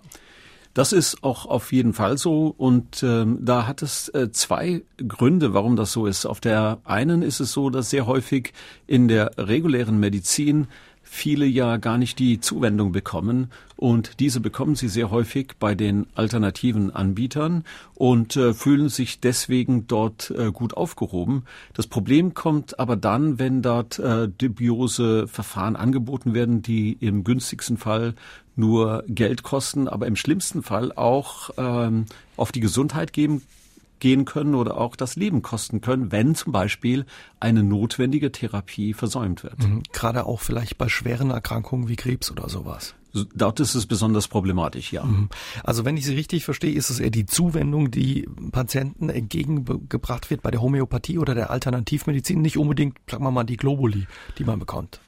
Das 0.73 0.93
ist 0.93 1.21
auch 1.21 1.45
auf 1.45 1.73
jeden 1.73 1.93
Fall 1.93 2.17
so 2.17 2.47
und 2.47 3.03
ähm, 3.03 3.39
da 3.41 3.67
hat 3.67 3.81
es 3.81 4.07
äh, 4.09 4.31
zwei 4.31 4.83
Gründe, 5.05 5.53
warum 5.53 5.75
das 5.75 5.91
so 5.91 6.05
ist. 6.05 6.25
Auf 6.25 6.39
der 6.39 6.79
einen 6.85 7.23
ist 7.23 7.41
es 7.41 7.51
so, 7.51 7.69
dass 7.69 7.89
sehr 7.89 8.05
häufig 8.05 8.53
in 8.87 9.09
der 9.09 9.31
regulären 9.37 9.99
Medizin 9.99 10.67
viele 11.13 11.45
ja 11.45 11.75
gar 11.75 11.97
nicht 11.97 12.19
die 12.19 12.39
Zuwendung 12.39 12.93
bekommen 12.93 13.51
und 13.75 14.21
diese 14.21 14.39
bekommen 14.39 14.75
sie 14.75 14.87
sehr 14.87 15.11
häufig 15.11 15.55
bei 15.59 15.75
den 15.75 16.07
alternativen 16.15 16.89
Anbietern 16.89 17.65
und 17.95 18.37
äh, 18.37 18.53
fühlen 18.53 18.87
sich 18.87 19.19
deswegen 19.19 19.87
dort 19.87 20.31
äh, 20.31 20.53
gut 20.53 20.73
aufgehoben. 20.73 21.43
Das 21.73 21.85
Problem 21.85 22.33
kommt 22.33 22.79
aber 22.79 22.95
dann, 22.95 23.39
wenn 23.39 23.61
dort 23.61 23.99
äh, 23.99 24.29
dubiose 24.29 25.27
Verfahren 25.27 25.75
angeboten 25.75 26.33
werden, 26.33 26.61
die 26.61 26.93
im 27.01 27.25
günstigsten 27.25 27.75
Fall 27.75 28.15
nur 28.55 29.03
Geld 29.09 29.43
kosten, 29.43 29.89
aber 29.89 30.07
im 30.07 30.15
schlimmsten 30.15 30.63
Fall 30.63 30.93
auch 30.93 31.49
ähm, 31.57 32.05
auf 32.37 32.53
die 32.53 32.61
Gesundheit 32.61 33.11
geben 33.11 33.41
gehen 34.01 34.25
können 34.25 34.55
oder 34.55 34.77
auch 34.77 34.97
das 34.97 35.15
Leben 35.15 35.41
kosten 35.41 35.79
können, 35.79 36.11
wenn 36.11 36.35
zum 36.35 36.51
Beispiel 36.51 37.05
eine 37.39 37.63
notwendige 37.63 38.33
Therapie 38.33 38.93
versäumt 38.93 39.43
wird. 39.43 39.59
Mhm. 39.59 39.83
Gerade 39.93 40.25
auch 40.25 40.41
vielleicht 40.41 40.77
bei 40.77 40.89
schweren 40.89 41.29
Erkrankungen 41.29 41.87
wie 41.87 41.95
Krebs 41.95 42.29
oder 42.29 42.49
sowas. 42.49 42.95
Dort 43.13 43.59
ist 43.59 43.75
es 43.75 43.85
besonders 43.85 44.27
problematisch, 44.27 44.93
ja. 44.93 45.03
Mhm. 45.03 45.29
Also 45.63 45.83
wenn 45.83 45.97
ich 45.97 46.05
Sie 46.05 46.15
richtig 46.15 46.45
verstehe, 46.45 46.73
ist 46.73 46.89
es 46.89 46.99
eher 46.99 47.09
die 47.09 47.25
Zuwendung, 47.25 47.91
die 47.91 48.27
Patienten 48.51 49.09
entgegengebracht 49.09 50.29
wird 50.29 50.41
bei 50.41 50.51
der 50.51 50.61
Homöopathie 50.61 51.17
oder 51.17 51.35
der 51.35 51.51
Alternativmedizin, 51.51 52.41
nicht 52.41 52.57
unbedingt, 52.57 52.97
sagen 53.09 53.23
wir 53.23 53.31
mal, 53.31 53.43
die 53.43 53.57
Globuli, 53.57 54.07
die 54.37 54.45
man 54.45 54.59
bekommt. 54.59 55.01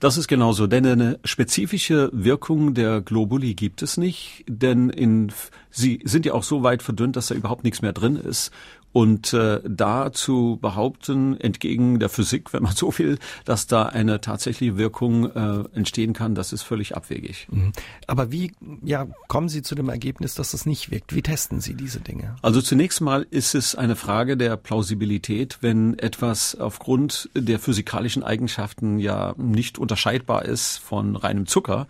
Das 0.00 0.16
ist 0.16 0.28
genauso, 0.28 0.66
denn 0.66 0.86
eine 0.86 1.20
spezifische 1.24 2.08
Wirkung 2.14 2.72
der 2.72 3.02
Globuli 3.02 3.52
gibt 3.52 3.82
es 3.82 3.98
nicht, 3.98 4.46
denn 4.48 4.88
in, 4.88 5.30
sie 5.70 6.00
sind 6.04 6.24
ja 6.24 6.32
auch 6.32 6.42
so 6.42 6.62
weit 6.62 6.82
verdünnt, 6.82 7.16
dass 7.16 7.26
da 7.26 7.34
überhaupt 7.34 7.64
nichts 7.64 7.82
mehr 7.82 7.92
drin 7.92 8.16
ist. 8.16 8.50
Und 8.92 9.32
äh, 9.32 9.60
da 9.64 10.12
zu 10.12 10.58
behaupten, 10.60 11.38
entgegen 11.40 12.00
der 12.00 12.08
Physik, 12.08 12.52
wenn 12.52 12.62
man 12.62 12.74
so 12.74 12.96
will, 12.98 13.18
dass 13.44 13.66
da 13.66 13.84
eine 13.84 14.20
tatsächliche 14.20 14.76
Wirkung 14.76 15.30
äh, 15.30 15.64
entstehen 15.74 16.12
kann, 16.12 16.34
das 16.34 16.52
ist 16.52 16.62
völlig 16.62 16.96
abwegig. 16.96 17.46
Mhm. 17.50 17.72
Aber 18.06 18.32
wie 18.32 18.52
ja, 18.82 19.06
kommen 19.28 19.48
Sie 19.48 19.62
zu 19.62 19.74
dem 19.74 19.88
Ergebnis, 19.88 20.34
dass 20.34 20.50
das 20.50 20.66
nicht 20.66 20.90
wirkt? 20.90 21.14
Wie 21.14 21.22
testen 21.22 21.60
Sie 21.60 21.74
diese 21.74 22.00
Dinge? 22.00 22.36
Also 22.42 22.60
zunächst 22.60 23.00
mal 23.00 23.26
ist 23.30 23.54
es 23.54 23.74
eine 23.74 23.94
Frage 23.94 24.36
der 24.36 24.56
Plausibilität, 24.56 25.58
wenn 25.60 25.98
etwas 25.98 26.56
aufgrund 26.56 27.30
der 27.34 27.60
physikalischen 27.60 28.24
Eigenschaften 28.24 28.98
ja 28.98 29.34
nicht 29.36 29.78
unterscheidbar 29.78 30.44
ist 30.44 30.78
von 30.78 31.16
reinem 31.16 31.46
Zucker. 31.46 31.86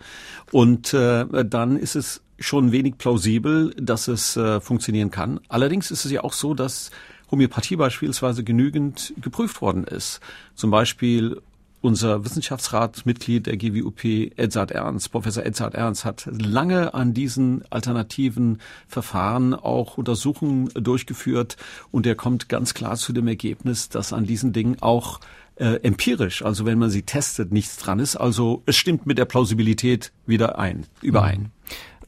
Und 0.51 0.93
äh, 0.93 1.25
dann 1.45 1.77
ist 1.77 1.95
es 1.95 2.21
schon 2.41 2.71
wenig 2.71 2.97
plausibel, 2.97 3.73
dass 3.79 4.07
es 4.07 4.35
äh, 4.35 4.59
funktionieren 4.59 5.11
kann. 5.11 5.39
Allerdings 5.47 5.91
ist 5.91 6.05
es 6.05 6.11
ja 6.11 6.23
auch 6.23 6.33
so, 6.33 6.53
dass 6.53 6.91
Homöopathie 7.31 7.77
beispielsweise 7.77 8.43
genügend 8.43 9.13
geprüft 9.21 9.61
worden 9.61 9.85
ist. 9.85 10.19
Zum 10.55 10.69
Beispiel 10.69 11.41
unser 11.81 12.23
Wissenschaftsratmitglied 12.23 13.47
der 13.47 13.57
GWUP, 13.57 14.03
Edzard 14.37 14.71
Ernst, 14.71 15.11
Professor 15.11 15.43
Edzard 15.43 15.73
Ernst, 15.73 16.05
hat 16.05 16.27
lange 16.31 16.93
an 16.93 17.13
diesen 17.13 17.63
alternativen 17.71 18.59
Verfahren 18.87 19.55
auch 19.55 19.97
Untersuchungen 19.97 20.69
durchgeführt 20.75 21.57
und 21.89 22.05
er 22.05 22.15
kommt 22.15 22.49
ganz 22.49 22.73
klar 22.73 22.97
zu 22.97 23.13
dem 23.13 23.27
Ergebnis, 23.27 23.89
dass 23.89 24.13
an 24.13 24.25
diesen 24.25 24.53
Dingen 24.53 24.77
auch 24.81 25.19
äh, 25.55 25.79
empirisch, 25.83 26.43
also 26.43 26.65
wenn 26.65 26.79
man 26.79 26.89
sie 26.89 27.03
testet, 27.03 27.51
nichts 27.51 27.77
dran 27.77 27.99
ist. 27.99 28.15
Also 28.15 28.61
es 28.65 28.75
stimmt 28.77 29.05
mit 29.05 29.17
der 29.17 29.25
Plausibilität 29.25 30.11
wieder 30.25 30.59
ein, 30.59 30.85
überein. 31.01 31.41
Mhm. 31.41 31.51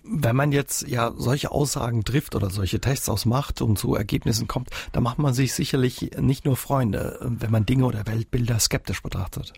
Wenn 0.04 0.36
man 0.36 0.52
jetzt 0.52 0.88
ja 0.88 1.14
solche 1.18 1.52
Aussagen 1.52 2.04
trifft 2.04 2.36
oder 2.36 2.50
solche 2.50 2.82
Tests 2.82 3.08
ausmacht 3.08 3.62
und 3.62 3.80
zu 3.80 3.96
Ergebnissen 3.96 4.48
kommt, 4.48 4.70
dann 4.92 5.04
macht 5.04 5.18
man 5.18 5.34
sich 5.34 5.54
sicherlich 5.54 6.12
nicht 6.20 6.46
nur 6.46 6.58
Freunde, 6.58 7.20
wenn 7.22 7.52
man 7.52 7.66
Dinge 7.66 7.86
oder 7.86 8.06
Weltbilder 8.06 8.60
skeptisch 8.60 9.02
betrachtet. 9.02 9.54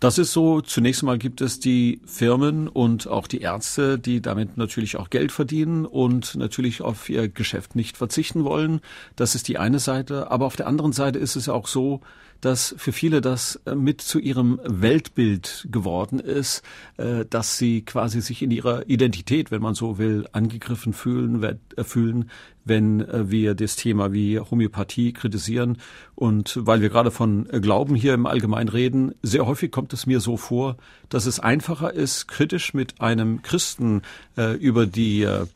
Das 0.00 0.16
ist 0.16 0.32
so. 0.32 0.62
Zunächst 0.62 1.02
einmal 1.02 1.18
gibt 1.18 1.42
es 1.42 1.60
die 1.60 2.00
Firmen 2.06 2.68
und 2.68 3.06
auch 3.06 3.26
die 3.26 3.42
Ärzte, 3.42 3.98
die 3.98 4.22
damit 4.22 4.56
natürlich 4.56 4.96
auch 4.96 5.10
Geld 5.10 5.30
verdienen 5.30 5.84
und 5.84 6.36
natürlich 6.36 6.80
auf 6.80 7.10
ihr 7.10 7.28
Geschäft 7.28 7.76
nicht 7.76 7.98
verzichten 7.98 8.44
wollen. 8.44 8.80
Das 9.14 9.34
ist 9.34 9.46
die 9.46 9.58
eine 9.58 9.78
Seite. 9.78 10.30
Aber 10.30 10.46
auf 10.46 10.56
der 10.56 10.68
anderen 10.68 10.92
Seite 10.92 11.18
ist 11.18 11.36
es 11.36 11.50
auch 11.50 11.66
so, 11.66 12.00
dass 12.40 12.74
für 12.78 12.92
viele 12.92 13.20
das 13.20 13.60
äh, 13.66 13.74
mit 13.74 14.00
zu 14.00 14.18
ihrem 14.18 14.60
Weltbild 14.64 15.68
geworden 15.70 16.18
ist, 16.18 16.62
äh, 16.96 17.24
dass 17.28 17.58
sie 17.58 17.82
quasi 17.82 18.20
sich 18.20 18.42
in 18.42 18.50
ihrer 18.50 18.88
Identität, 18.88 19.50
wenn 19.50 19.62
man 19.62 19.74
so 19.74 19.98
will, 19.98 20.26
angegriffen 20.32 20.92
fühlen, 20.92 21.42
äh, 21.42 21.84
fühlen, 21.84 22.30
wenn 22.64 23.04
wir 23.30 23.54
das 23.54 23.74
Thema 23.74 24.12
wie 24.12 24.38
Homöopathie 24.38 25.12
kritisieren. 25.14 25.78
Und 26.14 26.58
weil 26.60 26.82
wir 26.82 26.90
gerade 26.90 27.10
von 27.10 27.48
Glauben 27.48 27.94
hier 27.94 28.12
im 28.12 28.26
Allgemeinen 28.26 28.68
reden, 28.68 29.14
sehr 29.22 29.46
häufig 29.46 29.72
kommt 29.72 29.92
es 29.94 30.06
mir 30.06 30.20
so 30.20 30.36
vor, 30.36 30.76
dass 31.08 31.24
es 31.24 31.40
einfacher 31.40 31.92
ist, 31.92 32.28
kritisch 32.28 32.74
mit 32.74 33.00
einem 33.00 33.40
Christen 33.42 34.02
äh, 34.36 34.56
über 34.56 34.86
die 34.86 35.22
äh, 35.22 35.46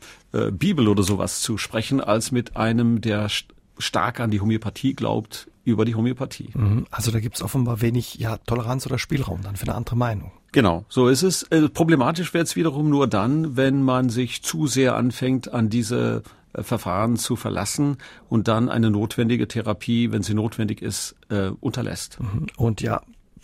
Bibel 0.51 0.87
oder 0.87 1.03
sowas 1.03 1.41
zu 1.41 1.57
sprechen, 1.57 2.01
als 2.01 2.31
mit 2.31 2.57
einem, 2.57 2.99
der 3.01 3.29
stark 3.77 4.19
an 4.19 4.31
die 4.31 4.41
Homöopathie 4.41 4.93
glaubt, 4.93 5.47
über 5.65 5.83
die 5.83 5.95
Homöopathie. 5.95 6.49
Mhm. 6.53 6.85
Also 6.91 7.11
da 7.11 7.19
gibt 7.19 7.35
es 7.35 7.41
offenbar 7.41 7.81
wenig 7.81 8.15
ja, 8.15 8.37
Toleranz 8.37 8.85
oder 8.85 8.97
Spielraum 8.97 9.41
dann 9.41 9.55
für 9.55 9.63
eine 9.63 9.75
andere 9.75 9.97
Meinung. 9.97 10.31
Genau, 10.53 10.85
so 10.87 11.09
ist 11.09 11.23
es. 11.23 11.43
Äh, 11.43 11.67
problematisch 11.67 12.33
wird 12.33 12.47
es 12.47 12.55
wiederum 12.55 12.89
nur 12.89 13.07
dann, 13.07 13.57
wenn 13.57 13.81
man 13.81 14.09
sich 14.09 14.41
zu 14.41 14.67
sehr 14.67 14.95
anfängt, 14.95 15.51
an 15.53 15.69
diese 15.69 16.23
äh, 16.53 16.63
Verfahren 16.63 17.17
zu 17.17 17.35
verlassen 17.35 17.97
und 18.29 18.47
dann 18.47 18.69
eine 18.69 18.89
notwendige 18.89 19.47
Therapie, 19.47 20.11
wenn 20.11 20.23
sie 20.23 20.33
notwendig 20.33 20.81
ist, 20.81 21.15
äh, 21.29 21.49
unterlässt. 21.59 22.19
Mhm. 22.21 22.47
Und 22.55 22.81
ja, 22.81 23.01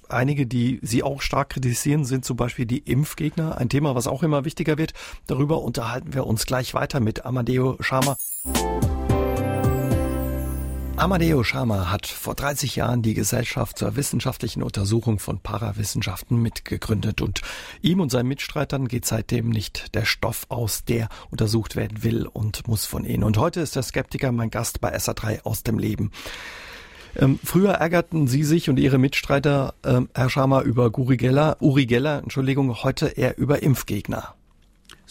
einige, 0.07 0.45
die 0.45 0.79
Sie 0.81 1.03
auch 1.03 1.21
stark 1.21 1.49
kritisieren, 1.49 2.05
sind 2.05 2.23
zum 2.23 2.37
Beispiel 2.37 2.65
die 2.65 2.79
Impfgegner. 2.79 3.57
Ein 3.57 3.69
Thema, 3.69 3.95
was 3.95 4.07
auch 4.07 4.23
immer 4.23 4.45
wichtiger 4.45 4.77
wird. 4.77 4.93
Darüber 5.27 5.61
unterhalten 5.61 6.13
wir 6.13 6.27
uns 6.27 6.45
gleich 6.45 6.73
weiter 6.73 6.99
mit 6.99 7.25
Amadeo 7.25 7.77
Schama. 7.81 8.15
Amadeo 11.01 11.43
Sharma 11.43 11.89
hat 11.89 12.05
vor 12.05 12.35
30 12.35 12.75
Jahren 12.75 13.01
die 13.01 13.15
Gesellschaft 13.15 13.79
zur 13.79 13.95
wissenschaftlichen 13.95 14.61
Untersuchung 14.61 15.17
von 15.17 15.39
Parawissenschaften 15.39 16.39
mitgegründet 16.39 17.23
und 17.23 17.41
ihm 17.81 18.01
und 18.01 18.11
seinen 18.11 18.27
Mitstreitern 18.27 18.87
geht 18.87 19.07
seitdem 19.07 19.49
nicht 19.49 19.95
der 19.95 20.05
Stoff 20.05 20.45
aus, 20.49 20.85
der 20.85 21.09
untersucht 21.31 21.75
werden 21.75 22.03
will 22.03 22.27
und 22.27 22.67
muss 22.67 22.85
von 22.85 23.03
ihnen. 23.03 23.23
Und 23.23 23.39
heute 23.39 23.61
ist 23.61 23.75
der 23.75 23.81
Skeptiker 23.81 24.31
mein 24.31 24.51
Gast 24.51 24.79
bei 24.79 24.95
SA3 24.95 25.41
aus 25.41 25.63
dem 25.63 25.79
Leben. 25.79 26.11
Ähm, 27.15 27.39
früher 27.43 27.71
ärgerten 27.71 28.27
Sie 28.27 28.43
sich 28.43 28.69
und 28.69 28.77
Ihre 28.77 28.99
Mitstreiter, 28.99 29.73
ähm, 29.83 30.07
Herr 30.13 30.29
Sharma, 30.29 30.61
über 30.61 30.95
Uri 30.95 31.17
Geller, 31.17 31.57
Uri 31.61 31.87
Geller, 31.87 32.19
Entschuldigung, 32.19 32.83
heute 32.83 33.07
eher 33.07 33.39
über 33.39 33.63
Impfgegner. 33.63 34.35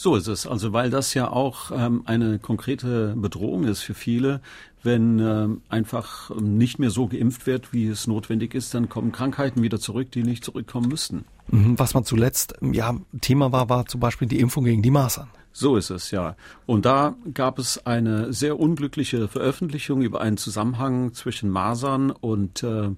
So 0.02 0.16
ist 0.16 0.28
es. 0.28 0.46
Also 0.46 0.72
weil 0.72 0.88
das 0.88 1.12
ja 1.12 1.30
auch 1.30 1.70
ähm, 1.72 2.04
eine 2.06 2.38
konkrete 2.38 3.14
Bedrohung 3.18 3.64
ist 3.64 3.82
für 3.82 3.92
viele. 3.92 4.40
Wenn 4.82 5.18
ähm, 5.18 5.62
einfach 5.68 6.30
nicht 6.40 6.78
mehr 6.78 6.90
so 6.90 7.06
geimpft 7.06 7.46
wird, 7.46 7.72
wie 7.72 7.86
es 7.86 8.06
notwendig 8.06 8.54
ist, 8.54 8.72
dann 8.74 8.88
kommen 8.88 9.12
Krankheiten 9.12 9.62
wieder 9.62 9.78
zurück, 9.78 10.10
die 10.10 10.22
nicht 10.22 10.44
zurückkommen 10.44 10.88
müssten. 10.88 11.24
Mhm. 11.48 11.78
Was 11.78 11.94
man 11.94 12.04
zuletzt 12.04 12.54
ja 12.62 12.96
Thema 13.20 13.52
war, 13.52 13.68
war 13.68 13.86
zum 13.86 14.00
Beispiel 14.00 14.28
die 14.28 14.40
Impfung 14.40 14.64
gegen 14.64 14.82
die 14.82 14.90
Masern. 14.90 15.28
So 15.52 15.76
ist 15.76 15.90
es, 15.90 16.10
ja. 16.10 16.36
Und 16.66 16.84
da 16.86 17.16
gab 17.34 17.58
es 17.58 17.84
eine 17.84 18.32
sehr 18.32 18.58
unglückliche 18.58 19.28
Veröffentlichung 19.28 20.02
über 20.02 20.20
einen 20.20 20.36
Zusammenhang 20.36 21.12
zwischen 21.12 21.50
Masern 21.50 22.10
und 22.10 22.62
äh, 22.62 22.90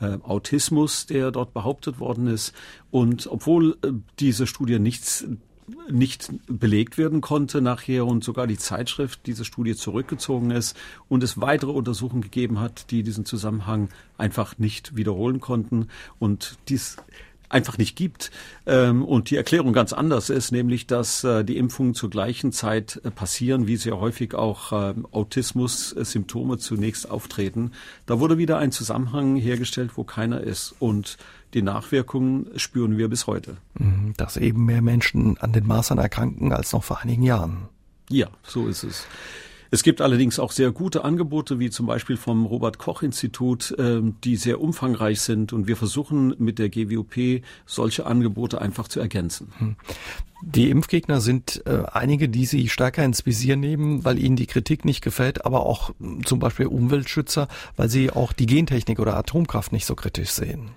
äh 0.00 0.18
Autismus, 0.22 1.06
der 1.06 1.30
dort 1.30 1.54
behauptet 1.54 2.00
worden 2.00 2.26
ist. 2.26 2.52
Und 2.90 3.28
obwohl 3.28 3.76
äh, 3.82 3.92
diese 4.18 4.46
Studie 4.46 4.80
nichts 4.80 5.24
nicht 5.90 6.30
belegt 6.46 6.98
werden 6.98 7.20
konnte 7.20 7.60
nachher 7.60 8.06
und 8.06 8.24
sogar 8.24 8.46
die 8.46 8.58
Zeitschrift 8.58 9.20
diese 9.26 9.44
Studie 9.44 9.74
zurückgezogen 9.74 10.50
ist 10.50 10.76
und 11.08 11.22
es 11.22 11.40
weitere 11.40 11.70
Untersuchungen 11.70 12.22
gegeben 12.22 12.60
hat, 12.60 12.90
die 12.90 13.02
diesen 13.02 13.24
Zusammenhang 13.24 13.88
einfach 14.18 14.58
nicht 14.58 14.96
wiederholen 14.96 15.40
konnten 15.40 15.88
und 16.18 16.56
dies 16.68 16.96
einfach 17.50 17.76
nicht 17.76 17.96
gibt. 17.96 18.30
Ähm, 18.64 19.04
und 19.04 19.30
die 19.30 19.36
Erklärung 19.36 19.72
ganz 19.72 19.92
anders 19.92 20.30
ist, 20.30 20.52
nämlich, 20.52 20.86
dass 20.86 21.24
äh, 21.24 21.44
die 21.44 21.58
Impfungen 21.58 21.94
zur 21.94 22.08
gleichen 22.08 22.52
Zeit 22.52 23.00
äh, 23.04 23.10
passieren, 23.10 23.66
wie 23.66 23.76
sehr 23.76 24.00
häufig 24.00 24.34
auch 24.34 24.72
ähm, 24.72 25.06
Autismus-Symptome 25.10 26.58
zunächst 26.58 27.10
auftreten. 27.10 27.72
Da 28.06 28.20
wurde 28.20 28.38
wieder 28.38 28.58
ein 28.58 28.72
Zusammenhang 28.72 29.36
hergestellt, 29.36 29.90
wo 29.96 30.04
keiner 30.04 30.40
ist. 30.40 30.74
Und 30.78 31.18
die 31.54 31.62
Nachwirkungen 31.62 32.46
spüren 32.56 32.98
wir 32.98 33.08
bis 33.08 33.26
heute. 33.26 33.56
Mhm, 33.78 34.14
dass 34.16 34.36
eben 34.36 34.64
mehr 34.64 34.82
Menschen 34.82 35.38
an 35.38 35.52
den 35.52 35.66
Masern 35.66 35.98
erkranken 35.98 36.52
als 36.52 36.72
noch 36.72 36.84
vor 36.84 37.00
einigen 37.00 37.22
Jahren. 37.22 37.68
Ja, 38.08 38.28
so 38.42 38.66
ist 38.66 38.82
es. 38.82 39.06
Es 39.72 39.84
gibt 39.84 40.00
allerdings 40.00 40.40
auch 40.40 40.50
sehr 40.50 40.72
gute 40.72 41.04
Angebote, 41.04 41.60
wie 41.60 41.70
zum 41.70 41.86
Beispiel 41.86 42.16
vom 42.16 42.44
Robert 42.44 42.78
Koch 42.78 43.02
Institut, 43.02 43.72
ähm, 43.78 44.16
die 44.24 44.34
sehr 44.34 44.60
umfangreich 44.60 45.20
sind. 45.20 45.52
Und 45.52 45.68
wir 45.68 45.76
versuchen 45.76 46.34
mit 46.38 46.58
der 46.58 46.70
GWOP 46.70 47.42
solche 47.66 48.04
Angebote 48.04 48.60
einfach 48.60 48.88
zu 48.88 48.98
ergänzen. 48.98 49.52
Hm. 49.58 49.76
Die 50.42 50.70
Impfgegner 50.70 51.20
sind 51.20 51.62
äh, 51.66 51.84
einige, 51.92 52.28
die 52.28 52.46
Sie 52.46 52.68
stärker 52.68 53.04
ins 53.04 53.26
Visier 53.26 53.56
nehmen, 53.56 54.04
weil 54.04 54.18
ihnen 54.18 54.36
die 54.36 54.46
Kritik 54.46 54.84
nicht 54.84 55.02
gefällt, 55.02 55.44
aber 55.44 55.66
auch 55.66 55.92
zum 56.24 56.40
Beispiel 56.40 56.66
Umweltschützer, 56.66 57.46
weil 57.76 57.88
sie 57.88 58.10
auch 58.10 58.32
die 58.32 58.46
Gentechnik 58.46 58.98
oder 58.98 59.16
Atomkraft 59.16 59.70
nicht 59.70 59.86
so 59.86 59.94
kritisch 59.94 60.30
sehen. 60.30 60.70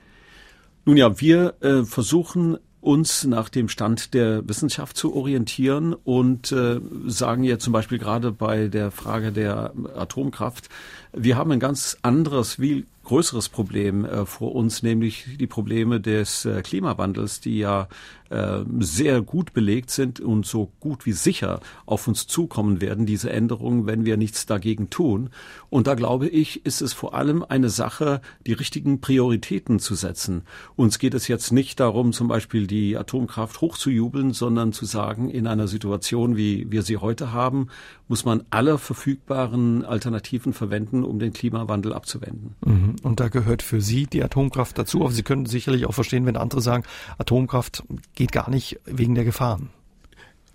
Nun 0.86 0.97
ja, 0.97 1.19
wir 1.19 1.55
äh, 1.61 1.84
versuchen 1.84 2.57
uns 2.81 3.23
nach 3.23 3.47
dem 3.47 3.69
Stand 3.69 4.13
der 4.13 4.47
Wissenschaft 4.47 4.97
zu 4.97 5.15
orientieren 5.15 5.93
und 5.93 6.51
äh, 6.51 6.81
sagen 7.07 7.43
ja 7.43 7.57
zum 7.57 7.71
Beispiel 7.71 7.97
gerade 7.97 8.34
bei 8.34 8.67
der 8.67 8.91
Frage 8.91 9.31
der 9.31 9.73
Atomkraft, 9.95 10.67
wir 11.14 11.38
haben 11.38 11.51
ein 11.51 11.59
ganz 11.59 11.97
anderes, 12.01 12.59
wie 12.59 12.86
größeres 13.03 13.49
Problem 13.49 14.05
äh, 14.05 14.26
vor 14.26 14.55
uns, 14.55 14.82
nämlich 14.82 15.26
die 15.39 15.47
Probleme 15.47 15.99
des 15.99 16.45
äh, 16.45 16.61
Klimawandels, 16.61 17.41
die 17.41 17.57
ja 17.57 17.88
äh, 18.30 18.64
sehr 18.80 19.22
gut 19.22 19.53
belegt 19.53 19.91
sind 19.91 20.22
und 20.22 20.45
so 20.45 20.72
gut 20.80 21.05
wie 21.05 21.11
sicher 21.11 21.59
auf 21.86 22.07
uns 22.07 22.28
zukommen 22.28 22.82
werden, 22.82 23.05
diese 23.05 23.30
Änderungen, 23.30 23.86
wenn 23.86 24.05
wir 24.05 24.16
nichts 24.16 24.45
dagegen 24.45 24.89
tun. 24.89 25.30
Und 25.70 25.88
da 25.88 25.95
glaube 25.95 26.30
ich, 26.30 26.66
ist 26.66 26.82
es 26.82 26.93
vor 26.93 27.14
allem 27.14 27.43
eine 27.47 27.70
Sache, 27.70 28.22
die 28.47 28.53
richtigen 28.53 29.01
Prioritäten 29.01 29.80
zu 29.80 29.95
setzen. 29.95 30.43
Uns 30.76 30.97
geht 30.97 31.14
es 31.14 31.28
jetzt 31.28 31.51
nicht 31.51 31.80
darum, 31.82 32.14
zum 32.14 32.30
Beispiel 32.30 32.68
die 32.68 32.97
Atomkraft 32.97 33.59
hochzujubeln, 33.59 34.32
sondern 34.32 34.72
zu 34.72 34.86
sagen, 34.86 35.30
in 35.30 35.45
einer 35.45 35.68
Situation, 35.68 36.38
wie 36.38 36.72
wir 36.72 36.84
sie 36.84 36.97
heute 36.97 37.34
haben, 37.34 37.68
muss 38.07 38.26
man 38.26 38.43
alle 38.49 38.78
verfügbaren 38.78 39.84
Alternativen 39.84 40.53
verwenden, 40.53 41.02
um 41.03 41.19
den 41.19 41.33
Klimawandel 41.33 41.93
abzuwenden. 41.93 42.55
Mhm. 42.65 42.95
Und 43.03 43.19
da 43.19 43.29
gehört 43.29 43.61
für 43.61 43.81
Sie 43.81 44.07
die 44.07 44.23
Atomkraft 44.23 44.77
dazu. 44.77 45.01
Aber 45.01 45.11
Sie 45.11 45.23
können 45.23 45.45
sicherlich 45.45 45.85
auch 45.85 45.93
verstehen, 45.93 46.25
wenn 46.25 46.37
andere 46.37 46.61
sagen, 46.61 46.83
Atomkraft 47.17 47.83
geht 48.15 48.31
gar 48.31 48.49
nicht 48.49 48.79
wegen 48.85 49.15
der 49.15 49.25
Gefahren. 49.25 49.69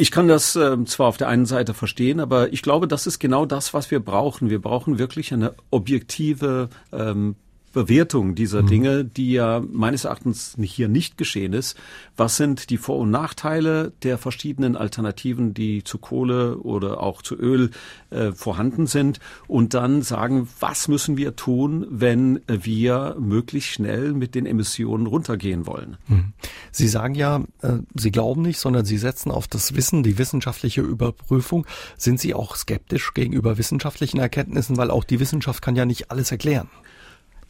Ich 0.01 0.13
kann 0.13 0.29
das 0.29 0.55
äh, 0.55 0.85
zwar 0.85 1.09
auf 1.09 1.17
der 1.17 1.27
einen 1.27 1.45
Seite 1.45 1.75
verstehen, 1.75 2.21
aber 2.21 2.53
ich 2.53 2.63
glaube, 2.63 2.87
das 2.87 3.09
ist 3.09 3.19
genau 3.19 3.47
das, 3.47 3.75
was 3.75 3.91
wir 3.91 3.99
brauchen. 3.99 4.49
Wir 4.49 4.61
brauchen 4.61 4.99
wirklich 4.99 5.33
eine 5.35 5.55
objektive 5.71 6.69
ähm, 6.93 7.35
Bewertung 7.73 8.35
dieser 8.35 8.63
mhm. 8.63 8.67
Dinge, 8.67 9.05
die 9.05 9.33
ja 9.33 9.63
meines 9.71 10.05
Erachtens 10.05 10.57
hier 10.61 10.89
nicht 10.89 11.19
geschehen 11.19 11.53
ist. 11.53 11.77
Was 12.17 12.37
sind 12.37 12.71
die 12.71 12.79
Vor- 12.79 12.99
und 12.99 13.11
Nachteile 13.11 13.93
der 14.03 14.19
verschiedenen 14.19 14.77
Alternativen, 14.77 15.55
die 15.55 15.85
zu 15.85 15.99
Kohle 15.99 16.59
oder 16.59 17.01
auch 17.01 17.23
zu 17.23 17.37
Öl 17.37 17.71
äh, 18.11 18.33
vorhanden 18.33 18.87
sind? 18.87 19.21
Und 19.47 19.75
dann 19.75 20.03
sagen, 20.03 20.49
was 20.61 20.89
müssen 20.89 21.17
wir 21.17 21.37
tun, 21.37 21.87
wenn 21.91 22.41
wir 22.47 23.17
möglichst 23.19 23.71
schnell 23.71 24.13
mit 24.13 24.35
den 24.35 24.47
Emissionen 24.47 25.07
runtergehen 25.07 25.67
wollen? 25.67 25.97
Mhm. 26.09 26.33
Sie 26.73 26.89
sagen 26.89 27.15
ja, 27.15 27.45
äh, 27.63 27.79
Sie 27.95 28.11
glauben 28.11 28.43
nicht, 28.43 28.59
sondern 28.59 28.85
Sie 28.85 28.99
setzen 28.99 29.31
auf 29.31 29.47
das 29.47 29.75
Wissen, 29.75 30.03
die 30.03 30.19
wissenschaftliche 30.19 30.81
Überprüfung. 30.81 31.67
Sind 31.97 32.21
Sie 32.21 32.35
auch 32.35 32.57
skeptisch 32.57 33.15
gegenüber 33.15 33.59
wissenschaftlichen 33.59 34.19
Erkenntnissen, 34.19 34.77
weil 34.77 34.91
auch 34.91 35.05
die 35.05 35.21
Wissenschaft 35.21 35.63
kann 35.63 35.77
ja 35.77 35.85
nicht 35.85 36.11
alles 36.11 36.31
erklären? 36.31 36.69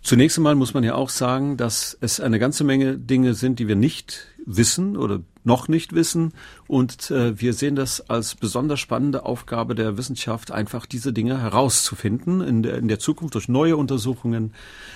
Zunächst 0.08 0.38
einmal 0.38 0.54
muss 0.54 0.72
man 0.72 0.84
ja 0.84 0.94
auch 0.94 1.10
sagen, 1.10 1.58
dass 1.58 1.94
es 2.00 2.18
eine 2.18 2.38
ganze 2.38 2.64
Menge 2.64 2.96
Dinge 2.96 3.34
sind, 3.34 3.58
die 3.58 3.68
wir 3.68 3.76
nicht 3.76 4.26
wissen 4.46 4.96
oder 4.96 5.20
noch 5.44 5.68
nicht 5.68 5.94
wissen. 5.94 6.32
Und 6.66 7.10
äh, 7.10 7.38
wir 7.38 7.52
sehen 7.52 7.76
das 7.76 8.08
als 8.08 8.34
besonders 8.34 8.80
spannende 8.80 9.26
Aufgabe 9.26 9.74
der 9.74 9.98
Wissenschaft, 9.98 10.50
einfach 10.50 10.86
diese 10.86 11.12
Dinge 11.12 11.42
herauszufinden 11.42 12.40
in 12.40 12.62
der, 12.62 12.78
in 12.78 12.88
der 12.88 12.98
Zukunft 12.98 13.34
durch 13.34 13.50
neue 13.50 13.76
Untersuchungen. 13.76 14.54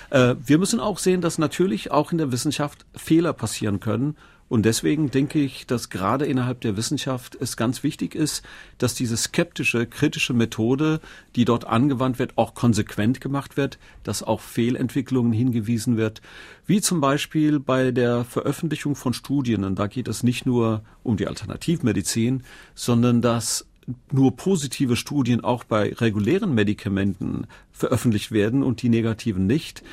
Äh, 0.09 0.33
wir 0.43 0.57
müssen 0.57 0.79
auch 0.79 0.97
sehen, 0.97 1.21
dass 1.21 1.37
natürlich 1.37 1.91
auch 1.91 2.11
in 2.11 2.17
der 2.17 2.31
Wissenschaft 2.31 2.83
Fehler 2.95 3.33
passieren 3.33 3.79
können 3.79 4.15
und 4.49 4.65
deswegen 4.65 5.09
denke 5.09 5.39
ich, 5.39 5.65
dass 5.65 5.89
gerade 5.89 6.25
innerhalb 6.25 6.61
der 6.61 6.77
Wissenschaft 6.77 7.35
es 7.39 7.57
ganz 7.57 7.81
wichtig 7.83 8.13
ist, 8.13 8.43
dass 8.77 8.93
diese 8.93 9.17
skeptische, 9.17 9.87
kritische 9.87 10.33
Methode, 10.33 10.99
die 11.35 11.45
dort 11.45 11.65
angewandt 11.65 12.19
wird, 12.19 12.37
auch 12.37 12.53
konsequent 12.53 13.21
gemacht 13.21 13.57
wird, 13.57 13.79
dass 14.03 14.21
auf 14.21 14.41
Fehlentwicklungen 14.41 15.33
hingewiesen 15.33 15.97
wird, 15.97 16.21
wie 16.67 16.81
zum 16.81 17.01
Beispiel 17.01 17.59
bei 17.59 17.91
der 17.91 18.25
Veröffentlichung 18.25 18.95
von 18.95 19.13
Studien. 19.13 19.63
Und 19.63 19.79
da 19.79 19.87
geht 19.87 20.07
es 20.07 20.23
nicht 20.23 20.45
nur 20.45 20.83
um 21.01 21.17
die 21.17 21.27
Alternativmedizin, 21.27 22.43
sondern 22.75 23.21
dass 23.21 23.65
nur 24.11 24.35
positive 24.35 24.95
Studien 24.95 25.43
auch 25.43 25.63
bei 25.63 25.93
regulären 25.93 26.53
Medikamenten 26.53 27.47
veröffentlicht 27.71 28.31
werden 28.31 28.63
und 28.63 28.81
die 28.81 28.89
negativen 28.89 29.47
nicht. 29.47 29.83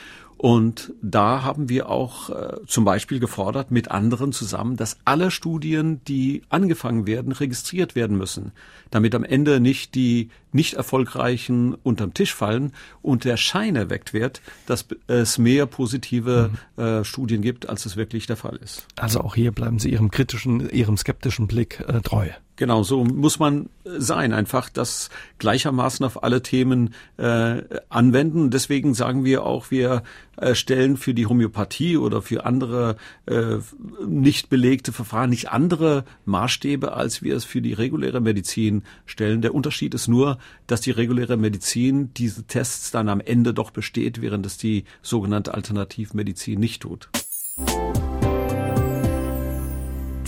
Und 0.40 0.94
da 1.02 1.42
haben 1.42 1.68
wir 1.68 1.90
auch 1.90 2.30
äh, 2.30 2.56
zum 2.66 2.86
Beispiel 2.86 3.20
gefordert 3.20 3.70
mit 3.70 3.90
anderen 3.90 4.32
zusammen, 4.32 4.78
dass 4.78 4.96
alle 5.04 5.30
Studien, 5.30 6.00
die 6.08 6.40
angefangen 6.48 7.06
werden, 7.06 7.32
registriert 7.32 7.94
werden 7.94 8.16
müssen, 8.16 8.52
damit 8.90 9.14
am 9.14 9.22
Ende 9.22 9.60
nicht 9.60 9.94
die 9.94 10.30
nicht 10.52 10.74
erfolgreichen 10.74 11.74
unterm 11.74 12.14
Tisch 12.14 12.34
fallen 12.34 12.72
und 13.02 13.24
der 13.24 13.36
Schein 13.36 13.76
erweckt 13.76 14.14
wird, 14.14 14.40
dass 14.64 14.86
es 15.08 15.36
mehr 15.36 15.66
positive 15.66 16.50
mhm. 16.76 16.82
äh, 16.82 17.04
Studien 17.04 17.42
gibt, 17.42 17.68
als 17.68 17.84
es 17.84 17.96
wirklich 17.96 18.26
der 18.26 18.36
Fall 18.36 18.56
ist. 18.56 18.86
Also 18.96 19.20
auch 19.20 19.34
hier 19.34 19.52
bleiben 19.52 19.78
Sie 19.78 19.90
Ihrem 19.90 20.10
kritischen, 20.10 20.70
Ihrem 20.70 20.96
skeptischen 20.96 21.48
Blick 21.48 21.84
äh, 21.86 22.00
treu. 22.00 22.28
Genau, 22.56 22.82
so 22.82 23.04
muss 23.04 23.38
man 23.38 23.70
sein, 23.84 24.34
einfach 24.34 24.68
das 24.68 25.08
gleichermaßen 25.38 26.04
auf 26.04 26.22
alle 26.22 26.42
Themen 26.42 26.92
äh, 27.16 27.62
anwenden. 27.88 28.50
Deswegen 28.50 28.92
sagen 28.92 29.24
wir 29.24 29.44
auch, 29.46 29.70
wir 29.70 30.02
äh, 30.40 30.54
stellen 30.54 30.96
für 30.96 31.14
die 31.14 31.26
Homöopathie 31.26 31.96
oder 31.96 32.22
für 32.22 32.46
andere 32.46 32.96
äh, 33.26 33.58
nicht 34.06 34.48
belegte 34.48 34.92
Verfahren 34.92 35.30
nicht 35.30 35.50
andere 35.50 36.04
Maßstäbe, 36.24 36.92
als 36.92 37.22
wir 37.22 37.36
es 37.36 37.44
für 37.44 37.62
die 37.62 37.72
reguläre 37.72 38.20
Medizin 38.20 38.82
stellen. 39.06 39.42
Der 39.42 39.54
Unterschied 39.54 39.94
ist 39.94 40.08
nur, 40.08 40.38
dass 40.66 40.80
die 40.80 40.92
reguläre 40.92 41.36
Medizin 41.36 42.12
diese 42.14 42.44
Tests 42.44 42.90
dann 42.90 43.08
am 43.08 43.20
Ende 43.20 43.54
doch 43.54 43.70
besteht, 43.70 44.20
während 44.22 44.46
es 44.46 44.56
die 44.56 44.84
sogenannte 45.02 45.54
Alternativmedizin 45.54 46.58
nicht 46.58 46.82
tut. 46.82 47.08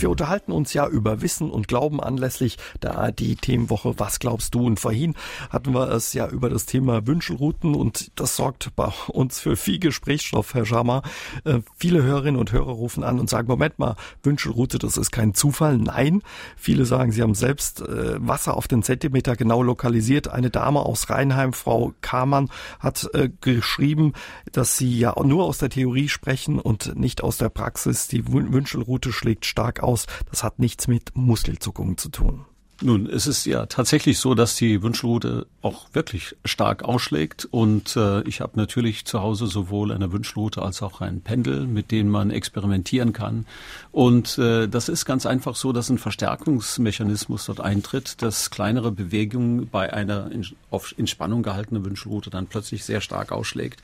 Wir 0.03 0.09
unterhalten 0.09 0.51
uns 0.51 0.73
ja 0.73 0.85
über 0.85 1.21
Wissen 1.21 1.49
und 1.49 1.69
Glauben 1.69 2.01
anlässlich 2.01 2.57
der 2.81 2.97
ARD-Themenwoche 2.97 3.97
Was 3.99 4.19
glaubst 4.19 4.53
du? 4.53 4.65
Und 4.65 4.81
vorhin 4.81 5.15
hatten 5.49 5.73
wir 5.73 5.89
es 5.91 6.11
ja 6.11 6.27
über 6.27 6.49
das 6.49 6.65
Thema 6.65 7.07
Wünschelrouten 7.07 7.73
und 7.73 8.11
das 8.19 8.35
sorgt 8.35 8.75
bei 8.75 8.91
uns 9.07 9.39
für 9.39 9.55
viel 9.55 9.79
Gesprächsstoff, 9.79 10.55
Herr 10.55 10.65
Schama. 10.65 11.03
Äh, 11.45 11.59
viele 11.77 12.03
Hörerinnen 12.03 12.37
und 12.37 12.51
Hörer 12.51 12.73
rufen 12.73 13.05
an 13.05 13.17
und 13.17 13.29
sagen, 13.29 13.47
Moment 13.47 13.79
mal, 13.79 13.95
Wünschelroute, 14.23 14.77
das 14.77 14.97
ist 14.97 15.11
kein 15.11 15.35
Zufall. 15.35 15.77
Nein, 15.77 16.21
viele 16.57 16.83
sagen, 16.83 17.13
sie 17.13 17.21
haben 17.21 17.33
selbst 17.33 17.79
äh, 17.79 18.15
Wasser 18.19 18.57
auf 18.57 18.67
den 18.67 18.83
Zentimeter 18.83 19.37
genau 19.37 19.63
lokalisiert. 19.63 20.27
Eine 20.27 20.49
Dame 20.49 20.81
aus 20.81 21.09
Rheinheim, 21.09 21.53
Frau 21.53 21.93
Kamann, 22.01 22.49
hat 22.79 23.09
äh, 23.13 23.29
geschrieben, 23.39 24.11
dass 24.51 24.77
sie 24.77 24.99
ja 24.99 25.15
nur 25.23 25.45
aus 25.45 25.59
der 25.59 25.69
Theorie 25.69 26.09
sprechen 26.09 26.59
und 26.59 26.97
nicht 26.97 27.23
aus 27.23 27.37
der 27.37 27.47
Praxis. 27.47 28.09
Die 28.09 28.29
Wünschelroute 28.33 29.13
schlägt 29.13 29.45
stark 29.45 29.81
aus 29.81 29.92
aus. 29.93 30.07
Das 30.29 30.43
hat 30.43 30.59
nichts 30.59 30.87
mit 30.87 31.15
Muskelzuckungen 31.15 31.97
zu 31.97 32.09
tun. 32.09 32.45
Nun, 32.81 33.07
es 33.07 33.27
ist 33.27 33.45
ja 33.45 33.67
tatsächlich 33.67 34.19
so, 34.19 34.33
dass 34.33 34.55
die 34.55 34.81
Wünschelrute 34.81 35.45
auch 35.61 35.87
wirklich 35.93 36.35
stark 36.43 36.83
ausschlägt. 36.83 37.47
Und 37.49 37.95
äh, 37.95 38.23
ich 38.23 38.41
habe 38.41 38.53
natürlich 38.55 39.05
zu 39.05 39.21
Hause 39.21 39.47
sowohl 39.47 39.91
eine 39.93 40.11
Wünschelrute 40.11 40.61
als 40.61 40.81
auch 40.81 40.99
ein 40.99 41.21
Pendel, 41.21 41.65
mit 41.65 41.91
denen 41.91 42.09
man 42.09 42.29
experimentieren 42.29 43.13
kann. 43.13 43.45
Und 43.93 44.37
äh, 44.37 44.67
das 44.67 44.89
ist 44.89 45.05
ganz 45.05 45.25
einfach 45.25 45.55
so, 45.55 45.71
dass 45.71 45.89
ein 45.89 45.99
Verstärkungsmechanismus 45.99 47.45
dort 47.45 47.61
eintritt, 47.61 48.21
dass 48.21 48.49
kleinere 48.49 48.91
Bewegungen 48.91 49.69
bei 49.69 49.93
einer 49.93 50.29
in, 50.31 50.45
auf 50.71 50.93
in 50.97 51.07
Spannung 51.07 51.43
gehaltenen 51.43 51.85
Wünschelrute 51.85 52.31
dann 52.31 52.47
plötzlich 52.47 52.83
sehr 52.83 52.99
stark 52.99 53.31
ausschlägt. 53.31 53.81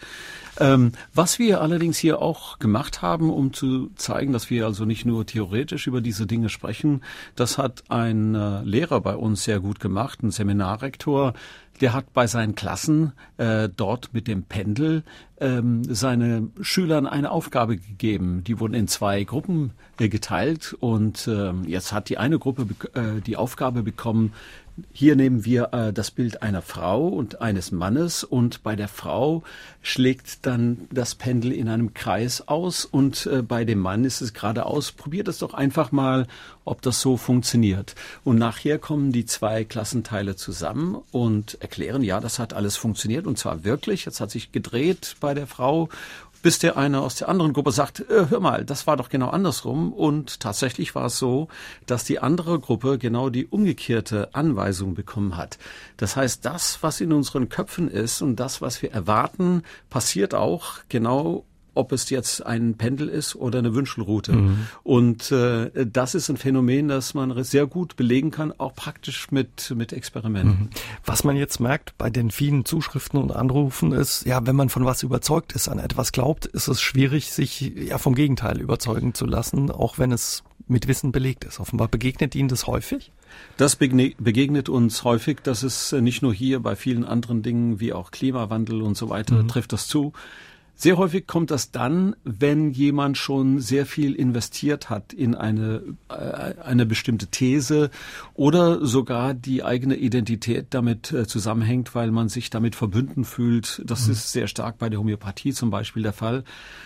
Ähm, 0.59 0.91
was 1.13 1.39
wir 1.39 1.61
allerdings 1.61 1.97
hier 1.97 2.21
auch 2.21 2.59
gemacht 2.59 3.01
haben, 3.01 3.31
um 3.31 3.53
zu 3.53 3.89
zeigen, 3.95 4.33
dass 4.33 4.49
wir 4.49 4.65
also 4.65 4.85
nicht 4.85 5.05
nur 5.05 5.25
theoretisch 5.25 5.87
über 5.87 6.01
diese 6.01 6.27
Dinge 6.27 6.49
sprechen, 6.49 7.01
das 7.35 7.57
hat 7.57 7.83
ein 7.89 8.35
äh, 8.35 8.61
Lehrer 8.63 9.01
bei 9.01 9.15
uns 9.15 9.43
sehr 9.43 9.59
gut 9.59 9.79
gemacht, 9.79 10.21
ein 10.21 10.31
Seminarrektor, 10.31 11.33
der 11.81 11.93
hat 11.93 12.13
bei 12.13 12.27
seinen 12.27 12.55
Klassen 12.55 13.13
äh, 13.37 13.69
dort 13.73 14.13
mit 14.13 14.27
dem 14.27 14.43
Pendel 14.43 15.03
ähm, 15.39 15.83
seine 15.83 16.49
Schülern 16.61 17.07
eine 17.07 17.31
Aufgabe 17.31 17.77
gegeben. 17.77 18.43
Die 18.43 18.59
wurden 18.59 18.73
in 18.73 18.87
zwei 18.87 19.23
Gruppen 19.23 19.71
äh, 19.99 20.09
geteilt 20.09 20.75
und 20.79 21.27
ähm, 21.27 21.63
jetzt 21.65 21.91
hat 21.91 22.09
die 22.09 22.17
eine 22.17 22.39
Gruppe 22.39 22.67
äh, 22.93 23.21
die 23.21 23.37
Aufgabe 23.37 23.83
bekommen, 23.83 24.33
hier 24.91 25.15
nehmen 25.15 25.45
wir 25.45 25.73
äh, 25.73 25.93
das 25.93 26.11
Bild 26.11 26.41
einer 26.41 26.61
Frau 26.61 27.07
und 27.07 27.41
eines 27.41 27.71
Mannes 27.71 28.23
und 28.23 28.63
bei 28.63 28.75
der 28.75 28.87
Frau 28.87 29.43
schlägt 29.81 30.45
dann 30.45 30.87
das 30.91 31.15
Pendel 31.15 31.51
in 31.51 31.67
einem 31.67 31.93
Kreis 31.93 32.47
aus 32.47 32.85
und 32.85 33.25
äh, 33.25 33.41
bei 33.41 33.65
dem 33.65 33.79
Mann 33.79 34.05
ist 34.05 34.21
es 34.21 34.33
geradeaus. 34.33 34.91
Probiert 34.91 35.27
es 35.27 35.39
doch 35.39 35.53
einfach 35.53 35.91
mal, 35.91 36.27
ob 36.65 36.81
das 36.81 37.01
so 37.01 37.17
funktioniert. 37.17 37.95
Und 38.23 38.37
nachher 38.37 38.79
kommen 38.79 39.11
die 39.11 39.25
zwei 39.25 39.63
Klassenteile 39.63 40.35
zusammen 40.35 40.97
und 41.11 41.59
erklären, 41.61 42.03
ja, 42.03 42.19
das 42.19 42.39
hat 42.39 42.53
alles 42.53 42.75
funktioniert 42.75 43.27
und 43.27 43.37
zwar 43.37 43.63
wirklich. 43.63 44.07
Es 44.07 44.21
hat 44.21 44.31
sich 44.31 44.51
gedreht 44.51 45.15
bei 45.19 45.28
der 45.33 45.47
Frau 45.47 45.89
bis 46.41 46.59
der 46.59 46.77
eine 46.77 47.01
aus 47.01 47.15
der 47.15 47.29
anderen 47.29 47.53
Gruppe 47.53 47.71
sagt, 47.71 48.01
äh, 48.01 48.27
hör 48.29 48.39
mal, 48.39 48.63
das 48.65 48.87
war 48.87 48.97
doch 48.97 49.09
genau 49.09 49.29
andersrum. 49.29 49.93
Und 49.93 50.39
tatsächlich 50.39 50.95
war 50.95 51.05
es 51.05 51.19
so, 51.19 51.47
dass 51.85 52.03
die 52.03 52.19
andere 52.19 52.59
Gruppe 52.59 52.97
genau 52.97 53.29
die 53.29 53.45
umgekehrte 53.45 54.33
Anweisung 54.33 54.93
bekommen 54.93 55.37
hat. 55.37 55.57
Das 55.97 56.15
heißt, 56.15 56.45
das, 56.45 56.81
was 56.81 57.01
in 57.01 57.13
unseren 57.13 57.49
Köpfen 57.49 57.89
ist 57.89 58.21
und 58.21 58.37
das, 58.37 58.61
was 58.61 58.81
wir 58.81 58.91
erwarten, 58.91 59.63
passiert 59.89 60.33
auch 60.33 60.77
genau 60.87 61.45
ob 61.73 61.91
es 61.91 62.09
jetzt 62.09 62.45
ein 62.45 62.75
Pendel 62.75 63.07
ist 63.09 63.35
oder 63.35 63.59
eine 63.59 63.75
Wünschelrute. 63.75 64.33
Mhm. 64.33 64.67
Und 64.83 65.31
äh, 65.31 65.85
das 65.85 66.15
ist 66.15 66.29
ein 66.29 66.37
Phänomen, 66.37 66.87
das 66.87 67.13
man 67.13 67.43
sehr 67.43 67.67
gut 67.67 67.95
belegen 67.95 68.31
kann, 68.31 68.53
auch 68.57 68.73
praktisch 68.75 69.31
mit, 69.31 69.73
mit 69.75 69.93
Experimenten. 69.93 70.59
Mhm. 70.59 70.69
Was 71.05 71.23
man 71.23 71.35
jetzt 71.35 71.59
merkt 71.59 71.97
bei 71.97 72.09
den 72.09 72.31
vielen 72.31 72.65
Zuschriften 72.65 73.19
und 73.19 73.31
Anrufen 73.31 73.91
ist, 73.91 74.25
ja, 74.25 74.45
wenn 74.45 74.55
man 74.55 74.69
von 74.69 74.85
was 74.85 75.03
überzeugt 75.03 75.53
ist, 75.53 75.67
an 75.67 75.79
etwas 75.79 76.11
glaubt, 76.11 76.45
ist 76.45 76.67
es 76.67 76.81
schwierig, 76.81 77.31
sich 77.31 77.61
ja 77.61 77.97
vom 77.97 78.15
Gegenteil 78.15 78.59
überzeugen 78.59 79.13
zu 79.13 79.25
lassen, 79.25 79.71
auch 79.71 79.97
wenn 79.97 80.11
es 80.11 80.43
mit 80.67 80.87
Wissen 80.87 81.11
belegt 81.11 81.45
ist. 81.45 81.59
Offenbar 81.59 81.87
begegnet 81.87 82.35
Ihnen 82.35 82.47
das 82.47 82.67
häufig? 82.67 83.11
Das 83.57 83.75
begegnet 83.75 84.69
uns 84.69 85.03
häufig. 85.03 85.39
Das 85.43 85.63
ist 85.63 85.91
äh, 85.91 86.01
nicht 86.01 86.21
nur 86.21 86.33
hier, 86.33 86.59
bei 86.59 86.75
vielen 86.75 87.03
anderen 87.03 87.41
Dingen 87.41 87.79
wie 87.79 87.93
auch 87.93 88.11
Klimawandel 88.11 88.81
und 88.81 88.95
so 88.95 89.09
weiter 89.09 89.43
mhm. 89.43 89.47
trifft 89.47 89.73
das 89.73 89.87
zu. 89.87 90.13
Sehr 90.81 90.95
häufig 90.95 91.27
kommt 91.27 91.51
das 91.51 91.71
dann, 91.71 92.15
wenn 92.23 92.71
jemand 92.71 93.17
schon 93.17 93.59
sehr 93.59 93.85
viel 93.85 94.15
investiert 94.15 94.89
hat 94.89 95.11
in 95.11 95.35
eine, 95.35 95.83
äh, 96.07 96.53
eine 96.63 96.85
bestimmte 96.85 97.27
These 97.27 97.89
oder 98.33 98.85
sogar 98.85 99.33
die 99.33 99.61
eigene 99.61 99.97
Identität 99.97 100.67
damit 100.69 101.11
äh, 101.11 101.27
zusammenhängt, 101.27 101.95
weil 101.95 102.11
man 102.11 102.29
sich 102.29 102.49
damit 102.49 102.77
verbünden 102.77 103.25
fühlt. 103.25 103.81
Das 103.85 104.05
mhm. 104.05 104.13
ist 104.13 104.31
sehr 104.31 104.47
stark 104.47 104.77
bei 104.77 104.87
der 104.87 104.99
Homöopathie 104.99 105.51
zum 105.51 105.69
Beispiel 105.69 106.03
der 106.03 106.13
Fall, 106.13 106.45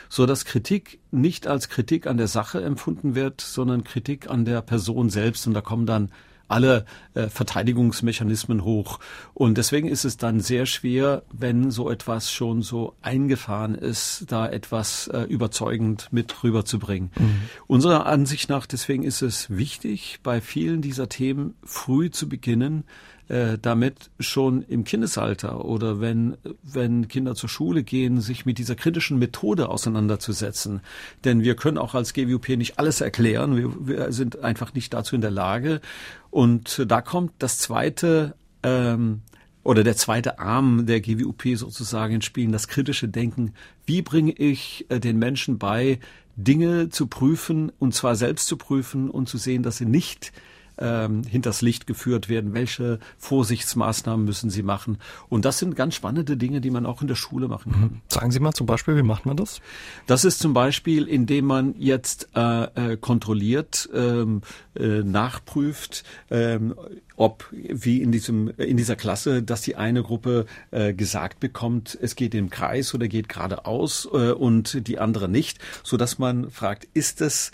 so 0.10 0.26
dass 0.26 0.44
Kritik 0.44 1.00
nicht 1.12 1.46
als 1.46 1.70
Kritik 1.70 2.08
an 2.08 2.18
der 2.18 2.28
Sache 2.28 2.64
empfunden 2.64 3.14
wird, 3.14 3.42
sondern 3.42 3.84
Kritik 3.84 4.28
an 4.28 4.44
der 4.44 4.64
Person 4.64 5.12
selbst. 5.12 5.46
Und 5.46 5.54
da 5.54 5.62
kommen 5.62 5.86
dann 5.86 6.10
alle 6.54 6.86
äh, 7.16 7.28
Verteidigungsmechanismen 7.28 8.64
hoch. 8.64 9.00
Und 9.34 9.58
deswegen 9.58 9.88
ist 9.88 10.06
es 10.06 10.18
dann 10.18 10.40
sehr 10.40 10.68
schwer, 10.68 11.24
wenn 11.32 11.72
so 11.72 11.90
etwas 11.90 12.32
schon 12.32 12.62
so 12.62 12.94
eingefahren 13.02 13.74
ist, 13.76 14.26
da 14.30 14.48
etwas 14.48 15.08
äh, 15.08 15.24
überzeugend 15.24 16.10
mit 16.12 16.44
rüberzubringen. 16.44 17.12
Mhm. 17.18 17.42
Unserer 17.66 18.06
Ansicht 18.06 18.50
nach, 18.50 18.68
deswegen 18.68 19.04
ist 19.04 19.24
es 19.24 19.50
wichtig, 19.50 20.20
bei 20.22 20.42
vielen 20.42 20.82
dieser 20.82 21.10
Themen 21.10 21.56
früh 21.64 22.12
zu 22.12 22.30
beginnen, 22.30 22.84
äh, 23.30 23.58
damit 23.62 24.10
schon 24.20 24.64
im 24.64 24.84
Kindesalter 24.84 25.66
oder 25.66 26.02
wenn, 26.02 26.38
wenn 26.62 27.08
Kinder 27.08 27.36
zur 27.36 27.50
Schule 27.50 27.84
gehen, 27.84 28.22
sich 28.22 28.46
mit 28.46 28.58
dieser 28.58 28.76
kritischen 28.76 29.20
Methode 29.20 29.70
auseinanderzusetzen. 29.70 30.82
Denn 31.24 31.42
wir 31.42 31.56
können 31.56 31.78
auch 31.78 31.96
als 31.96 32.14
GWP 32.14 32.58
nicht 32.58 32.80
alles 32.80 33.02
erklären. 33.02 33.56
Wir, 33.56 33.88
wir 33.88 34.12
sind 34.12 34.44
einfach 34.44 34.74
nicht 34.74 34.94
dazu 34.94 35.16
in 35.16 35.22
der 35.22 35.32
Lage. 35.32 35.82
Und 36.32 36.84
da 36.88 37.02
kommt 37.02 37.32
das 37.40 37.60
zweite 37.60 38.36
ähm, 38.64 39.22
oder 39.64 39.84
der 39.84 39.96
zweite 39.96 40.40
Arm 40.40 40.86
der 40.86 41.00
GWUP 41.00 41.56
sozusagen 41.56 42.16
ins 42.16 42.26
Spiel, 42.26 42.52
das 42.52 42.68
kritische 42.68 43.08
Denken. 43.08 43.54
Wie 43.86 44.02
bringe 44.02 44.34
ich 44.34 44.86
äh, 44.90 45.00
den 45.00 45.18
Menschen 45.18 45.58
bei, 45.58 46.00
Dinge 46.36 46.90
zu 46.90 47.08
prüfen 47.08 47.72
und 47.80 47.94
zwar 47.94 48.16
selbst 48.16 48.48
zu 48.48 48.58
prüfen 48.58 49.10
und 49.10 49.30
zu 49.30 49.38
sehen, 49.38 49.64
dass 49.64 49.78
sie 49.78 49.86
nicht 49.86 50.34
ähm, 50.78 51.24
hinters 51.24 51.62
Licht 51.62 51.88
geführt 51.88 52.30
werden, 52.30 52.54
welche 52.54 53.00
Vorsichtsmaßnahmen 53.18 54.26
müssen 54.26 54.50
sie 54.50 54.64
machen. 54.64 54.98
Und 55.30 55.46
das 55.46 55.60
sind 55.60 55.76
ganz 55.76 55.96
spannende 55.96 56.38
Dinge, 56.38 56.62
die 56.62 56.72
man 56.72 56.86
auch 56.86 57.02
in 57.02 57.08
der 57.08 57.16
Schule 57.16 57.48
machen 57.48 57.72
kann. 57.72 57.82
Mhm. 57.82 58.02
Sagen 58.08 58.32
Sie 58.32 58.40
mal 58.40 58.54
zum 58.54 58.68
Beispiel, 58.68 58.96
wie 58.96 59.04
macht 59.04 59.26
man 59.26 59.38
das? 59.38 59.62
Das 60.08 60.26
ist 60.26 60.40
zum 60.40 60.54
Beispiel, 60.54 61.08
indem 61.08 61.46
man 61.46 61.76
jetzt 61.78 62.30
äh, 62.36 62.94
äh, 62.94 62.98
kontrolliert, 62.98 63.90
ähm, 63.94 64.42
äh, 64.76 65.04
nachprüft, 65.04 66.04
ähm, 66.30 66.76
ob 67.16 67.48
wie 67.52 68.02
in 68.02 68.12
diesem 68.12 68.50
in 68.58 68.78
dieser 68.78 68.96
Klasse, 68.96 69.44
dass 69.44 69.62
die 69.62 69.76
eine 69.76 70.02
Gruppe 70.02 70.46
äh, 70.72 70.94
gesagt 70.94 71.40
bekommt, 71.40 71.98
es 72.02 72.16
geht 72.16 72.34
im 72.34 72.50
Kreis 72.50 72.94
oder 72.94 73.08
geht 73.08 73.30
geradeaus 73.30 74.08
äh, 74.12 74.32
und 74.32 74.88
die 74.88 75.00
andere 75.00 75.30
nicht, 75.30 75.60
so 75.84 75.98
dass 75.98 76.18
man 76.18 76.50
fragt, 76.50 76.88
ist 76.94 77.22
es 77.22 77.52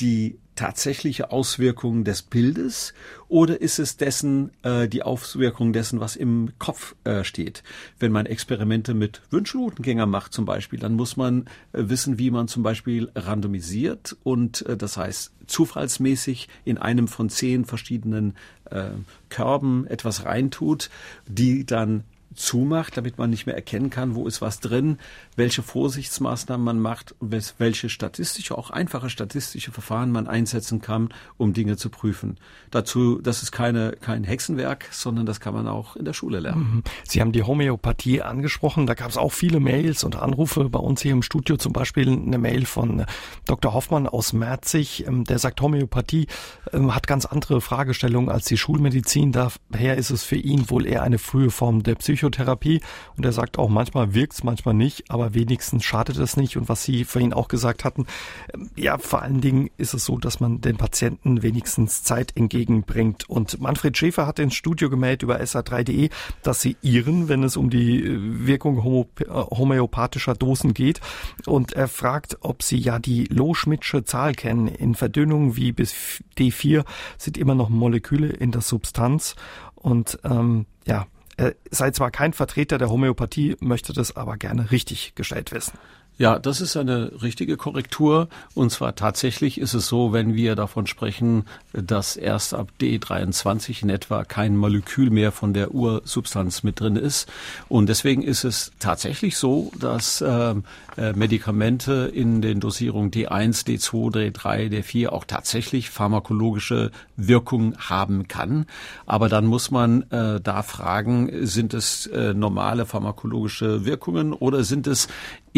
die 0.00 0.38
tatsächliche 0.58 1.30
Auswirkung 1.30 2.02
des 2.02 2.22
Bildes 2.22 2.92
oder 3.28 3.60
ist 3.60 3.78
es 3.78 3.96
dessen 3.96 4.50
äh, 4.64 4.88
die 4.88 5.04
Auswirkung 5.04 5.72
dessen, 5.72 6.00
was 6.00 6.16
im 6.16 6.50
Kopf 6.58 6.96
äh, 7.04 7.22
steht? 7.22 7.62
Wenn 8.00 8.10
man 8.10 8.26
Experimente 8.26 8.92
mit 8.92 9.22
Wünschelroutengängern 9.30 10.10
macht 10.10 10.32
zum 10.32 10.46
Beispiel, 10.46 10.80
dann 10.80 10.94
muss 10.94 11.16
man 11.16 11.42
äh, 11.72 11.84
wissen, 11.88 12.18
wie 12.18 12.32
man 12.32 12.48
zum 12.48 12.64
Beispiel 12.64 13.08
randomisiert 13.14 14.16
und 14.24 14.66
äh, 14.66 14.76
das 14.76 14.96
heißt 14.96 15.32
zufallsmäßig 15.46 16.48
in 16.64 16.76
einem 16.76 17.06
von 17.06 17.30
zehn 17.30 17.64
verschiedenen 17.64 18.34
äh, 18.64 18.90
Körben 19.28 19.86
etwas 19.86 20.24
reintut, 20.24 20.90
die 21.28 21.64
dann 21.66 22.02
zumacht, 22.34 22.96
damit 22.96 23.18
man 23.18 23.30
nicht 23.30 23.46
mehr 23.46 23.54
erkennen 23.54 23.90
kann, 23.90 24.14
wo 24.14 24.26
ist 24.26 24.40
was 24.40 24.60
drin, 24.60 24.98
welche 25.38 25.62
Vorsichtsmaßnahmen 25.62 26.64
man 26.64 26.80
macht, 26.80 27.14
welche 27.20 27.88
statistische, 27.88 28.58
auch 28.58 28.70
einfache 28.70 29.08
statistische 29.08 29.70
Verfahren 29.70 30.10
man 30.10 30.26
einsetzen 30.26 30.80
kann, 30.82 31.10
um 31.36 31.52
Dinge 31.52 31.76
zu 31.76 31.90
prüfen. 31.90 32.38
Dazu, 32.70 33.20
das 33.22 33.42
ist 33.42 33.52
keine, 33.52 33.92
kein 33.92 34.24
Hexenwerk, 34.24 34.86
sondern 34.90 35.26
das 35.26 35.38
kann 35.38 35.54
man 35.54 35.68
auch 35.68 35.94
in 35.96 36.04
der 36.04 36.12
Schule 36.12 36.40
lernen. 36.40 36.60
Mhm. 36.60 36.82
Sie 37.04 37.20
haben 37.20 37.32
die 37.32 37.44
Homöopathie 37.44 38.20
angesprochen. 38.20 38.86
Da 38.86 38.94
gab 38.94 39.10
es 39.10 39.16
auch 39.16 39.32
viele 39.32 39.60
Mails 39.60 40.02
und 40.02 40.16
Anrufe 40.16 40.68
bei 40.68 40.80
uns 40.80 41.02
hier 41.02 41.12
im 41.12 41.22
Studio. 41.22 41.56
Zum 41.56 41.72
Beispiel 41.72 42.08
eine 42.08 42.38
Mail 42.38 42.66
von 42.66 43.06
Dr. 43.46 43.74
Hoffmann 43.74 44.08
aus 44.08 44.32
Merzig. 44.32 45.06
Ähm, 45.06 45.22
der 45.22 45.38
sagt, 45.38 45.60
Homöopathie 45.60 46.26
ähm, 46.72 46.94
hat 46.94 47.06
ganz 47.06 47.26
andere 47.26 47.60
Fragestellungen 47.60 48.28
als 48.28 48.46
die 48.46 48.56
Schulmedizin. 48.56 49.30
Daher 49.30 49.96
ist 49.96 50.10
es 50.10 50.24
für 50.24 50.36
ihn 50.36 50.68
wohl 50.68 50.84
eher 50.84 51.04
eine 51.04 51.18
frühe 51.18 51.50
Form 51.50 51.84
der 51.84 51.94
Psychotherapie 51.94 52.80
und 53.16 53.24
er 53.24 53.32
sagt 53.32 53.56
auch, 53.56 53.68
manchmal 53.68 54.14
wirkt's, 54.14 54.42
manchmal 54.42 54.74
nicht, 54.74 55.10
aber 55.10 55.27
wenigstens 55.34 55.84
schadet 55.84 56.16
es 56.18 56.36
nicht. 56.36 56.56
Und 56.56 56.68
was 56.68 56.84
Sie 56.84 57.04
vorhin 57.04 57.32
auch 57.32 57.48
gesagt 57.48 57.84
hatten, 57.84 58.06
ähm, 58.54 58.70
ja, 58.76 58.98
vor 58.98 59.22
allen 59.22 59.40
Dingen 59.40 59.70
ist 59.76 59.94
es 59.94 60.04
so, 60.04 60.18
dass 60.18 60.40
man 60.40 60.60
den 60.60 60.76
Patienten 60.76 61.42
wenigstens 61.42 62.02
Zeit 62.02 62.36
entgegenbringt. 62.36 63.28
Und 63.28 63.60
Manfred 63.60 63.96
Schäfer 63.96 64.26
hat 64.26 64.38
ins 64.38 64.54
Studio 64.54 64.90
gemeldet 64.90 65.22
über 65.22 65.40
sa3.de, 65.40 66.10
dass 66.42 66.60
sie 66.60 66.76
ihren, 66.82 67.28
wenn 67.28 67.42
es 67.42 67.56
um 67.56 67.70
die 67.70 68.02
äh, 68.02 68.46
Wirkung 68.46 68.78
äh, 68.78 69.24
homöopathischer 69.26 70.34
Dosen 70.34 70.74
geht. 70.74 71.00
Und 71.46 71.72
er 71.72 71.88
fragt, 71.88 72.38
ob 72.40 72.62
sie 72.62 72.78
ja 72.78 72.98
die 72.98 73.24
Loh-Schmidtsche 73.24 74.04
Zahl 74.04 74.34
kennen. 74.34 74.68
In 74.68 74.94
Verdünnungen 74.94 75.56
wie 75.56 75.72
bis 75.72 75.94
D4 76.36 76.84
sind 77.16 77.38
immer 77.38 77.54
noch 77.54 77.68
Moleküle 77.68 78.28
in 78.28 78.52
der 78.52 78.62
Substanz. 78.62 79.36
Und 79.74 80.18
ähm, 80.24 80.66
ja, 80.86 81.06
er 81.38 81.54
sei 81.70 81.92
zwar 81.92 82.10
kein 82.10 82.32
Vertreter 82.32 82.78
der 82.78 82.90
Homöopathie, 82.90 83.56
möchte 83.60 83.92
das 83.92 84.16
aber 84.16 84.36
gerne 84.36 84.70
richtig 84.70 85.14
gestellt 85.14 85.52
wissen. 85.52 85.78
Ja, 86.18 86.40
das 86.40 86.60
ist 86.60 86.76
eine 86.76 87.12
richtige 87.22 87.56
Korrektur. 87.56 88.28
Und 88.54 88.72
zwar 88.72 88.96
tatsächlich 88.96 89.60
ist 89.60 89.74
es 89.74 89.86
so, 89.86 90.12
wenn 90.12 90.34
wir 90.34 90.56
davon 90.56 90.88
sprechen, 90.88 91.44
dass 91.72 92.16
erst 92.16 92.54
ab 92.54 92.72
D23 92.80 93.84
in 93.84 93.88
etwa 93.88 94.24
kein 94.24 94.56
Molekül 94.56 95.10
mehr 95.10 95.30
von 95.30 95.54
der 95.54 95.72
Ursubstanz 95.72 96.64
mit 96.64 96.80
drin 96.80 96.96
ist. 96.96 97.30
Und 97.68 97.88
deswegen 97.88 98.22
ist 98.22 98.42
es 98.42 98.72
tatsächlich 98.80 99.36
so, 99.36 99.70
dass 99.78 100.20
äh, 100.20 100.54
äh 100.96 101.12
Medikamente 101.12 102.10
in 102.12 102.42
den 102.42 102.58
Dosierungen 102.58 103.12
D1, 103.12 103.64
D2, 103.64 104.32
D3, 104.32 104.70
D4 104.70 105.10
auch 105.10 105.24
tatsächlich 105.24 105.88
pharmakologische 105.88 106.90
Wirkung 107.16 107.76
haben 107.78 108.26
kann. 108.26 108.66
Aber 109.06 109.28
dann 109.28 109.46
muss 109.46 109.70
man 109.70 110.02
äh, 110.10 110.40
da 110.40 110.64
fragen, 110.64 111.46
sind 111.46 111.74
es 111.74 112.06
äh, 112.06 112.34
normale 112.34 112.86
pharmakologische 112.86 113.84
Wirkungen 113.84 114.32
oder 114.32 114.64
sind 114.64 114.88
es 114.88 115.06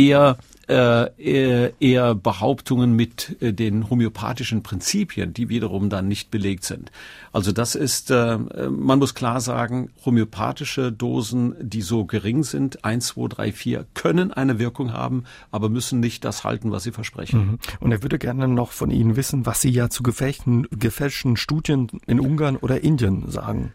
eher 0.09 0.39
äh, 0.71 1.73
eher 1.81 2.15
Behauptungen 2.15 2.95
mit 2.95 3.37
äh, 3.41 3.53
den 3.53 3.91
homöopathischen 3.91 4.63
Prinzipien, 4.63 5.35
die 5.35 5.49
wiederum 5.49 5.91
dann 5.91 6.07
nicht 6.07 6.31
belegt 6.31 6.65
sind. 6.65 6.93
Also 7.33 7.51
das 7.51 7.75
ist, 7.75 8.13
äh, 8.13 8.39
man 8.39 9.01
muss 9.01 9.15
klar 9.15 9.41
sagen, 9.41 9.91
homöopathische 10.05 10.93
Dosen, 10.93 11.57
die 11.61 11.83
so 11.83 12.05
gering 12.05 12.45
sind, 12.45 12.85
1, 12.85 13.09
2, 13.09 13.29
3, 13.29 13.53
4, 13.53 13.87
können 13.95 14.33
eine 14.33 14.61
Wirkung 14.61 14.93
haben, 14.93 15.25
aber 15.51 15.69
müssen 15.69 15.99
nicht 15.99 16.25
das 16.25 16.45
halten, 16.45 16.71
was 16.71 16.85
sie 16.85 16.93
versprechen. 16.93 17.41
Mhm. 17.41 17.59
Und 17.81 17.91
er 17.91 18.03
würde 18.05 18.19
gerne 18.19 18.47
noch 18.47 18.71
von 18.71 18.93
Ihnen 18.93 19.17
wissen, 19.17 19.47
was 19.47 19.61
Sie 19.61 19.71
ja 19.71 19.91
zu 19.91 20.05
gefälschten, 20.05 20.69
gefälschten 20.71 21.37
Studien 21.37 21.89
in 22.07 22.21
Ungarn 22.21 22.57
oder 22.57 22.83
Indien 22.85 23.29
sagen. 23.29 23.75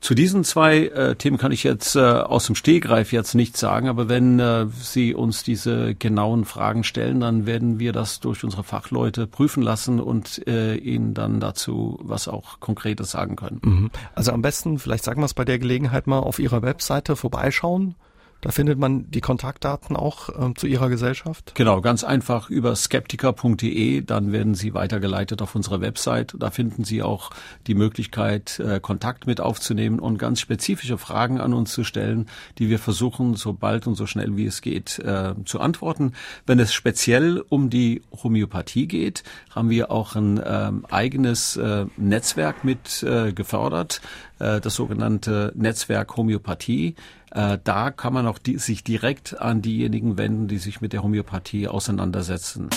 Zu 0.00 0.14
diesen 0.14 0.44
zwei 0.44 0.86
äh, 0.86 1.16
Themen 1.16 1.38
kann 1.38 1.50
ich 1.50 1.64
jetzt 1.64 1.96
äh, 1.96 2.00
aus 2.00 2.46
dem 2.46 2.54
Stehgreif 2.54 3.12
jetzt 3.12 3.34
nichts 3.34 3.58
sagen, 3.58 3.88
aber 3.88 4.08
wenn 4.08 4.38
äh, 4.38 4.66
Sie 4.80 5.14
uns 5.14 5.42
diese 5.42 5.94
genauen 5.94 6.44
Fragen 6.44 6.84
stellen, 6.84 7.20
dann 7.20 7.46
werden 7.46 7.80
wir 7.80 7.92
das 7.92 8.20
durch 8.20 8.44
unsere 8.44 8.62
Fachleute 8.62 9.26
prüfen 9.26 9.62
lassen 9.62 10.00
und 10.00 10.46
äh, 10.46 10.76
Ihnen 10.76 11.14
dann 11.14 11.40
dazu 11.40 11.98
was 12.02 12.28
auch 12.28 12.60
Konkretes 12.60 13.10
sagen 13.10 13.36
können. 13.36 13.60
Mhm. 13.64 13.90
Also 14.14 14.32
am 14.32 14.42
besten, 14.42 14.78
vielleicht 14.78 15.04
sagen 15.04 15.20
wir 15.20 15.26
es 15.26 15.34
bei 15.34 15.44
der 15.44 15.58
Gelegenheit 15.58 16.06
mal, 16.06 16.20
auf 16.20 16.38
Ihrer 16.38 16.62
Webseite 16.62 17.16
vorbeischauen 17.16 17.96
Da 18.40 18.50
findet 18.50 18.78
man 18.78 19.10
die 19.10 19.20
Kontaktdaten 19.20 19.96
auch 19.96 20.28
ähm, 20.38 20.54
zu 20.54 20.66
Ihrer 20.66 20.88
Gesellschaft? 20.88 21.52
Genau, 21.56 21.80
ganz 21.80 22.04
einfach 22.04 22.50
über 22.50 22.76
skeptiker.de. 22.76 24.02
Dann 24.02 24.30
werden 24.30 24.54
Sie 24.54 24.74
weitergeleitet 24.74 25.42
auf 25.42 25.56
unsere 25.56 25.80
Website. 25.80 26.34
Da 26.38 26.50
finden 26.50 26.84
Sie 26.84 27.02
auch 27.02 27.30
die 27.66 27.74
Möglichkeit, 27.74 28.60
äh, 28.60 28.78
Kontakt 28.78 29.26
mit 29.26 29.40
aufzunehmen 29.40 29.98
und 29.98 30.18
ganz 30.18 30.40
spezifische 30.40 30.98
Fragen 30.98 31.40
an 31.40 31.52
uns 31.52 31.72
zu 31.72 31.82
stellen, 31.82 32.26
die 32.58 32.68
wir 32.68 32.78
versuchen, 32.78 33.34
so 33.34 33.52
bald 33.52 33.88
und 33.88 33.96
so 33.96 34.06
schnell 34.06 34.36
wie 34.36 34.46
es 34.46 34.62
geht, 34.62 35.00
äh, 35.00 35.34
zu 35.44 35.58
antworten. 35.58 36.12
Wenn 36.46 36.60
es 36.60 36.72
speziell 36.72 37.44
um 37.48 37.70
die 37.70 38.02
Homöopathie 38.22 38.86
geht, 38.86 39.24
haben 39.50 39.70
wir 39.70 39.90
auch 39.90 40.14
ein 40.14 40.38
äh, 40.38 40.70
eigenes 40.90 41.58
Netzwerk 41.96 42.64
mit 42.64 43.02
äh, 43.02 43.32
gefördert, 43.32 44.00
äh, 44.38 44.60
das 44.60 44.74
sogenannte 44.74 45.52
Netzwerk 45.56 46.16
Homöopathie. 46.16 46.94
Äh, 47.30 47.58
da 47.62 47.90
kann 47.90 48.12
man 48.12 48.26
auch 48.26 48.38
die, 48.38 48.58
sich 48.58 48.84
direkt 48.84 49.40
an 49.40 49.62
diejenigen 49.62 50.18
wenden, 50.18 50.48
die 50.48 50.58
sich 50.58 50.80
mit 50.80 50.92
der 50.92 51.02
Homöopathie 51.02 51.68
auseinandersetzen. 51.68 52.70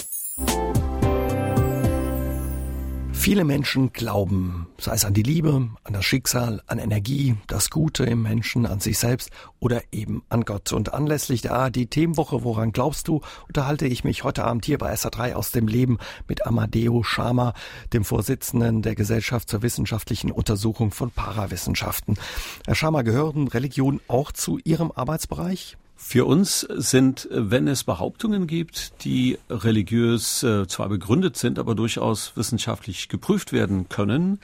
Viele 3.14 3.44
Menschen 3.44 3.94
glauben, 3.94 4.68
sei 4.80 4.94
es 4.94 5.06
an 5.06 5.14
die 5.14 5.22
Liebe, 5.22 5.70
an 5.84 5.94
das 5.94 6.06
Schicksal, 6.06 6.62
an 6.66 6.80
Energie, 6.80 7.36
das 7.48 7.70
Gute 7.70 8.04
im 8.04 8.24
Menschen, 8.24 8.66
an 8.66 8.80
sich 8.80 8.98
selbst 8.98 9.30
oder 9.60 9.82
eben 9.92 10.24
an 10.30 10.44
Gott. 10.44 10.74
Und 10.74 10.94
anlässlich 10.94 11.42
der 11.42 11.54
ARD-Themenwoche 11.54 12.44
Woran 12.44 12.72
glaubst 12.72 13.08
du, 13.08 13.22
unterhalte 13.48 13.86
ich 13.86 14.04
mich 14.04 14.24
heute 14.24 14.44
Abend 14.44 14.66
hier 14.66 14.80
bei 14.80 14.92
SA3 14.94 15.34
aus 15.34 15.52
dem 15.52 15.68
Leben 15.68 16.00
mit 16.28 16.48
Amadeo 16.48 17.04
Schama, 17.04 17.54
dem 17.94 18.04
Vorsitzenden 18.04 18.82
der 18.82 18.96
Gesellschaft 18.96 19.50
zur 19.50 19.62
wissenschaftlichen 19.62 20.32
Untersuchung 20.32 20.92
von 20.92 21.12
Parawissenschaften. 21.12 22.18
Herr 22.66 22.76
Schama, 22.76 23.04
gehören 23.04 23.48
Religionen 23.48 24.02
auch 24.08 24.32
zu 24.32 24.58
Ihrem 24.64 24.92
Arbeitsbereich? 24.92 25.78
Für 26.04 26.26
uns 26.26 26.62
sind, 26.70 27.30
wenn 27.32 27.70
es 27.70 27.86
Behauptungen 27.86 28.46
gibt, 28.46 29.06
die 29.06 29.38
religiös 29.50 30.44
äh, 30.44 30.68
zwar 30.68 30.90
begründet 30.90 31.38
sind, 31.38 31.58
aber 31.58 31.74
durchaus 31.74 32.36
wissenschaftlich 32.36 33.08
geprüft 33.08 33.54
werden 33.54 33.88
können, 33.88 34.42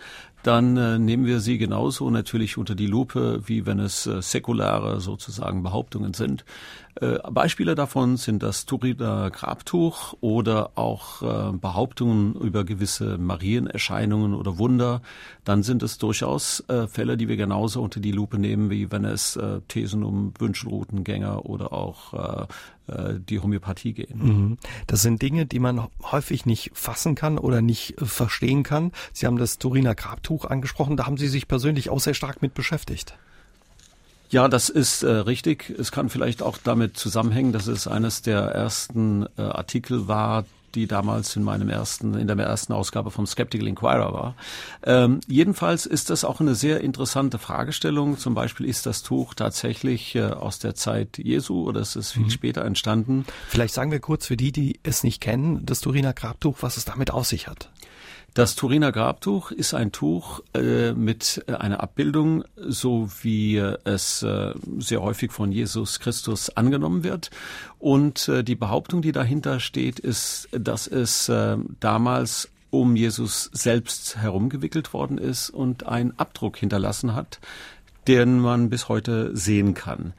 dann 0.48 0.78
äh, 0.78 0.98
nehmen 0.98 1.26
wir 1.26 1.42
sie 1.42 1.58
genauso 1.58 2.10
natürlich 2.10 2.58
unter 2.58 2.74
die 2.74 2.88
Lupe, 2.88 3.42
wie 3.46 3.66
wenn 3.66 3.80
es 3.80 4.08
äh, 4.08 4.22
säkulare 4.22 5.02
sozusagen 5.02 5.62
Behauptungen 5.62 6.14
sind. 6.14 6.46
Äh, 7.02 7.20
Beispiele 7.30 7.76
davon 7.76 8.16
sind 8.16 8.42
das 8.42 8.66
Turiner 8.66 9.30
Grabtuch 9.30 10.14
oder 10.22 10.72
auch 10.76 11.22
äh, 11.22 11.52
Behauptungen 11.52 12.34
über 12.36 12.64
gewisse 12.64 13.18
Marienerscheinungen 13.18 14.34
oder 14.34 14.58
Wunder. 14.58 15.02
Dann 15.44 15.64
sind 15.64 15.84
es 15.84 15.98
durchaus 15.98 16.64
äh, 16.70 16.88
Fälle, 16.88 17.18
die 17.18 17.28
wir 17.28 17.38
genauso 17.38 17.82
unter 17.82 18.00
die 18.00 18.14
Lupe 18.14 18.40
nehmen, 18.40 18.70
wie 18.70 18.90
wenn 18.90 19.04
es 19.04 19.36
äh, 19.36 19.60
Thesen 19.68 20.04
um 20.04 20.34
Wünschelroutengänger 20.40 21.46
oder 21.46 21.74
auch 21.74 22.48
die 23.30 23.40
Homöopathie 23.40 23.94
gehen. 23.94 24.20
Mhm. 24.20 24.58
Das 24.88 25.02
sind 25.02 25.22
Dinge, 25.22 25.46
die 25.46 25.60
man 25.60 25.88
häufig 26.04 26.46
nicht 26.46 26.72
fassen 26.74 27.16
kann 27.16 27.38
oder 27.38 27.62
nicht 27.62 27.96
verstehen 27.98 28.64
kann. 28.64 28.92
Sie 29.14 29.26
haben 29.26 29.38
das 29.38 29.58
Turiner 29.58 29.96
Grabtuch 29.96 30.46
angesprochen, 30.46 30.98
da 30.98 31.06
haben 31.06 31.18
Sie 31.18 31.28
sich 31.28 31.48
persönlich 31.48 31.90
auch 31.90 32.00
sehr 32.00 32.14
stark 32.14 32.42
mit 32.42 32.54
beschäftigt. 32.54 33.18
Ja, 34.30 34.50
das 34.50 34.70
ist 34.70 35.04
äh, 35.04 35.10
richtig. 35.10 35.70
Es 35.70 35.92
kann 35.92 36.10
vielleicht 36.10 36.42
auch 36.42 36.58
damit 36.62 36.98
zusammenhängen, 36.98 37.54
dass 37.54 37.68
es 37.68 37.88
eines 37.88 38.22
der 38.22 38.40
ersten 38.40 39.26
äh, 39.38 39.42
Artikel 39.42 40.08
war, 40.08 40.46
die 40.76 40.88
damals 40.88 41.36
in 41.36 41.44
meinem 41.44 41.70
ersten, 41.70 42.16
in 42.16 42.28
der 42.28 42.38
ersten 42.38 42.74
Ausgabe 42.74 43.12
vom 43.12 43.26
Skeptical 43.26 43.68
Inquirer 43.68 44.14
war. 44.14 44.36
Ähm, 44.84 45.20
jedenfalls 45.28 45.86
ist 45.86 46.10
das 46.10 46.24
auch 46.24 46.40
eine 46.40 46.56
sehr 46.56 46.82
interessante 46.82 47.38
Fragestellung. 47.38 48.18
Zum 48.18 48.34
Beispiel 48.34 48.66
ist 48.66 48.86
das 48.86 49.04
Tuch 49.04 49.34
tatsächlich 49.34 50.16
äh, 50.16 50.24
aus 50.24 50.60
der 50.60 50.76
Zeit 50.76 51.18
Jesu 51.18 51.64
oder 51.64 51.82
ist 51.82 51.96
es 51.96 52.12
viel 52.12 52.24
mhm. 52.24 52.32
später 52.32 52.66
entstanden? 52.66 53.26
Vielleicht 53.48 53.74
sagen 53.74 53.92
wir 53.92 54.00
kurz 54.00 54.28
für 54.28 54.38
die, 54.38 54.52
die 54.52 54.80
es 54.84 55.04
nicht 55.04 55.22
kennen, 55.22 55.66
das 55.66 55.82
Turiner 55.82 56.14
Grabtuch, 56.14 56.58
was 56.62 56.78
es 56.78 56.86
damit 56.86 57.12
auf 57.12 57.26
sich 57.26 57.48
hat. 57.48 57.70
Das 58.34 58.56
Turiner 58.56 58.92
Grabtuch 58.92 59.52
ist 59.52 59.74
ein 59.74 59.92
Tuch 59.92 60.42
äh, 60.54 60.94
mit 60.94 61.44
äh, 61.48 61.54
einer 61.54 61.82
Abbildung, 61.82 62.44
so 62.56 63.10
wie 63.22 63.58
es 63.58 64.22
äh, 64.22 64.54
sehr 64.78 65.02
häufig 65.02 65.32
von 65.32 65.52
Jesus 65.52 66.00
Christus 66.00 66.50
angenommen 66.52 67.04
wird. 67.04 67.32
Und 67.80 68.28
äh, 68.28 68.44
die 68.44 68.56
Behauptung, 68.56 69.02
die 69.02 69.12
dahinter 69.12 69.60
steht, 69.60 70.00
ist, 70.00 70.50
dass 70.52 70.86
es 70.86 71.30
äh, 71.30 71.58
damals 71.80 72.50
um 72.70 72.96
Jesus 72.96 73.50
selbst 73.54 74.18
herumgewickelt 74.18 74.94
worden 74.94 75.18
ist 75.18 75.50
und 75.50 75.88
einen 75.88 76.14
Abdruck 76.18 76.58
hinterlassen 76.58 77.16
hat, 77.16 77.40
den 78.08 78.40
man 78.40 78.70
bis 78.70 78.88
heute 78.88 79.36
sehen 79.36 79.74
kann. 79.74 80.14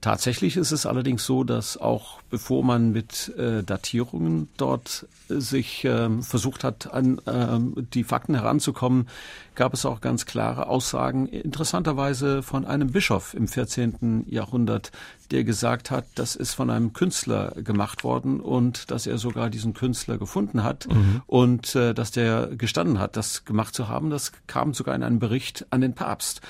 Tatsächlich 0.00 0.56
ist 0.56 0.72
es 0.72 0.86
allerdings 0.86 1.26
so, 1.26 1.44
dass 1.44 1.76
auch 1.76 2.20
bevor 2.30 2.64
man 2.64 2.92
mit 2.92 3.34
äh, 3.36 3.62
Datierungen 3.62 4.48
dort 4.56 5.06
äh, 5.28 5.40
sich 5.40 5.84
äh, 5.84 6.08
versucht 6.22 6.64
hat, 6.64 6.92
an 6.94 7.18
äh, 7.26 7.82
die 7.82 8.04
Fakten 8.04 8.34
heranzukommen, 8.34 9.08
gab 9.56 9.74
es 9.74 9.84
auch 9.84 10.00
ganz 10.00 10.24
klare 10.24 10.68
Aussagen, 10.68 11.26
interessanterweise 11.26 12.42
von 12.42 12.64
einem 12.64 12.92
Bischof 12.92 13.34
im 13.34 13.46
14. 13.46 14.24
Jahrhundert, 14.26 14.90
der 15.32 15.44
gesagt 15.44 15.90
hat, 15.90 16.06
das 16.14 16.34
ist 16.34 16.54
von 16.54 16.70
einem 16.70 16.94
Künstler 16.94 17.52
gemacht 17.56 18.02
worden 18.02 18.40
und 18.40 18.90
dass 18.90 19.06
er 19.06 19.18
sogar 19.18 19.50
diesen 19.50 19.74
Künstler 19.74 20.16
gefunden 20.16 20.64
hat 20.64 20.88
mhm. 20.88 21.20
und 21.26 21.74
äh, 21.74 21.92
dass 21.92 22.10
der 22.10 22.46
gestanden 22.56 22.98
hat, 22.98 23.18
das 23.18 23.44
gemacht 23.44 23.74
zu 23.74 23.88
haben. 23.88 24.08
Das 24.08 24.32
kam 24.46 24.72
sogar 24.72 24.94
in 24.94 25.02
einem 25.02 25.18
Bericht 25.18 25.66
an 25.68 25.82
den 25.82 25.94
Papst. 25.94 26.40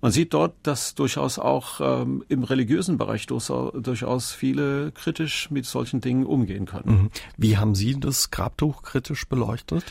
Man 0.00 0.12
sieht 0.12 0.32
dort, 0.32 0.54
dass 0.62 0.94
durchaus 0.94 1.38
auch 1.38 1.80
ähm, 1.80 2.24
im 2.28 2.44
religiösen 2.44 2.98
Bereich 2.98 3.26
durchaus 3.26 4.32
viele 4.32 4.92
kritisch 4.92 5.50
mit 5.50 5.66
solchen 5.66 6.00
Dingen 6.00 6.24
umgehen 6.24 6.66
können. 6.66 7.02
Mhm. 7.02 7.10
Wie 7.36 7.56
haben 7.56 7.74
Sie 7.74 7.98
das 7.98 8.30
Grabtuch 8.30 8.82
kritisch 8.82 9.26
beleuchtet? 9.26 9.84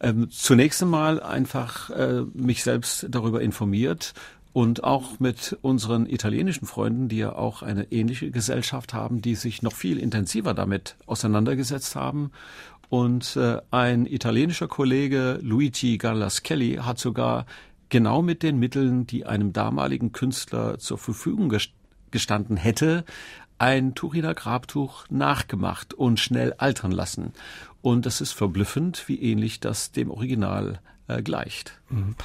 Ähm, 0.00 0.30
zunächst 0.30 0.82
einmal 0.82 1.22
einfach 1.22 1.90
äh, 1.90 2.22
mich 2.34 2.64
selbst 2.64 3.06
darüber 3.08 3.40
informiert 3.40 4.14
und 4.52 4.82
auch 4.82 5.20
mit 5.20 5.56
unseren 5.62 6.06
italienischen 6.06 6.66
Freunden, 6.66 7.08
die 7.08 7.18
ja 7.18 7.32
auch 7.34 7.62
eine 7.62 7.90
ähnliche 7.92 8.32
Gesellschaft 8.32 8.92
haben, 8.92 9.22
die 9.22 9.36
sich 9.36 9.62
noch 9.62 9.72
viel 9.72 9.98
intensiver 9.98 10.54
damit 10.54 10.96
auseinandergesetzt 11.06 11.94
haben. 11.94 12.32
Und 12.88 13.36
äh, 13.36 13.58
ein 13.70 14.06
italienischer 14.06 14.68
Kollege, 14.68 15.38
Luigi 15.40 15.96
Gallaschelli, 15.96 16.80
hat 16.82 16.98
sogar 16.98 17.46
genau 17.92 18.22
mit 18.22 18.42
den 18.42 18.58
Mitteln, 18.58 19.06
die 19.06 19.26
einem 19.26 19.52
damaligen 19.52 20.12
Künstler 20.12 20.78
zur 20.78 20.96
Verfügung 20.96 21.52
gestanden 22.10 22.56
hätte, 22.56 23.04
ein 23.58 23.94
Turiner 23.94 24.34
Grabtuch 24.34 25.04
nachgemacht 25.10 25.92
und 25.92 26.18
schnell 26.18 26.54
altern 26.54 26.90
lassen. 26.90 27.34
Und 27.82 28.06
das 28.06 28.22
ist 28.22 28.32
verblüffend, 28.32 29.08
wie 29.08 29.20
ähnlich 29.20 29.60
das 29.60 29.92
dem 29.92 30.10
Original 30.10 30.80
äh, 31.06 31.22
gleicht. 31.22 31.80
Mhm. 31.90 32.16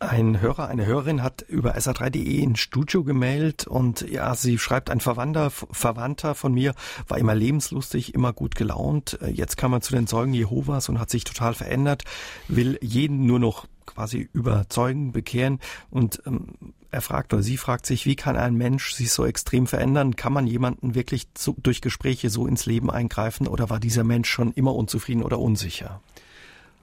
Ein 0.00 0.40
Hörer, 0.40 0.66
eine 0.66 0.86
Hörerin 0.86 1.22
hat 1.22 1.42
über 1.42 1.76
sa3.de 1.76 2.42
ein 2.42 2.56
Studio 2.56 3.04
gemeldet 3.04 3.68
und 3.68 4.00
ja, 4.00 4.34
sie 4.34 4.58
schreibt, 4.58 4.90
ein 4.90 4.98
Verwandter, 4.98 5.50
Verwandter 5.50 6.34
von 6.34 6.52
mir 6.52 6.74
war 7.06 7.18
immer 7.18 7.36
lebenslustig, 7.36 8.12
immer 8.12 8.32
gut 8.32 8.56
gelaunt. 8.56 9.20
Äh, 9.22 9.30
jetzt 9.30 9.56
kam 9.56 9.72
er 9.72 9.82
zu 9.82 9.92
den 9.94 10.08
Zeugen 10.08 10.34
Jehovas 10.34 10.88
und 10.88 10.98
hat 10.98 11.10
sich 11.10 11.22
total 11.22 11.54
verändert, 11.54 12.02
will 12.48 12.80
jeden 12.82 13.24
nur 13.26 13.38
noch 13.38 13.68
quasi 13.94 14.28
überzeugen, 14.32 15.12
bekehren 15.12 15.60
und 15.90 16.22
ähm, 16.26 16.54
er 16.90 17.00
fragt 17.00 17.32
oder 17.32 17.42
sie 17.42 17.56
fragt 17.56 17.86
sich, 17.86 18.04
wie 18.04 18.16
kann 18.16 18.36
ein 18.36 18.54
Mensch 18.54 18.92
sich 18.92 19.12
so 19.12 19.24
extrem 19.24 19.66
verändern? 19.66 20.14
Kann 20.14 20.32
man 20.32 20.46
jemanden 20.46 20.94
wirklich 20.94 21.26
zu, 21.32 21.56
durch 21.62 21.80
Gespräche 21.80 22.28
so 22.28 22.46
ins 22.46 22.66
Leben 22.66 22.90
eingreifen 22.90 23.48
oder 23.48 23.70
war 23.70 23.80
dieser 23.80 24.04
Mensch 24.04 24.28
schon 24.28 24.52
immer 24.52 24.74
unzufrieden 24.74 25.22
oder 25.22 25.38
unsicher? 25.38 26.00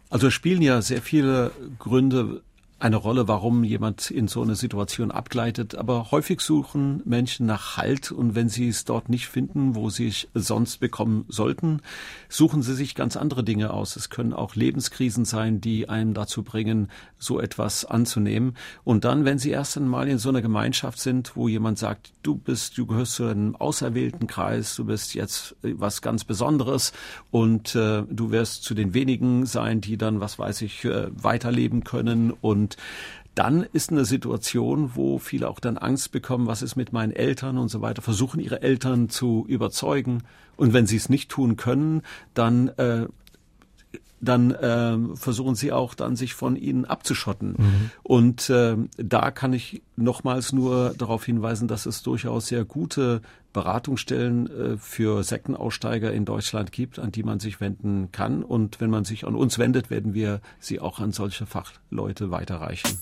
Also 0.10 0.32
spielen 0.32 0.64
ja 0.64 0.82
sehr 0.82 1.04
viele 1.04 1.52
Gründe 1.78 2.42
eine 2.80 2.96
Rolle, 2.96 3.28
warum 3.28 3.64
jemand 3.64 4.10
in 4.10 4.28
so 4.28 4.42
eine 4.42 4.56
Situation 4.56 5.12
abgleitet. 5.12 5.76
Aber 5.76 6.12
häufig 6.12 6.42
suchen 6.42 7.02
Menschen 7.06 7.46
nach 7.46 7.78
Halt 7.78 8.12
und 8.12 8.36
wenn 8.36 8.48
sie 8.48 8.70
es 8.70 8.86
dort 8.86 9.10
nicht 9.10 9.28
finden, 9.28 9.76
wo 9.76 9.90
sie 9.90 10.08
es 10.08 10.28
sonst 10.34 10.78
bekommen 10.78 11.26
sollten, 11.28 11.82
suchen 12.30 12.62
sie 12.62 12.74
sich 12.74 12.96
ganz 12.96 13.18
andere 13.18 13.44
Dinge 13.44 13.72
aus. 13.72 13.96
Es 13.96 14.10
können 14.10 14.34
auch 14.34 14.56
Lebenskrisen 14.56 15.26
sein, 15.26 15.60
die 15.60 15.90
einem 15.90 16.14
dazu 16.14 16.44
bringen, 16.44 16.90
so 17.18 17.40
etwas 17.40 17.84
anzunehmen. 17.84 18.56
Und 18.84 19.04
dann, 19.04 19.26
wenn 19.26 19.40
sie 19.40 19.52
erst 19.52 19.78
einmal 19.78 20.08
in 20.08 20.18
so 20.18 20.30
einer 20.30 20.42
Gemeinschaft 20.42 21.00
sind, 21.00 21.36
wo 21.36 21.48
jemand 21.48 21.78
sagt, 21.78 22.12
du 22.24 22.36
bist, 22.36 22.78
du 22.78 22.86
gehörst 22.86 23.14
zu 23.14 23.26
einem 23.26 23.56
auserwählten 23.56 24.28
Kreis, 24.28 24.76
du 24.76 24.86
bist 24.86 25.14
jetzt 25.16 25.56
was 25.62 26.02
ganz 26.02 26.24
Besonderes 26.24 26.94
und 27.32 27.76
äh, 27.76 28.04
du 28.10 28.32
wirst 28.32 28.64
zu 28.64 28.74
den 28.74 28.94
wenigen 28.94 29.46
sein, 29.46 29.82
die 29.82 29.98
dann, 29.98 30.22
was 30.22 30.40
weiß 30.40 30.62
ich, 30.62 30.86
äh, 30.86 31.08
weiterleben 31.12 31.84
können 31.84 32.32
und 32.32 32.69
und 32.70 32.78
dann 33.36 33.64
ist 33.64 33.92
eine 33.92 34.06
Situation, 34.06 34.92
wo 34.96 35.18
viele 35.18 35.50
auch 35.50 35.60
dann 35.60 35.78
Angst 35.78 36.12
bekommen, 36.12 36.48
was 36.48 36.62
ist 36.62 36.76
mit 36.76 36.92
meinen 36.92 37.14
Eltern 37.14 37.58
und 37.58 37.70
so 37.70 37.82
weiter, 37.82 38.02
versuchen 38.02 38.40
ihre 38.40 38.62
Eltern 38.62 39.08
zu 39.08 39.46
überzeugen. 39.48 40.24
Und 40.58 40.74
wenn 40.74 40.88
sie 40.88 40.98
es 40.98 41.08
nicht 41.10 41.30
tun 41.30 41.56
können, 41.56 42.02
dann 42.34 42.68
äh, 42.70 43.08
dann 44.22 44.52
äh, 44.52 45.16
versuchen 45.16 45.56
sie 45.56 45.72
auch 45.72 45.94
dann 45.94 46.18
sich 46.18 46.34
von 46.34 46.58
ihnen 46.58 46.84
abzuschotten. 46.84 47.56
Mhm. 47.58 47.92
Und 48.04 48.50
äh, 48.50 48.76
da 48.98 49.32
kann 49.32 49.54
ich 49.54 49.82
nochmals 49.96 50.52
nur 50.52 50.94
darauf 50.98 51.24
hinweisen, 51.24 51.70
dass 51.70 51.86
es 51.86 52.04
durchaus 52.04 52.48
sehr 52.48 52.66
gute 52.66 53.22
Beratungsstellen 53.54 54.48
äh, 54.48 54.78
für 54.78 55.24
Sektenaussteiger 55.24 56.12
in 56.12 56.26
Deutschland 56.26 56.72
gibt, 56.72 57.00
an 57.00 57.12
die 57.12 57.24
man 57.24 57.40
sich 57.40 57.60
wenden 57.60 58.12
kann. 58.12 58.44
Und 58.44 58.80
wenn 58.80 58.90
man 58.90 59.06
sich 59.06 59.26
an 59.26 59.36
uns 59.36 59.58
wendet, 59.58 59.90
werden 59.90 60.14
wir 60.14 60.42
sie 60.60 60.80
auch 60.80 61.00
an 61.00 61.12
solche 61.12 61.46
Fachleute 61.46 62.32
weiterreichen. 62.32 63.00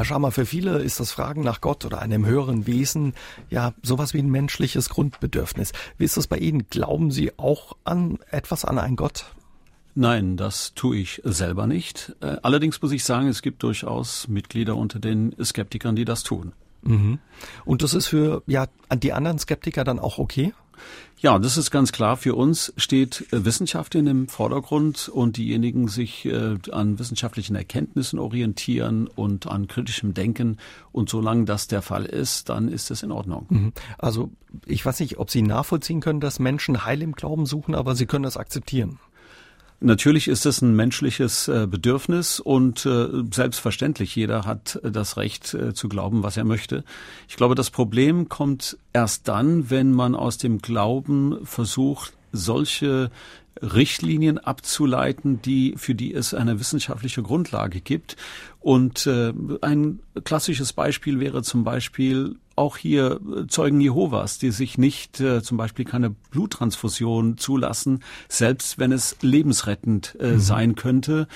Herr 0.00 0.04
Schamer, 0.06 0.30
für 0.30 0.46
viele 0.46 0.78
ist 0.78 0.98
das 0.98 1.12
Fragen 1.12 1.42
nach 1.42 1.60
Gott 1.60 1.84
oder 1.84 2.00
einem 2.00 2.24
höheren 2.24 2.66
Wesen 2.66 3.12
ja 3.50 3.74
sowas 3.82 4.14
wie 4.14 4.20
ein 4.20 4.30
menschliches 4.30 4.88
Grundbedürfnis. 4.88 5.72
Wie 5.98 6.04
ist 6.04 6.16
das 6.16 6.26
bei 6.26 6.38
Ihnen? 6.38 6.66
Glauben 6.70 7.10
Sie 7.10 7.38
auch 7.38 7.76
an 7.84 8.18
etwas, 8.30 8.64
an 8.64 8.78
einen 8.78 8.96
Gott? 8.96 9.26
Nein, 9.94 10.38
das 10.38 10.72
tue 10.74 10.96
ich 10.96 11.20
selber 11.24 11.66
nicht. 11.66 12.16
Äh, 12.20 12.36
allerdings 12.42 12.80
muss 12.80 12.92
ich 12.92 13.04
sagen, 13.04 13.28
es 13.28 13.42
gibt 13.42 13.62
durchaus 13.62 14.26
Mitglieder 14.28 14.76
unter 14.76 15.00
den 15.00 15.34
Skeptikern, 15.44 15.96
die 15.96 16.06
das 16.06 16.22
tun. 16.22 16.52
Mhm. 16.82 17.18
Und 17.64 17.82
das 17.82 17.94
ist 17.94 18.06
für 18.06 18.42
ja 18.46 18.66
die 18.94 19.12
anderen 19.12 19.38
Skeptiker 19.38 19.84
dann 19.84 19.98
auch 19.98 20.18
okay? 20.18 20.52
Ja, 21.18 21.38
das 21.38 21.58
ist 21.58 21.70
ganz 21.70 21.92
klar. 21.92 22.16
Für 22.16 22.34
uns 22.34 22.72
steht 22.78 23.30
äh, 23.32 23.44
Wissenschaft 23.44 23.94
in 23.94 24.06
dem 24.06 24.28
Vordergrund 24.28 25.10
und 25.10 25.36
diejenigen 25.36 25.88
sich 25.88 26.24
äh, 26.24 26.56
an 26.72 26.98
wissenschaftlichen 26.98 27.54
Erkenntnissen 27.54 28.18
orientieren 28.18 29.06
und 29.06 29.46
an 29.46 29.68
kritischem 29.68 30.14
Denken. 30.14 30.56
Und 30.92 31.10
solange 31.10 31.44
das 31.44 31.66
der 31.68 31.82
Fall 31.82 32.06
ist, 32.06 32.48
dann 32.48 32.68
ist 32.68 32.90
es 32.90 33.02
in 33.02 33.12
Ordnung. 33.12 33.46
Mhm. 33.50 33.72
Also 33.98 34.30
ich 34.64 34.84
weiß 34.84 35.00
nicht, 35.00 35.18
ob 35.18 35.30
Sie 35.30 35.42
nachvollziehen 35.42 36.00
können, 36.00 36.20
dass 36.20 36.38
Menschen 36.38 36.86
Heil 36.86 37.02
im 37.02 37.12
Glauben 37.12 37.44
suchen, 37.44 37.74
aber 37.74 37.94
Sie 37.94 38.06
können 38.06 38.24
das 38.24 38.38
akzeptieren. 38.38 38.98
Natürlich 39.82 40.28
ist 40.28 40.44
es 40.44 40.60
ein 40.60 40.76
menschliches 40.76 41.48
äh, 41.48 41.66
Bedürfnis 41.66 42.38
und 42.38 42.84
äh, 42.84 43.08
selbstverständlich, 43.32 44.14
jeder 44.14 44.44
hat 44.44 44.78
äh, 44.84 44.90
das 44.90 45.16
Recht 45.16 45.56
zu 45.74 45.88
glauben, 45.88 46.22
was 46.22 46.36
er 46.36 46.44
möchte. 46.44 46.84
Ich 47.28 47.36
glaube, 47.36 47.54
das 47.54 47.70
Problem 47.70 48.28
kommt 48.28 48.76
erst 48.92 49.26
dann, 49.26 49.70
wenn 49.70 49.92
man 49.92 50.14
aus 50.14 50.36
dem 50.36 50.58
Glauben 50.58 51.38
versucht, 51.44 52.12
solche 52.32 53.10
Richtlinien 53.62 54.38
abzuleiten, 54.38 55.42
die 55.42 55.74
für 55.76 55.94
die 55.94 56.14
es 56.14 56.34
eine 56.34 56.60
wissenschaftliche 56.60 57.22
Grundlage 57.22 57.80
gibt. 57.80 58.16
Und 58.60 59.06
äh, 59.06 59.32
ein 59.60 60.00
klassisches 60.24 60.72
Beispiel 60.72 61.20
wäre 61.20 61.42
zum 61.42 61.64
Beispiel 61.64 62.36
auch 62.56 62.76
hier 62.76 63.20
Zeugen 63.48 63.80
Jehovas, 63.80 64.38
die 64.38 64.50
sich 64.50 64.76
nicht 64.76 65.20
äh, 65.20 65.42
zum 65.42 65.56
Beispiel 65.56 65.84
keine 65.84 66.10
Bluttransfusion 66.10 67.38
zulassen, 67.38 68.02
selbst 68.28 68.78
wenn 68.78 68.92
es 68.92 69.16
lebensrettend 69.22 70.16
äh, 70.20 70.32
mhm. 70.32 70.40
sein 70.40 70.74
könnte, 70.74 71.26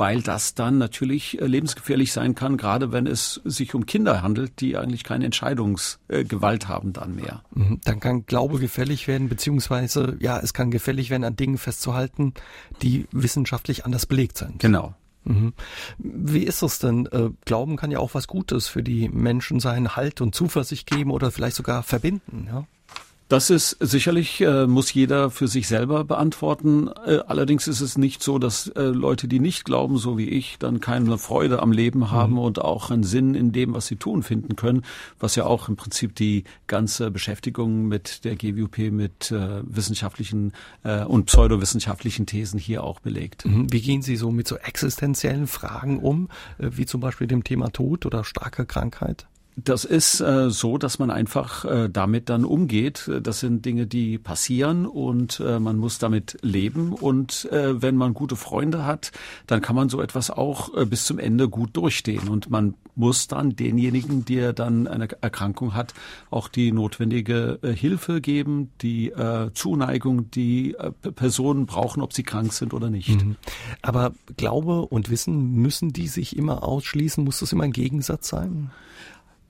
weil 0.00 0.22
das 0.22 0.54
dann 0.54 0.78
natürlich 0.78 1.40
äh, 1.40 1.46
lebensgefährlich 1.46 2.12
sein 2.12 2.34
kann, 2.34 2.56
gerade 2.56 2.90
wenn 2.90 3.06
es 3.06 3.40
sich 3.44 3.74
um 3.74 3.84
Kinder 3.84 4.22
handelt, 4.22 4.60
die 4.60 4.76
eigentlich 4.78 5.04
keine 5.04 5.26
Entscheidungsgewalt 5.26 6.68
haben 6.68 6.94
dann 6.94 7.14
mehr. 7.14 7.44
Mhm. 7.54 7.80
Dann 7.84 8.00
kann 8.00 8.24
Glaube 8.24 8.58
gefällig 8.58 9.06
werden, 9.06 9.28
beziehungsweise 9.28 10.16
ja, 10.18 10.38
es 10.38 10.54
kann 10.54 10.70
gefällig 10.70 11.10
werden, 11.10 11.24
an 11.24 11.36
Dingen 11.36 11.58
festzuhalten, 11.58 12.32
die 12.80 13.06
wissenschaftlich 13.12 13.84
anders 13.84 14.06
belegt 14.06 14.38
sind. 14.38 14.58
Genau. 14.58 14.94
Mhm. 15.24 15.52
Wie 15.98 16.44
ist 16.44 16.62
es 16.62 16.78
denn? 16.78 17.04
Äh, 17.06 17.28
Glauben 17.44 17.76
kann 17.76 17.90
ja 17.90 17.98
auch 17.98 18.14
was 18.14 18.26
Gutes 18.26 18.68
für 18.68 18.82
die 18.82 19.10
Menschen 19.10 19.60
sein, 19.60 19.96
Halt 19.96 20.22
und 20.22 20.34
Zuversicht 20.34 20.88
geben 20.88 21.10
oder 21.10 21.30
vielleicht 21.30 21.56
sogar 21.56 21.82
verbinden, 21.82 22.46
ja? 22.48 22.64
Das 23.30 23.48
ist 23.48 23.76
sicherlich, 23.78 24.40
äh, 24.40 24.66
muss 24.66 24.92
jeder 24.92 25.30
für 25.30 25.46
sich 25.46 25.68
selber 25.68 26.02
beantworten. 26.02 26.88
Äh, 27.06 27.20
allerdings 27.28 27.68
ist 27.68 27.80
es 27.80 27.96
nicht 27.96 28.24
so, 28.24 28.40
dass 28.40 28.66
äh, 28.66 28.82
Leute, 28.82 29.28
die 29.28 29.38
nicht 29.38 29.64
glauben, 29.64 29.98
so 29.98 30.18
wie 30.18 30.28
ich, 30.28 30.58
dann 30.58 30.80
keine 30.80 31.16
Freude 31.16 31.62
am 31.62 31.70
Leben 31.70 32.10
haben 32.10 32.32
mhm. 32.32 32.38
und 32.40 32.60
auch 32.60 32.90
einen 32.90 33.04
Sinn 33.04 33.36
in 33.36 33.52
dem, 33.52 33.72
was 33.72 33.86
sie 33.86 33.94
tun, 33.94 34.24
finden 34.24 34.56
können, 34.56 34.82
was 35.20 35.36
ja 35.36 35.46
auch 35.46 35.68
im 35.68 35.76
Prinzip 35.76 36.16
die 36.16 36.42
ganze 36.66 37.12
Beschäftigung 37.12 37.86
mit 37.86 38.24
der 38.24 38.34
GWP, 38.34 38.90
mit 38.90 39.30
äh, 39.30 39.62
wissenschaftlichen 39.62 40.52
äh, 40.82 41.04
und 41.04 41.26
pseudowissenschaftlichen 41.26 42.26
Thesen 42.26 42.58
hier 42.58 42.82
auch 42.82 42.98
belegt. 42.98 43.46
Mhm. 43.46 43.72
Wie 43.72 43.80
gehen 43.80 44.02
Sie 44.02 44.16
so 44.16 44.32
mit 44.32 44.48
so 44.48 44.56
existenziellen 44.56 45.46
Fragen 45.46 46.00
um, 46.00 46.30
äh, 46.58 46.70
wie 46.72 46.84
zum 46.84 47.00
Beispiel 47.00 47.28
dem 47.28 47.44
Thema 47.44 47.70
Tod 47.70 48.06
oder 48.06 48.24
starke 48.24 48.66
Krankheit? 48.66 49.28
Das 49.64 49.84
ist 49.84 50.20
äh, 50.20 50.48
so, 50.50 50.78
dass 50.78 50.98
man 50.98 51.10
einfach 51.10 51.64
äh, 51.64 51.88
damit 51.90 52.28
dann 52.28 52.44
umgeht. 52.44 53.10
Das 53.22 53.40
sind 53.40 53.64
Dinge, 53.64 53.86
die 53.86 54.16
passieren 54.16 54.86
und 54.86 55.40
äh, 55.40 55.58
man 55.58 55.76
muss 55.76 55.98
damit 55.98 56.38
leben. 56.42 56.92
Und 56.92 57.50
äh, 57.50 57.82
wenn 57.82 57.96
man 57.96 58.14
gute 58.14 58.36
Freunde 58.36 58.86
hat, 58.86 59.12
dann 59.46 59.60
kann 59.60 59.76
man 59.76 59.88
so 59.88 60.00
etwas 60.00 60.30
auch 60.30 60.74
äh, 60.76 60.86
bis 60.86 61.04
zum 61.04 61.18
Ende 61.18 61.48
gut 61.48 61.76
durchstehen. 61.76 62.28
Und 62.28 62.48
man 62.48 62.74
muss 62.94 63.26
dann 63.28 63.56
denjenigen, 63.56 64.24
der 64.24 64.52
dann 64.52 64.86
eine 64.86 65.08
Erkrankung 65.20 65.74
hat, 65.74 65.94
auch 66.30 66.48
die 66.48 66.70
notwendige 66.70 67.58
äh, 67.62 67.72
Hilfe 67.72 68.20
geben, 68.20 68.70
die 68.82 69.12
Zuneigung, 69.54 70.30
die 70.30 70.76
Personen 71.14 71.66
brauchen, 71.66 72.02
ob 72.02 72.12
sie 72.12 72.22
krank 72.22 72.52
sind 72.52 72.72
oder 72.74 72.90
nicht. 72.90 73.24
Mhm. 73.24 73.36
Aber 73.82 74.12
Glaube 74.36 74.82
und 74.82 75.10
Wissen, 75.10 75.54
müssen 75.54 75.92
die 75.92 76.08
sich 76.08 76.36
immer 76.36 76.62
ausschließen? 76.62 77.24
Muss 77.24 77.40
das 77.40 77.52
immer 77.52 77.64
ein 77.64 77.72
Gegensatz 77.72 78.28
sein? 78.28 78.70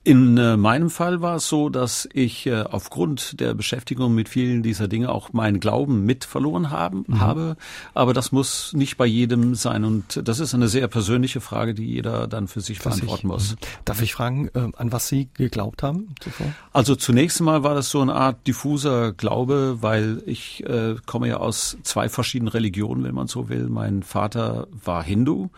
In 0.03 0.35
äh, 0.37 0.57
meinem 0.57 0.89
Fall 0.89 1.21
war 1.21 1.35
es 1.35 1.47
so, 1.47 1.69
dass 1.69 2.09
ich 2.11 2.47
äh, 2.47 2.63
aufgrund 2.63 3.39
der 3.39 3.53
Beschäftigung 3.53 4.15
mit 4.15 4.29
vielen 4.29 4.63
dieser 4.63 4.87
Dinge 4.87 5.09
auch 5.09 5.31
meinen 5.31 5.59
Glauben 5.59 6.05
mit 6.05 6.25
verloren 6.25 6.71
haben, 6.71 7.05
mhm. 7.05 7.19
habe. 7.19 7.55
Aber 7.93 8.15
das 8.15 8.31
muss 8.31 8.73
nicht 8.73 8.97
bei 8.97 9.05
jedem 9.05 9.53
sein. 9.53 9.85
Und 9.85 10.27
das 10.27 10.39
ist 10.39 10.55
eine 10.55 10.69
sehr 10.69 10.87
persönliche 10.87 11.39
Frage, 11.39 11.75
die 11.75 11.85
jeder 11.85 12.27
dann 12.27 12.47
für 12.47 12.61
sich 12.61 12.79
beantworten 12.79 13.27
ich, 13.27 13.31
muss. 13.31 13.51
Mhm. 13.51 13.57
Darf 13.85 14.01
ich 14.01 14.15
fragen, 14.15 14.47
äh, 14.55 14.71
an 14.75 14.91
was 14.91 15.07
Sie 15.07 15.29
geglaubt 15.35 15.83
haben 15.83 16.15
zuvor? 16.19 16.47
Also 16.73 16.95
zunächst 16.95 17.39
mal 17.41 17.61
war 17.61 17.75
das 17.75 17.91
so 17.91 18.01
eine 18.01 18.15
Art 18.15 18.47
diffuser 18.47 19.11
Glaube, 19.13 19.77
weil 19.81 20.23
ich 20.25 20.63
äh, 20.65 20.95
komme 21.05 21.27
ja 21.27 21.37
aus 21.37 21.77
zwei 21.83 22.09
verschiedenen 22.09 22.49
Religionen, 22.49 23.03
wenn 23.03 23.13
man 23.13 23.27
so 23.27 23.49
will. 23.49 23.69
Mein 23.69 24.01
Vater 24.01 24.67
war 24.83 25.03
Hindu 25.03 25.49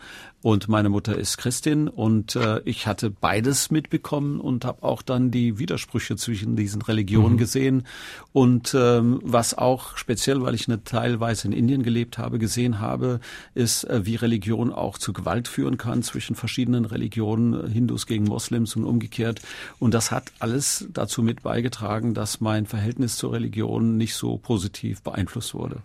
und 0.44 0.68
meine 0.68 0.90
Mutter 0.90 1.16
ist 1.16 1.38
Christin 1.38 1.88
und 1.88 2.36
äh, 2.36 2.60
ich 2.66 2.86
hatte 2.86 3.08
beides 3.08 3.70
mitbekommen 3.70 4.40
und 4.40 4.66
habe 4.66 4.82
auch 4.82 5.00
dann 5.00 5.30
die 5.30 5.58
Widersprüche 5.58 6.16
zwischen 6.16 6.54
diesen 6.54 6.82
Religionen 6.82 7.36
mhm. 7.36 7.38
gesehen 7.38 7.86
und 8.34 8.76
ähm, 8.78 9.20
was 9.24 9.56
auch 9.56 9.96
speziell, 9.96 10.42
weil 10.42 10.54
ich 10.54 10.68
eine 10.68 10.84
teilweise 10.84 11.48
in 11.48 11.54
Indien 11.54 11.82
gelebt 11.82 12.18
habe, 12.18 12.38
gesehen 12.38 12.78
habe, 12.78 13.20
ist, 13.54 13.84
äh, 13.84 14.04
wie 14.04 14.16
Religion 14.16 14.70
auch 14.70 14.98
zu 14.98 15.14
Gewalt 15.14 15.48
führen 15.48 15.78
kann 15.78 16.02
zwischen 16.02 16.36
verschiedenen 16.36 16.84
Religionen, 16.84 17.66
Hindus 17.70 18.06
gegen 18.06 18.24
Moslems 18.24 18.76
und 18.76 18.84
umgekehrt 18.84 19.40
und 19.78 19.94
das 19.94 20.10
hat 20.10 20.30
alles 20.40 20.86
dazu 20.92 21.22
mit 21.22 21.42
beigetragen, 21.42 22.12
dass 22.12 22.42
mein 22.42 22.66
Verhältnis 22.66 23.16
zur 23.16 23.32
Religion 23.32 23.96
nicht 23.96 24.14
so 24.14 24.36
positiv 24.36 25.00
beeinflusst 25.00 25.54
wurde. 25.54 25.80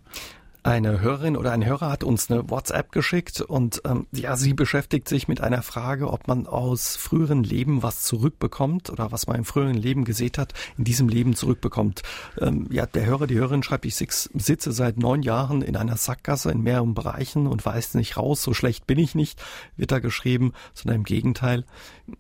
Eine 0.61 0.99
Hörerin 0.99 1.37
oder 1.37 1.53
ein 1.53 1.65
Hörer 1.65 1.89
hat 1.89 2.03
uns 2.03 2.29
eine 2.29 2.49
WhatsApp 2.49 2.91
geschickt 2.91 3.39
und 3.39 3.81
ähm, 3.85 4.07
ja, 4.11 4.35
sie 4.35 4.53
beschäftigt 4.53 5.07
sich 5.07 5.29
mit 5.29 5.39
einer 5.39 5.61
Frage, 5.61 6.11
ob 6.11 6.27
man 6.27 6.47
aus 6.47 6.97
früheren 6.97 7.45
Leben 7.45 7.81
was 7.81 8.03
zurückbekommt 8.03 8.89
oder 8.89 9.13
was 9.13 9.25
man 9.25 9.37
im 9.37 9.45
früheren 9.45 9.77
Leben 9.77 10.03
gesät 10.03 10.37
hat, 10.37 10.53
in 10.77 10.83
diesem 10.83 11.07
Leben 11.07 11.33
zurückbekommt. 11.33 12.01
Ähm, 12.41 12.67
ja, 12.71 12.85
der 12.85 13.05
Hörer, 13.05 13.25
die 13.25 13.35
Hörerin 13.35 13.63
schreibt, 13.63 13.85
ich 13.85 13.95
sitze 13.95 14.71
seit 14.73 14.97
neun 14.97 15.23
Jahren 15.23 15.61
in 15.61 15.77
einer 15.77 15.95
Sackgasse 15.95 16.51
in 16.51 16.61
mehreren 16.61 16.93
Bereichen 16.93 17.47
und 17.47 17.65
weiß 17.65 17.93
nicht 17.93 18.17
raus, 18.17 18.43
so 18.43 18.53
schlecht 18.53 18.85
bin 18.85 18.99
ich 18.99 19.15
nicht, 19.15 19.41
wird 19.77 19.93
da 19.93 19.99
geschrieben, 19.99 20.51
sondern 20.73 20.97
im 20.97 21.03
Gegenteil. 21.05 21.63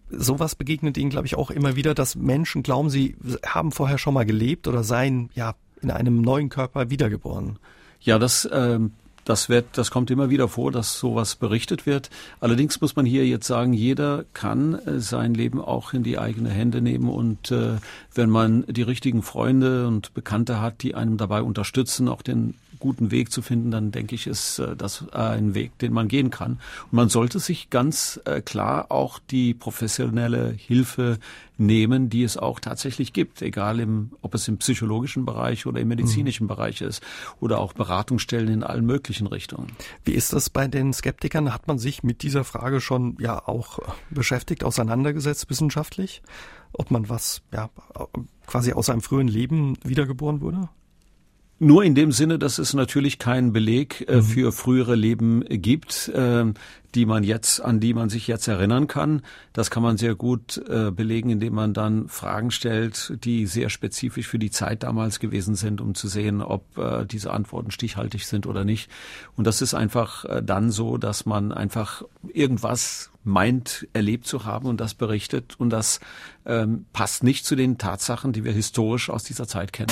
Sowas 0.09 0.55
begegnet 0.55 0.97
ihnen, 0.97 1.09
glaube 1.09 1.27
ich, 1.27 1.35
auch 1.35 1.51
immer 1.51 1.75
wieder, 1.75 1.93
dass 1.93 2.15
Menschen 2.15 2.63
glauben, 2.63 2.89
sie 2.89 3.17
haben 3.45 3.73
vorher 3.73 3.97
schon 3.97 4.13
mal 4.13 4.25
gelebt 4.25 4.65
oder 4.69 4.85
seien 4.85 5.29
ja 5.33 5.55
in 5.81 5.91
einem 5.91 6.21
neuen 6.21 6.47
Körper 6.47 6.89
wiedergeboren. 6.89 7.59
Ja, 8.01 8.19
das, 8.19 8.45
äh, 8.45 8.79
das 9.25 9.47
wird, 9.47 9.65
das 9.73 9.91
kommt 9.91 10.09
immer 10.09 10.29
wieder 10.29 10.47
vor, 10.47 10.71
dass 10.71 10.97
sowas 10.97 11.35
berichtet 11.35 11.85
wird. 11.85 12.09
Allerdings 12.39 12.81
muss 12.81 12.95
man 12.95 13.05
hier 13.05 13.27
jetzt 13.27 13.45
sagen, 13.45 13.73
jeder 13.73 14.25
kann 14.33 14.73
äh, 14.73 14.99
sein 14.99 15.33
Leben 15.33 15.61
auch 15.61 15.93
in 15.93 16.03
die 16.03 16.17
eigene 16.17 16.49
Hände 16.49 16.81
nehmen 16.81 17.09
und 17.09 17.51
äh, 17.51 17.77
wenn 18.13 18.29
man 18.29 18.65
die 18.67 18.81
richtigen 18.81 19.21
Freunde 19.21 19.87
und 19.87 20.13
Bekannte 20.13 20.59
hat, 20.59 20.81
die 20.81 20.95
einem 20.95 21.17
dabei 21.17 21.41
unterstützen, 21.41 22.07
auch 22.07 22.21
den 22.21 22.55
guten 22.77 23.11
Weg 23.11 23.31
zu 23.31 23.41
finden, 23.41 23.71
dann 23.71 23.91
denke 23.91 24.15
ich, 24.15 24.27
ist 24.27 24.59
äh, 24.59 24.75
das 24.75 25.07
ein 25.09 25.53
Weg, 25.53 25.77
den 25.79 25.93
man 25.93 26.07
gehen 26.07 26.29
kann. 26.29 26.53
Und 26.83 26.93
man 26.93 27.09
sollte 27.09 27.39
sich 27.39 27.69
ganz 27.69 28.19
äh, 28.25 28.41
klar 28.41 28.91
auch 28.91 29.19
die 29.19 29.53
professionelle 29.53 30.51
Hilfe 30.51 31.19
nehmen, 31.57 32.09
die 32.09 32.23
es 32.23 32.37
auch 32.37 32.59
tatsächlich 32.59 33.11
gibt, 33.11 33.41
egal 33.41 33.79
im, 33.79 34.11
ob 34.21 34.33
es 34.33 34.47
im 34.47 34.57
psychologischen 34.57 35.25
Bereich 35.25 35.65
oder 35.65 35.81
im 35.81 35.89
medizinischen 35.89 36.45
mhm. 36.45 36.49
Bereich 36.49 36.81
ist 36.81 37.03
oder 37.39 37.59
auch 37.59 37.73
Beratungsstellen 37.73 38.49
in 38.49 38.63
allen 38.63 38.85
möglichen 38.85 39.27
Richtungen. 39.27 39.67
Wie 40.05 40.13
ist 40.13 40.31
das 40.31 40.49
bei 40.49 40.67
den 40.67 40.93
Skeptikern? 40.93 41.53
Hat 41.53 41.67
man 41.67 41.77
sich 41.77 42.01
mit 42.01 42.23
dieser 42.23 42.43
Frage 42.43 42.79
schon 42.79 43.17
ja 43.19 43.45
auch 43.45 43.79
beschäftigt, 44.09 44.63
auseinandergesetzt 44.63 45.49
wissenschaftlich? 45.49 46.21
Ob 46.71 46.91
man 46.91 47.09
was 47.09 47.41
ja 47.51 47.69
quasi 48.45 48.73
aus 48.73 48.89
einem 48.89 49.01
frühen 49.01 49.27
Leben 49.27 49.77
wiedergeboren 49.83 50.41
wurde? 50.41 50.69
Nur 51.61 51.83
in 51.83 51.93
dem 51.93 52.13
Sinne, 52.13 52.39
dass 52.39 52.57
es 52.57 52.73
natürlich 52.73 53.19
keinen 53.19 53.51
Beleg 53.51 54.07
äh, 54.07 54.17
mhm. 54.17 54.23
für 54.23 54.51
frühere 54.53 54.95
Leben 54.95 55.43
gibt, 55.43 56.07
äh, 56.07 56.45
die 56.95 57.05
man 57.05 57.23
jetzt, 57.25 57.59
an 57.59 57.81
die 57.81 57.93
man 57.93 58.09
sich 58.09 58.27
jetzt 58.27 58.47
erinnern 58.47 58.87
kann. 58.87 59.21
Das 59.51 59.69
kann 59.69 59.83
man 59.83 59.97
sehr 59.97 60.15
gut 60.15 60.57
äh, 60.69 60.89
belegen, 60.89 61.29
indem 61.29 61.53
man 61.53 61.73
dann 61.73 62.07
Fragen 62.07 62.51
stellt, 62.51 63.13
die 63.25 63.45
sehr 63.45 63.69
spezifisch 63.69 64.25
für 64.27 64.39
die 64.39 64.51
Zeit 64.51 64.83
damals 64.83 65.19
gewesen 65.19 65.55
sind, 65.55 65.81
um 65.81 65.95
zu 65.95 66.07
sehen, 66.07 66.41
ob 66.41 66.77
äh, 66.77 67.05
diese 67.05 67.31
Antworten 67.31 67.71
stichhaltig 67.71 68.25
sind 68.25 68.47
oder 68.47 68.63
nicht. 68.63 68.89
Und 69.35 69.45
das 69.45 69.61
ist 69.61 69.73
einfach 69.73 70.23
äh, 70.23 70.41
dann 70.41 70.71
so, 70.71 70.97
dass 70.97 71.25
man 71.25 71.51
einfach 71.51 72.03
irgendwas 72.33 73.11
meint, 73.25 73.85
erlebt 73.91 74.25
zu 74.25 74.45
haben 74.45 74.65
und 74.65 74.79
das 74.79 74.93
berichtet. 74.93 75.55
Und 75.59 75.71
das 75.71 75.99
ähm, 76.45 76.85
passt 76.93 77.21
nicht 77.21 77.45
zu 77.45 77.57
den 77.57 77.77
Tatsachen, 77.77 78.31
die 78.31 78.45
wir 78.45 78.53
historisch 78.53 79.09
aus 79.09 79.23
dieser 79.23 79.45
Zeit 79.45 79.73
kennen. 79.73 79.91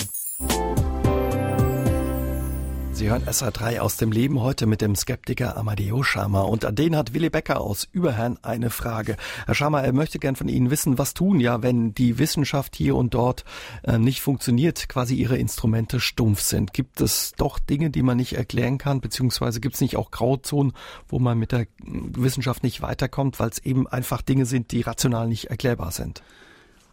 Sie 2.98 3.12
hören 3.12 3.26
SA3 3.26 3.78
aus 3.78 3.98
dem 3.98 4.12
Leben 4.12 4.42
heute 4.42 4.66
mit 4.66 4.82
dem 4.82 4.96
Skeptiker 4.96 5.56
Amadeo 5.56 6.02
Schama. 6.02 6.42
Und 6.42 6.66
an 6.66 6.74
den 6.74 6.96
hat 6.96 7.14
Willi 7.14 7.30
Becker 7.30 7.62
aus 7.62 7.88
Überherrn 7.92 8.40
eine 8.42 8.72
Frage. 8.72 9.18
Herr 9.46 9.54
Schama, 9.54 9.82
er 9.82 9.94
möchte 9.94 10.18
gern 10.18 10.36
von 10.36 10.50
Ihnen 10.50 10.72
wissen, 10.72 10.98
was 10.98 11.14
tun, 11.14 11.40
ja, 11.40 11.62
wenn 11.62 11.94
die 11.94 12.18
Wissenschaft 12.18 12.76
hier 12.76 12.96
und 12.96 13.14
dort 13.14 13.46
äh, 13.84 14.00
nicht 14.00 14.22
funktioniert, 14.22 14.90
quasi 14.90 15.14
ihre 15.14 15.38
Instrumente 15.38 16.00
stumpf 16.00 16.42
sind. 16.42 16.74
Gibt 16.74 17.00
es 17.00 17.34
doch 17.38 17.60
Dinge, 17.60 17.92
die 17.92 18.02
man 18.02 18.18
nicht 18.18 18.34
erklären 18.34 18.80
kann, 18.80 19.00
beziehungsweise 19.00 19.60
gibt 19.60 19.76
es 19.76 19.82
nicht 19.82 19.96
auch 19.96 20.10
Grauzonen, 20.10 20.74
wo 21.08 21.20
man 21.20 21.38
mit 21.38 21.52
der 21.52 21.68
Wissenschaft 21.84 22.64
nicht 22.64 22.82
weiterkommt, 22.82 23.40
weil 23.40 23.50
es 23.50 23.60
eben 23.60 23.86
einfach 23.86 24.24
Dinge 24.24 24.48
sind, 24.48 24.72
die 24.72 24.82
rational 24.82 25.28
nicht 25.28 25.52
erklärbar 25.52 25.92
sind? 25.92 26.24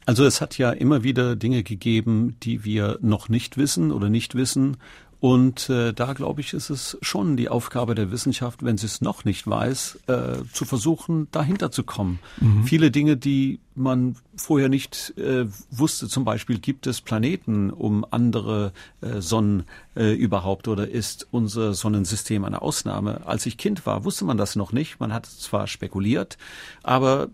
Also 0.06 0.26
es 0.26 0.42
hat 0.42 0.58
ja 0.58 0.70
immer 0.70 1.02
wieder 1.02 1.34
Dinge 1.34 1.62
gegeben, 1.62 2.36
die 2.42 2.64
wir 2.64 2.98
noch 3.00 3.30
nicht 3.30 3.56
wissen 3.56 3.90
oder 3.90 4.10
nicht 4.10 4.34
wissen 4.34 4.76
und 5.20 5.70
äh, 5.70 5.92
da 5.92 6.12
glaube 6.12 6.40
ich, 6.40 6.52
ist 6.52 6.70
es 6.70 6.98
schon 7.00 7.36
die 7.36 7.48
Aufgabe 7.48 7.94
der 7.94 8.10
Wissenschaft, 8.10 8.64
wenn 8.64 8.76
sie 8.76 8.86
es 8.86 9.00
noch 9.00 9.24
nicht 9.24 9.46
weiß, 9.46 9.98
äh, 10.06 10.44
zu 10.52 10.64
versuchen, 10.64 11.28
dahinter 11.30 11.70
zu 11.70 11.82
kommen. 11.82 12.18
Mhm. 12.40 12.64
Viele 12.64 12.90
Dinge, 12.90 13.16
die 13.16 13.60
man 13.74 14.16
vorher 14.36 14.68
nicht 14.68 15.14
äh, 15.18 15.46
wusste, 15.70 16.08
zum 16.08 16.24
Beispiel 16.24 16.58
gibt 16.58 16.86
es 16.86 17.00
Planeten 17.00 17.70
um 17.70 18.04
andere 18.10 18.72
äh, 19.00 19.20
Sonnen 19.20 19.64
äh, 19.96 20.12
überhaupt 20.12 20.68
oder 20.68 20.88
ist 20.88 21.26
unser 21.30 21.74
Sonnensystem 21.74 22.44
eine 22.44 22.62
Ausnahme? 22.62 23.26
Als 23.26 23.46
ich 23.46 23.56
Kind 23.56 23.86
war, 23.86 24.04
wusste 24.04 24.24
man 24.24 24.36
das 24.36 24.56
noch 24.56 24.72
nicht. 24.72 25.00
Man 25.00 25.12
hat 25.12 25.26
zwar 25.26 25.66
spekuliert, 25.66 26.38
aber 26.82 27.28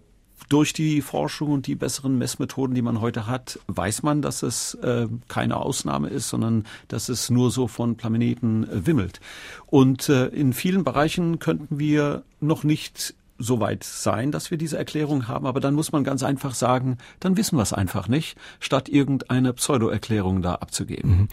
durch 0.48 0.72
die 0.72 1.00
Forschung 1.00 1.52
und 1.52 1.66
die 1.66 1.74
besseren 1.74 2.18
Messmethoden, 2.18 2.74
die 2.74 2.82
man 2.82 3.00
heute 3.00 3.26
hat, 3.26 3.58
weiß 3.66 4.02
man, 4.02 4.22
dass 4.22 4.42
es 4.42 4.74
äh, 4.74 5.06
keine 5.28 5.56
Ausnahme 5.56 6.08
ist, 6.08 6.28
sondern 6.28 6.64
dass 6.88 7.08
es 7.08 7.30
nur 7.30 7.50
so 7.50 7.68
von 7.68 7.96
Planeten 7.96 8.64
äh, 8.64 8.86
wimmelt. 8.86 9.20
Und 9.66 10.08
äh, 10.08 10.26
in 10.28 10.52
vielen 10.52 10.84
Bereichen 10.84 11.38
könnten 11.38 11.78
wir 11.78 12.22
noch 12.40 12.64
nicht 12.64 13.14
so 13.40 13.60
weit 13.60 13.82
sein, 13.82 14.30
dass 14.30 14.50
wir 14.50 14.58
diese 14.58 14.78
Erklärung 14.78 15.26
haben, 15.26 15.46
aber 15.46 15.60
dann 15.60 15.74
muss 15.74 15.92
man 15.92 16.04
ganz 16.04 16.22
einfach 16.22 16.54
sagen, 16.54 16.98
dann 17.18 17.36
wissen 17.36 17.56
wir 17.56 17.62
es 17.62 17.72
einfach 17.72 18.06
nicht, 18.06 18.36
statt 18.60 18.88
irgendeine 18.88 19.52
Pseudo-Erklärung 19.52 20.42
da 20.42 20.56
abzugeben. 20.56 21.10
Mhm. 21.10 21.28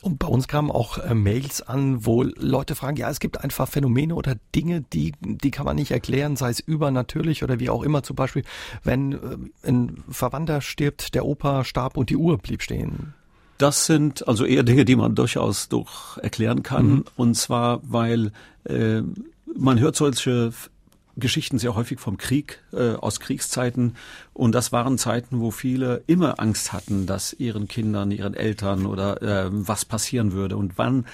Und 0.00 0.18
bei 0.18 0.26
uns 0.26 0.48
kamen 0.48 0.70
auch 0.70 0.96
äh, 0.98 1.14
Mails 1.14 1.60
an, 1.60 2.06
wo 2.06 2.22
Leute 2.22 2.74
fragen, 2.74 2.96
ja, 2.96 3.10
es 3.10 3.20
gibt 3.20 3.44
einfach 3.44 3.68
Phänomene 3.68 4.14
oder 4.14 4.36
Dinge, 4.54 4.80
die, 4.80 5.12
die 5.20 5.50
kann 5.50 5.66
man 5.66 5.76
nicht 5.76 5.90
erklären, 5.90 6.36
sei 6.36 6.50
es 6.50 6.60
übernatürlich 6.60 7.44
oder 7.44 7.60
wie 7.60 7.68
auch 7.68 7.82
immer. 7.82 8.02
Zum 8.02 8.16
Beispiel, 8.16 8.44
wenn 8.82 9.12
äh, 9.12 9.18
ein 9.68 10.02
Verwandter 10.08 10.62
stirbt, 10.62 11.14
der 11.14 11.26
Opa 11.26 11.64
starb 11.64 11.98
und 11.98 12.08
die 12.08 12.16
Uhr 12.16 12.38
blieb 12.38 12.62
stehen. 12.62 13.12
Das 13.58 13.86
sind 13.86 14.26
also 14.26 14.46
eher 14.46 14.62
Dinge, 14.62 14.84
die 14.84 14.96
man 14.96 15.14
durchaus 15.14 15.68
durch 15.68 16.16
erklären 16.18 16.62
kann. 16.62 16.86
Mhm. 16.86 17.04
Und 17.16 17.34
zwar, 17.34 17.80
weil 17.84 18.32
äh, 18.64 19.02
man 19.54 19.78
hört 19.78 19.96
solche 19.96 20.52
Geschichten 21.16 21.58
sehr 21.58 21.74
häufig 21.74 22.00
vom 22.00 22.16
Krieg, 22.16 22.62
äh, 22.72 22.94
aus 22.94 23.20
Kriegszeiten. 23.20 23.96
Und 24.32 24.54
das 24.54 24.72
waren 24.72 24.98
Zeiten, 24.98 25.40
wo 25.40 25.50
viele 25.50 26.02
immer 26.06 26.40
Angst 26.40 26.72
hatten, 26.72 27.06
dass 27.06 27.32
ihren 27.32 27.68
Kindern, 27.68 28.10
ihren 28.10 28.34
Eltern 28.34 28.86
oder 28.86 29.22
äh, 29.22 29.48
was 29.50 29.84
passieren 29.84 30.32
würde 30.32 30.56
und 30.56 30.78
wann. 30.78 31.06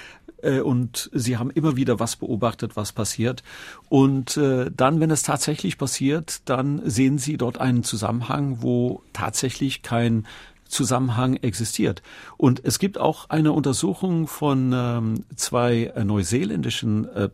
Äh, 0.42 0.60
und 0.60 1.10
sie 1.12 1.36
haben 1.36 1.50
immer 1.50 1.76
wieder 1.76 2.00
was 2.00 2.16
beobachtet, 2.16 2.76
was 2.76 2.92
passiert. 2.92 3.42
Und 3.88 4.36
äh, 4.36 4.70
dann, 4.74 5.00
wenn 5.00 5.10
es 5.10 5.22
tatsächlich 5.22 5.78
passiert, 5.78 6.48
dann 6.48 6.82
sehen 6.88 7.18
sie 7.18 7.36
dort 7.36 7.58
einen 7.58 7.84
Zusammenhang, 7.84 8.62
wo 8.62 9.02
tatsächlich 9.12 9.82
kein 9.82 10.26
Zusammenhang 10.66 11.36
existiert. 11.36 12.02
Und 12.36 12.64
es 12.64 12.78
gibt 12.78 12.96
auch 12.96 13.28
eine 13.28 13.52
Untersuchung 13.52 14.28
von 14.28 14.72
ähm, 14.72 15.24
zwei 15.34 15.92
neuseeländischen 16.04 17.08
äh, 17.12 17.28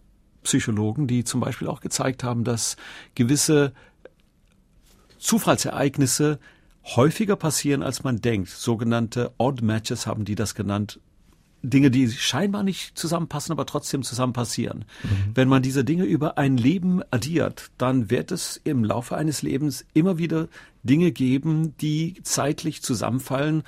Psychologen, 0.47 1.07
die 1.07 1.24
zum 1.24 1.40
Beispiel 1.40 1.68
auch 1.68 1.80
gezeigt 1.80 2.24
haben, 2.24 2.44
dass 2.44 2.76
gewisse 3.14 3.72
Zufallsereignisse 5.18 6.38
häufiger 6.84 7.36
passieren, 7.36 7.82
als 7.82 8.05
man 8.05 8.20
denkt. 8.20 8.49
Sogenannte 8.49 9.32
Odd 9.38 9.62
Matches 9.64 10.07
haben 10.07 10.24
die 10.24 10.36
das 10.36 10.55
genannt. 10.55 11.01
Dinge, 11.62 11.90
die 11.90 12.09
scheinbar 12.11 12.62
nicht 12.62 12.97
zusammenpassen, 12.97 13.51
aber 13.51 13.66
trotzdem 13.66 14.03
zusammen 14.05 14.32
passieren. 14.32 14.84
Mhm. 15.03 15.32
Wenn 15.34 15.49
man 15.49 15.62
diese 15.62 15.84
Dinge 15.84 16.05
über 16.05 16.38
ein 16.38 16.57
Leben 16.57 17.03
addiert, 17.11 17.70
dann 17.76 18.09
wird 18.09 18.30
es 18.30 18.61
im 18.62 18.84
Laufe 18.84 19.16
eines 19.16 19.42
Lebens 19.42 19.84
immer 19.94 20.16
wieder 20.18 20.49
Dinge 20.84 21.11
geben, 21.11 21.76
die 21.78 22.14
zeitlich 22.22 22.82
zusammenfallen, 22.82 23.64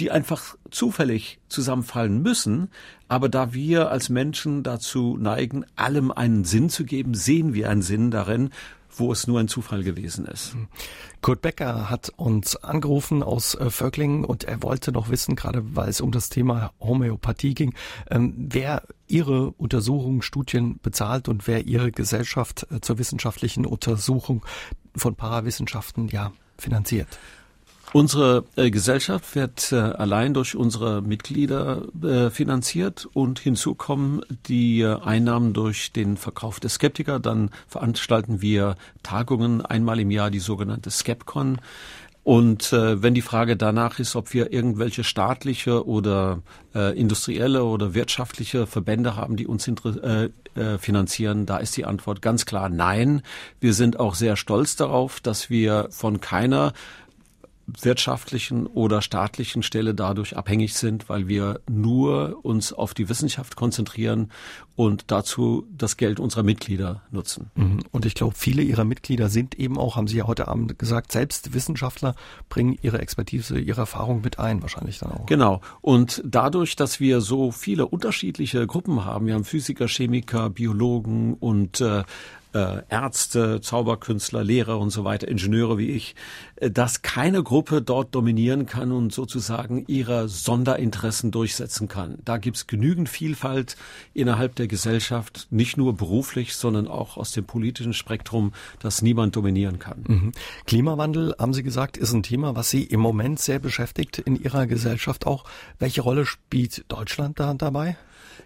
die 0.00 0.10
einfach 0.10 0.56
zufällig 0.70 1.38
zusammenfallen 1.48 2.22
müssen. 2.22 2.68
Aber 3.08 3.28
da 3.28 3.52
wir 3.52 3.90
als 3.90 4.08
Menschen 4.08 4.62
dazu 4.62 5.16
neigen, 5.18 5.64
allem 5.76 6.10
einen 6.10 6.44
Sinn 6.44 6.68
zu 6.68 6.84
geben, 6.84 7.14
sehen 7.14 7.54
wir 7.54 7.70
einen 7.70 7.82
Sinn 7.82 8.10
darin, 8.10 8.50
wo 8.98 9.12
es 9.12 9.26
nur 9.26 9.40
ein 9.40 9.48
Zufall 9.48 9.82
gewesen 9.82 10.26
ist. 10.26 10.56
Kurt 11.20 11.42
Becker 11.42 11.90
hat 11.90 12.12
uns 12.16 12.56
angerufen 12.56 13.22
aus 13.22 13.54
äh, 13.54 13.70
Vöcklingen 13.70 14.24
und 14.24 14.44
er 14.44 14.62
wollte 14.62 14.92
noch 14.92 15.10
wissen, 15.10 15.36
gerade 15.36 15.76
weil 15.76 15.88
es 15.88 16.00
um 16.00 16.12
das 16.12 16.28
Thema 16.28 16.72
Homöopathie 16.80 17.54
ging, 17.54 17.74
ähm, 18.10 18.34
wer 18.36 18.82
Ihre 19.08 19.50
Untersuchungen, 19.52 20.22
Studien 20.22 20.78
bezahlt 20.82 21.28
und 21.28 21.46
wer 21.46 21.66
Ihre 21.66 21.92
Gesellschaft 21.92 22.66
äh, 22.70 22.80
zur 22.80 22.98
wissenschaftlichen 22.98 23.66
Untersuchung 23.66 24.44
von 24.94 25.14
Parawissenschaften 25.14 26.08
ja 26.08 26.32
finanziert. 26.58 27.08
Unsere 27.92 28.44
äh, 28.56 28.70
Gesellschaft 28.70 29.34
wird 29.36 29.72
äh, 29.72 29.76
allein 29.76 30.34
durch 30.34 30.56
unsere 30.56 31.02
Mitglieder 31.02 31.82
äh, 32.02 32.30
finanziert 32.30 33.08
und 33.12 33.38
hinzu 33.38 33.74
kommen 33.74 34.22
die 34.48 34.80
äh, 34.80 35.00
Einnahmen 35.00 35.52
durch 35.52 35.92
den 35.92 36.16
Verkauf 36.16 36.60
der 36.60 36.70
Skeptiker. 36.70 37.20
Dann 37.20 37.50
veranstalten 37.68 38.42
wir 38.42 38.76
Tagungen 39.02 39.64
einmal 39.64 40.00
im 40.00 40.10
Jahr, 40.10 40.30
die 40.30 40.40
sogenannte 40.40 40.90
Skepcon. 40.90 41.58
Und 42.26 42.72
äh, 42.72 43.00
wenn 43.04 43.14
die 43.14 43.22
Frage 43.22 43.56
danach 43.56 44.00
ist, 44.00 44.16
ob 44.16 44.34
wir 44.34 44.52
irgendwelche 44.52 45.04
staatliche 45.04 45.86
oder 45.86 46.42
äh, 46.74 46.98
industrielle 46.98 47.62
oder 47.62 47.94
wirtschaftliche 47.94 48.66
Verbände 48.66 49.14
haben, 49.14 49.36
die 49.36 49.46
uns 49.46 49.68
äh, 49.68 50.30
äh, 50.56 50.78
finanzieren, 50.78 51.46
da 51.46 51.58
ist 51.58 51.76
die 51.76 51.84
Antwort 51.84 52.22
ganz 52.22 52.44
klar 52.44 52.68
nein. 52.68 53.22
Wir 53.60 53.74
sind 53.74 54.00
auch 54.00 54.16
sehr 54.16 54.34
stolz 54.34 54.74
darauf, 54.74 55.20
dass 55.20 55.50
wir 55.50 55.86
von 55.90 56.20
keiner 56.20 56.72
wirtschaftlichen 57.66 58.66
oder 58.66 59.02
staatlichen 59.02 59.62
Stelle 59.62 59.94
dadurch 59.94 60.36
abhängig 60.36 60.74
sind, 60.74 61.08
weil 61.08 61.28
wir 61.28 61.60
nur 61.68 62.38
uns 62.42 62.72
auf 62.72 62.94
die 62.94 63.08
Wissenschaft 63.08 63.56
konzentrieren 63.56 64.30
und 64.76 65.04
dazu 65.10 65.66
das 65.76 65.96
Geld 65.96 66.20
unserer 66.20 66.42
Mitglieder 66.42 67.02
nutzen. 67.10 67.50
Mhm. 67.54 67.80
Und 67.90 68.04
ich 68.04 68.14
glaube, 68.14 68.34
viele 68.36 68.62
ihrer 68.62 68.84
Mitglieder 68.84 69.28
sind 69.28 69.58
eben 69.58 69.78
auch, 69.78 69.96
haben 69.96 70.06
Sie 70.06 70.18
ja 70.18 70.26
heute 70.26 70.48
Abend 70.48 70.78
gesagt, 70.78 71.12
selbst 71.12 71.54
Wissenschaftler 71.54 72.14
bringen 72.48 72.78
ihre 72.82 72.98
Expertise, 73.00 73.58
ihre 73.58 73.80
Erfahrung 73.80 74.20
mit 74.20 74.38
ein, 74.38 74.62
wahrscheinlich 74.62 74.98
dann 74.98 75.12
auch. 75.12 75.26
Genau. 75.26 75.60
Und 75.80 76.22
dadurch, 76.24 76.76
dass 76.76 77.00
wir 77.00 77.20
so 77.20 77.50
viele 77.50 77.86
unterschiedliche 77.86 78.66
Gruppen 78.66 79.04
haben, 79.04 79.26
wir 79.26 79.34
haben 79.34 79.44
Physiker, 79.44 79.88
Chemiker, 79.88 80.50
Biologen 80.50 81.34
und 81.34 81.80
äh, 81.80 82.04
äh, 82.56 82.82
Ärzte, 82.88 83.60
Zauberkünstler, 83.60 84.42
Lehrer 84.42 84.78
und 84.78 84.88
so 84.90 85.04
weiter, 85.04 85.28
Ingenieure 85.28 85.76
wie 85.76 85.90
ich, 85.90 86.14
äh, 86.56 86.70
dass 86.70 87.02
keine 87.02 87.42
Gruppe 87.42 87.82
dort 87.82 88.14
dominieren 88.14 88.64
kann 88.64 88.92
und 88.92 89.12
sozusagen 89.12 89.84
ihre 89.88 90.28
Sonderinteressen 90.28 91.30
durchsetzen 91.30 91.86
kann. 91.88 92.18
Da 92.24 92.38
gibt's 92.38 92.66
genügend 92.66 93.10
Vielfalt 93.10 93.76
innerhalb 94.14 94.56
der 94.56 94.68
Gesellschaft, 94.68 95.48
nicht 95.50 95.76
nur 95.76 95.96
beruflich, 95.96 96.56
sondern 96.56 96.88
auch 96.88 97.18
aus 97.18 97.32
dem 97.32 97.44
politischen 97.44 97.92
Spektrum, 97.92 98.52
das 98.78 99.02
niemand 99.02 99.36
dominieren 99.36 99.78
kann. 99.78 100.04
Mhm. 100.06 100.32
Klimawandel, 100.66 101.34
haben 101.38 101.52
Sie 101.52 101.62
gesagt, 101.62 101.98
ist 101.98 102.14
ein 102.14 102.22
Thema, 102.22 102.56
was 102.56 102.70
Sie 102.70 102.84
im 102.84 103.00
Moment 103.00 103.38
sehr 103.38 103.58
beschäftigt 103.58 104.18
in 104.18 104.36
Ihrer 104.36 104.66
Gesellschaft 104.66 105.26
auch. 105.26 105.44
Welche 105.78 106.00
Rolle 106.00 106.24
spielt 106.24 106.84
Deutschland 106.88 107.38
da 107.38 107.52
dabei? 107.52 107.96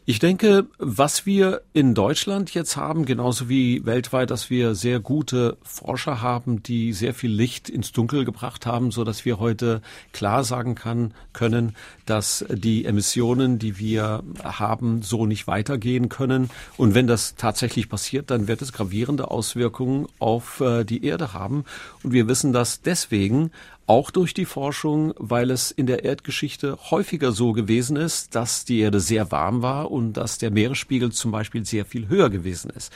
Ich 0.06 0.18
denke, 0.18 0.66
was 0.78 1.26
wir 1.26 1.62
in 1.72 1.94
Deutschland 1.94 2.52
jetzt 2.54 2.76
haben, 2.76 3.04
genauso 3.04 3.48
wie 3.48 3.84
weltweit, 3.86 4.30
dass 4.30 4.50
wir 4.50 4.74
sehr 4.74 5.00
gute 5.00 5.56
Forscher 5.62 6.20
haben, 6.20 6.62
die 6.62 6.92
sehr 6.92 7.14
viel 7.14 7.30
Licht 7.30 7.68
ins 7.68 7.92
Dunkel 7.92 8.24
gebracht 8.24 8.66
haben, 8.66 8.90
so 8.90 9.04
dass 9.04 9.24
wir 9.24 9.38
heute 9.38 9.82
klar 10.12 10.44
sagen 10.44 10.74
kann, 10.74 11.14
können, 11.32 11.76
dass 12.06 12.44
die 12.48 12.84
Emissionen, 12.84 13.58
die 13.58 13.78
wir 13.78 14.22
haben, 14.42 15.02
so 15.02 15.26
nicht 15.26 15.46
weitergehen 15.46 16.08
können. 16.08 16.50
Und 16.76 16.94
wenn 16.94 17.06
das 17.06 17.36
tatsächlich 17.36 17.88
passiert, 17.88 18.30
dann 18.30 18.48
wird 18.48 18.62
es 18.62 18.72
gravierende 18.72 19.30
Auswirkungen 19.30 20.06
auf 20.18 20.60
äh, 20.60 20.84
die 20.84 21.04
Erde 21.04 21.34
haben. 21.34 21.64
Und 22.02 22.12
wir 22.12 22.26
wissen 22.26 22.52
das 22.52 22.82
deswegen, 22.82 23.52
auch 23.90 24.12
durch 24.12 24.34
die 24.34 24.44
Forschung, 24.44 25.14
weil 25.16 25.50
es 25.50 25.72
in 25.72 25.88
der 25.88 26.04
Erdgeschichte 26.04 26.78
häufiger 26.92 27.32
so 27.32 27.50
gewesen 27.50 27.96
ist, 27.96 28.36
dass 28.36 28.64
die 28.64 28.78
Erde 28.78 29.00
sehr 29.00 29.32
warm 29.32 29.62
war 29.62 29.90
und 29.90 30.12
dass 30.12 30.38
der 30.38 30.52
Meeresspiegel 30.52 31.10
zum 31.10 31.32
Beispiel 31.32 31.64
sehr 31.64 31.84
viel 31.84 32.06
höher 32.06 32.30
gewesen 32.30 32.70
ist. 32.70 32.92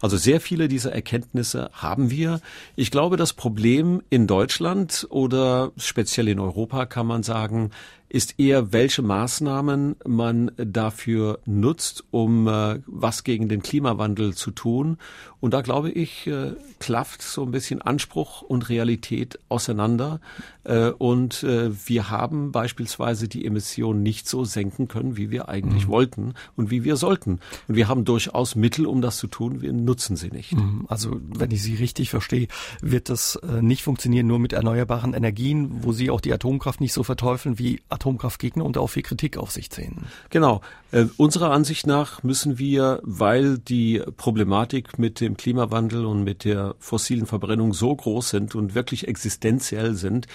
Also 0.00 0.16
sehr 0.16 0.40
viele 0.40 0.68
dieser 0.68 0.92
Erkenntnisse 0.92 1.68
haben 1.72 2.12
wir. 2.12 2.40
Ich 2.76 2.92
glaube, 2.92 3.16
das 3.16 3.32
Problem 3.32 4.02
in 4.08 4.28
Deutschland 4.28 5.08
oder 5.10 5.72
speziell 5.78 6.28
in 6.28 6.38
Europa 6.38 6.86
kann 6.86 7.08
man 7.08 7.24
sagen, 7.24 7.72
ist 8.08 8.38
eher, 8.38 8.72
welche 8.72 9.02
Maßnahmen 9.02 9.96
man 10.06 10.52
dafür 10.56 11.40
nutzt, 11.44 12.04
um 12.10 12.46
äh, 12.48 12.80
was 12.86 13.24
gegen 13.24 13.48
den 13.48 13.62
Klimawandel 13.62 14.34
zu 14.34 14.50
tun. 14.50 14.98
Und 15.40 15.52
da 15.52 15.60
glaube 15.60 15.90
ich, 15.90 16.26
äh, 16.26 16.52
klafft 16.78 17.22
so 17.22 17.42
ein 17.42 17.50
bisschen 17.50 17.82
Anspruch 17.82 18.42
und 18.42 18.68
Realität 18.68 19.38
auseinander. 19.48 20.20
Äh, 20.64 20.90
und 20.90 21.42
äh, 21.42 21.70
wir 21.86 22.10
haben 22.10 22.52
beispielsweise 22.52 23.28
die 23.28 23.44
Emissionen 23.44 24.02
nicht 24.02 24.28
so 24.28 24.44
senken 24.44 24.88
können, 24.88 25.16
wie 25.16 25.30
wir 25.30 25.48
eigentlich 25.48 25.86
mhm. 25.86 25.90
wollten 25.90 26.34
und 26.56 26.70
wie 26.70 26.84
wir 26.84 26.96
sollten. 26.96 27.40
Und 27.68 27.76
wir 27.76 27.88
haben 27.88 28.04
durchaus 28.04 28.56
Mittel, 28.56 28.86
um 28.86 29.02
das 29.02 29.18
zu 29.18 29.26
tun. 29.26 29.60
Wir 29.62 29.72
nutzen 29.72 30.16
sie 30.16 30.30
nicht. 30.30 30.52
Mhm. 30.52 30.86
Also, 30.88 31.20
wenn 31.20 31.50
ich 31.50 31.62
Sie 31.62 31.74
richtig 31.74 32.10
verstehe, 32.10 32.48
wird 32.80 33.08
das 33.08 33.36
äh, 33.36 33.62
nicht 33.62 33.82
funktionieren 33.82 34.26
nur 34.26 34.38
mit 34.38 34.52
erneuerbaren 34.52 35.14
Energien, 35.14 35.84
wo 35.84 35.92
Sie 35.92 36.10
auch 36.10 36.20
die 36.20 36.32
Atomkraft 36.32 36.80
nicht 36.80 36.92
so 36.92 37.02
verteufeln 37.02 37.58
wie 37.58 37.80
Atomkraftgegner 37.96 38.64
und 38.64 38.78
auch 38.78 38.88
viel 38.88 39.02
Kritik 39.02 39.36
auf 39.36 39.50
sich 39.50 39.70
ziehen. 39.70 40.04
Genau. 40.30 40.60
Äh, 40.92 41.06
unserer 41.16 41.50
Ansicht 41.50 41.86
nach 41.86 42.22
müssen 42.22 42.58
wir, 42.58 43.00
weil 43.02 43.58
die 43.58 44.02
Problematik 44.16 44.98
mit 44.98 45.20
dem 45.20 45.36
Klimawandel 45.36 46.06
und 46.06 46.22
mit 46.22 46.44
der 46.44 46.76
fossilen 46.78 47.26
Verbrennung 47.26 47.72
so 47.72 47.94
groß 47.94 48.30
sind 48.30 48.54
und 48.54 48.74
wirklich 48.74 49.08
existenziell 49.08 49.94
sind, 49.94 50.26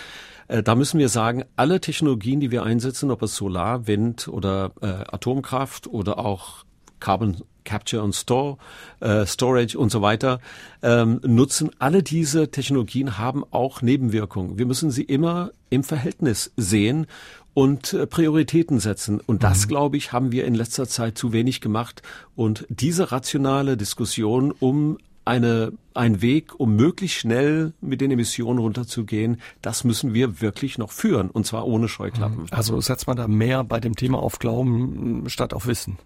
äh, 0.47 0.61
da 0.61 0.75
müssen 0.75 0.99
wir 0.99 1.09
sagen, 1.09 1.45
alle 1.55 1.79
Technologien, 1.79 2.41
die 2.41 2.51
wir 2.51 2.63
einsetzen, 2.63 3.11
ob 3.11 3.21
es 3.21 3.35
Solar, 3.35 3.87
Wind 3.87 4.27
oder 4.27 4.71
äh, 4.81 4.87
Atomkraft 4.87 5.87
oder 5.87 6.19
auch 6.19 6.65
Carbon 6.99 7.37
Capture 7.63 8.03
und 8.03 8.13
Store, 8.15 8.57
äh, 8.99 9.25
Storage 9.25 9.77
und 9.77 9.91
so 9.91 10.01
weiter, 10.01 10.39
ähm, 10.81 11.19
nutzen. 11.23 11.71
Alle 11.79 12.03
diese 12.03 12.49
Technologien 12.49 13.17
haben 13.17 13.43
auch 13.51 13.81
Nebenwirkungen. 13.81 14.57
Wir 14.57 14.65
müssen 14.65 14.91
sie 14.91 15.03
immer 15.03 15.51
im 15.69 15.83
Verhältnis 15.83 16.51
sehen 16.57 17.07
und 17.53 17.93
äh, 17.93 18.07
Prioritäten 18.07 18.79
setzen. 18.79 19.19
Und 19.19 19.43
das, 19.43 19.65
mhm. 19.65 19.69
glaube 19.69 19.97
ich, 19.97 20.11
haben 20.13 20.31
wir 20.31 20.45
in 20.45 20.55
letzter 20.55 20.87
Zeit 20.87 21.17
zu 21.17 21.33
wenig 21.33 21.61
gemacht. 21.61 22.01
Und 22.35 22.65
diese 22.69 23.11
rationale 23.11 23.77
Diskussion 23.77 24.51
um 24.51 24.97
eine, 25.25 25.73
ein 25.93 26.21
Weg, 26.21 26.59
um 26.59 26.75
möglichst 26.75 27.19
schnell 27.19 27.73
mit 27.79 28.01
den 28.01 28.11
Emissionen 28.11 28.59
runterzugehen, 28.59 29.39
das 29.61 29.83
müssen 29.83 30.13
wir 30.13 30.41
wirklich 30.41 30.77
noch 30.77 30.91
führen. 30.91 31.29
Und 31.29 31.45
zwar 31.45 31.67
ohne 31.67 31.87
Scheuklappen. 31.87 32.47
Also 32.51 32.81
setzt 32.81 33.07
man 33.07 33.17
da 33.17 33.27
mehr 33.27 33.63
bei 33.63 33.79
dem 33.79 33.95
Thema 33.95 34.19
auf 34.19 34.39
Glauben 34.39 35.25
statt 35.27 35.53
auf 35.53 35.67
Wissen. 35.67 35.97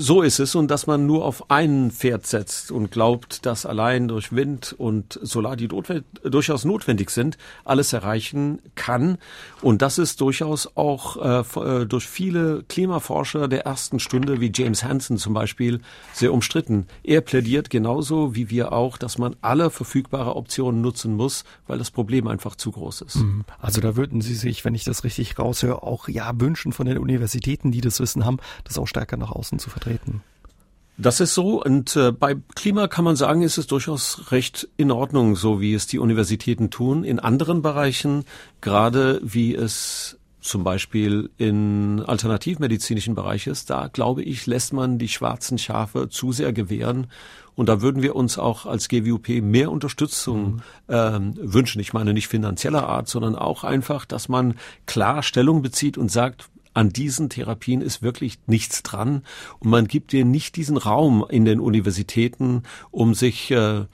So 0.00 0.22
ist 0.22 0.38
es 0.38 0.54
und 0.54 0.70
dass 0.70 0.86
man 0.86 1.06
nur 1.06 1.24
auf 1.24 1.50
ein 1.50 1.90
Pferd 1.90 2.24
setzt 2.24 2.70
und 2.70 2.92
glaubt, 2.92 3.44
dass 3.44 3.66
allein 3.66 4.06
durch 4.06 4.30
Wind 4.30 4.72
und 4.78 5.18
Solar, 5.20 5.56
die 5.56 5.66
notwendig, 5.66 6.04
durchaus 6.22 6.64
notwendig 6.64 7.10
sind, 7.10 7.36
alles 7.64 7.92
erreichen 7.92 8.60
kann. 8.76 9.18
Und 9.60 9.82
das 9.82 9.98
ist 9.98 10.20
durchaus 10.20 10.76
auch 10.76 11.16
äh, 11.16 11.80
äh, 11.80 11.84
durch 11.84 12.06
viele 12.06 12.62
Klimaforscher 12.68 13.48
der 13.48 13.66
ersten 13.66 13.98
Stunde, 13.98 14.40
wie 14.40 14.52
James 14.54 14.84
Hansen 14.84 15.18
zum 15.18 15.34
Beispiel, 15.34 15.80
sehr 16.12 16.32
umstritten. 16.32 16.86
Er 17.02 17.20
plädiert 17.20 17.68
genauso 17.68 18.36
wie 18.36 18.50
wir 18.50 18.72
auch, 18.72 18.98
dass 18.98 19.18
man 19.18 19.34
alle 19.40 19.68
verfügbare 19.68 20.36
Optionen 20.36 20.80
nutzen 20.80 21.16
muss, 21.16 21.42
weil 21.66 21.78
das 21.78 21.90
Problem 21.90 22.28
einfach 22.28 22.54
zu 22.54 22.70
groß 22.70 23.00
ist. 23.00 23.16
Mhm. 23.16 23.44
Also 23.58 23.80
da 23.80 23.96
würden 23.96 24.20
Sie 24.20 24.36
sich, 24.36 24.64
wenn 24.64 24.76
ich 24.76 24.84
das 24.84 25.02
richtig 25.02 25.40
raushöre, 25.40 25.82
auch 25.82 26.06
ja 26.06 26.30
wünschen 26.40 26.72
von 26.72 26.86
den 26.86 26.98
Universitäten, 26.98 27.72
die 27.72 27.80
das 27.80 27.98
Wissen 27.98 28.24
haben, 28.24 28.36
das 28.62 28.78
auch 28.78 28.86
stärker 28.86 29.16
nach 29.16 29.32
außen 29.32 29.58
zu 29.58 29.68
vertreten 29.70 29.87
vertreten. 29.88 30.22
Das 31.00 31.20
ist 31.20 31.34
so 31.34 31.62
und 31.62 31.94
äh, 31.94 32.10
bei 32.10 32.36
Klima 32.56 32.88
kann 32.88 33.04
man 33.04 33.14
sagen, 33.14 33.42
ist 33.42 33.56
es 33.56 33.68
durchaus 33.68 34.32
recht 34.32 34.68
in 34.76 34.90
Ordnung, 34.90 35.36
so 35.36 35.60
wie 35.60 35.72
es 35.74 35.86
die 35.86 36.00
Universitäten 36.00 36.70
tun. 36.70 37.04
In 37.04 37.20
anderen 37.20 37.62
Bereichen, 37.62 38.24
gerade 38.60 39.20
wie 39.22 39.54
es 39.54 40.18
zum 40.40 40.64
Beispiel 40.64 41.30
in 41.36 42.02
alternativmedizinischen 42.04 43.14
Bereich 43.14 43.46
ist, 43.46 43.70
da 43.70 43.88
glaube 43.88 44.24
ich, 44.24 44.46
lässt 44.46 44.72
man 44.72 44.98
die 44.98 45.08
schwarzen 45.08 45.58
Schafe 45.58 46.08
zu 46.08 46.32
sehr 46.32 46.52
gewähren. 46.52 47.06
Und 47.54 47.68
da 47.68 47.80
würden 47.80 48.02
wir 48.02 48.16
uns 48.16 48.38
auch 48.38 48.66
als 48.66 48.88
GWUP 48.88 49.28
mehr 49.42 49.70
Unterstützung 49.70 50.54
mhm. 50.54 50.62
ähm, 50.88 51.34
wünschen. 51.36 51.80
Ich 51.80 51.92
meine 51.92 52.12
nicht 52.12 52.28
finanzieller 52.28 52.88
Art, 52.88 53.08
sondern 53.08 53.34
auch 53.34 53.62
einfach, 53.62 54.04
dass 54.04 54.28
man 54.28 54.54
klar 54.86 55.22
Stellung 55.22 55.60
bezieht 55.62 55.98
und 55.98 56.10
sagt, 56.10 56.48
an 56.78 56.90
diesen 56.90 57.28
Therapien 57.28 57.80
ist 57.80 58.02
wirklich 58.02 58.38
nichts 58.46 58.84
dran 58.84 59.24
und 59.58 59.68
man 59.68 59.88
gibt 59.88 60.12
dir 60.12 60.24
nicht 60.24 60.54
diesen 60.54 60.76
Raum 60.76 61.26
in 61.28 61.44
den 61.44 61.58
Universitäten, 61.58 62.62
um 62.92 63.14
sich 63.14 63.50
äh, 63.50 63.86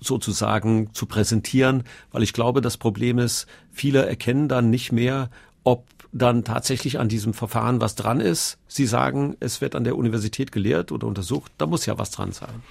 sozusagen 0.00 0.94
zu 0.94 1.06
präsentieren, 1.06 1.82
weil 2.12 2.22
ich 2.22 2.32
glaube, 2.32 2.60
das 2.60 2.76
Problem 2.76 3.18
ist, 3.18 3.48
viele 3.72 4.06
erkennen 4.06 4.46
dann 4.46 4.70
nicht 4.70 4.92
mehr, 4.92 5.30
ob 5.64 5.84
dann 6.12 6.44
tatsächlich 6.44 7.00
an 7.00 7.08
diesem 7.08 7.34
Verfahren 7.34 7.80
was 7.80 7.96
dran 7.96 8.20
ist. 8.20 8.58
Sie 8.68 8.86
sagen, 8.86 9.36
es 9.40 9.60
wird 9.60 9.74
an 9.74 9.82
der 9.82 9.96
Universität 9.96 10.52
gelehrt 10.52 10.92
oder 10.92 11.08
untersucht, 11.08 11.50
da 11.58 11.66
muss 11.66 11.86
ja 11.86 11.98
was 11.98 12.12
dran 12.12 12.30
sein. 12.30 12.62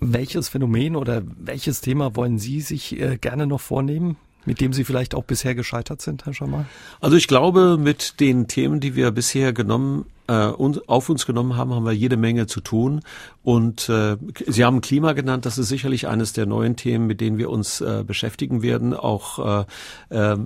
Welches 0.00 0.50
Phänomen 0.50 0.96
oder 0.96 1.22
welches 1.38 1.80
Thema 1.80 2.14
wollen 2.14 2.38
Sie 2.38 2.60
sich 2.60 3.00
äh, 3.00 3.16
gerne 3.16 3.46
noch 3.46 3.60
vornehmen? 3.62 4.18
Mit 4.44 4.60
dem 4.60 4.72
Sie 4.72 4.84
vielleicht 4.84 5.14
auch 5.14 5.24
bisher 5.24 5.54
gescheitert 5.54 6.02
sind, 6.02 6.26
Herr 6.26 6.34
Schammer? 6.34 6.66
Also 7.00 7.16
ich 7.16 7.28
glaube, 7.28 7.76
mit 7.78 8.20
den 8.20 8.48
Themen, 8.48 8.80
die 8.80 8.94
wir 8.96 9.10
bisher 9.10 9.52
genommen 9.52 10.06
äh, 10.28 10.32
auf 10.32 11.08
uns 11.08 11.26
genommen 11.26 11.56
haben, 11.56 11.74
haben 11.74 11.84
wir 11.84 11.92
jede 11.92 12.16
Menge 12.16 12.46
zu 12.46 12.60
tun. 12.60 13.00
Und 13.42 13.88
äh, 13.88 14.16
Sie 14.46 14.64
haben 14.64 14.80
Klima 14.80 15.12
genannt, 15.12 15.46
das 15.46 15.58
ist 15.58 15.68
sicherlich 15.68 16.08
eines 16.08 16.32
der 16.32 16.46
neuen 16.46 16.76
Themen, 16.76 17.06
mit 17.06 17.20
denen 17.20 17.38
wir 17.38 17.50
uns 17.50 17.80
äh, 17.80 18.04
beschäftigen 18.06 18.62
werden. 18.62 18.94
Auch 18.94 19.64
äh, 20.10 20.14
äh, 20.16 20.36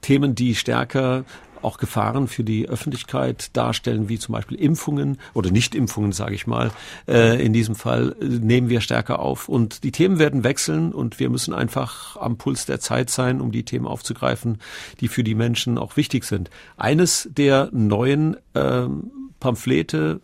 Themen, 0.00 0.34
die 0.34 0.54
stärker 0.54 1.24
auch 1.62 1.78
Gefahren 1.78 2.28
für 2.28 2.44
die 2.44 2.68
Öffentlichkeit 2.68 3.56
darstellen, 3.56 4.08
wie 4.08 4.18
zum 4.18 4.32
Beispiel 4.32 4.58
Impfungen 4.58 5.18
oder 5.34 5.50
Nichtimpfungen, 5.50 6.12
sage 6.12 6.34
ich 6.34 6.46
mal. 6.46 6.70
Äh, 7.06 7.44
in 7.44 7.52
diesem 7.52 7.74
Fall 7.74 8.16
äh, 8.20 8.24
nehmen 8.24 8.68
wir 8.68 8.80
stärker 8.80 9.20
auf. 9.20 9.48
Und 9.48 9.84
die 9.84 9.92
Themen 9.92 10.18
werden 10.18 10.44
wechseln 10.44 10.92
und 10.92 11.18
wir 11.18 11.30
müssen 11.30 11.54
einfach 11.54 12.16
am 12.16 12.36
Puls 12.36 12.66
der 12.66 12.80
Zeit 12.80 13.10
sein, 13.10 13.40
um 13.40 13.52
die 13.52 13.64
Themen 13.64 13.86
aufzugreifen, 13.86 14.58
die 15.00 15.08
für 15.08 15.24
die 15.24 15.34
Menschen 15.34 15.78
auch 15.78 15.96
wichtig 15.96 16.24
sind. 16.24 16.50
Eines 16.76 17.28
der 17.30 17.68
neuen 17.72 18.36
äh, 18.54 18.86
Pamphlete, 19.38 20.20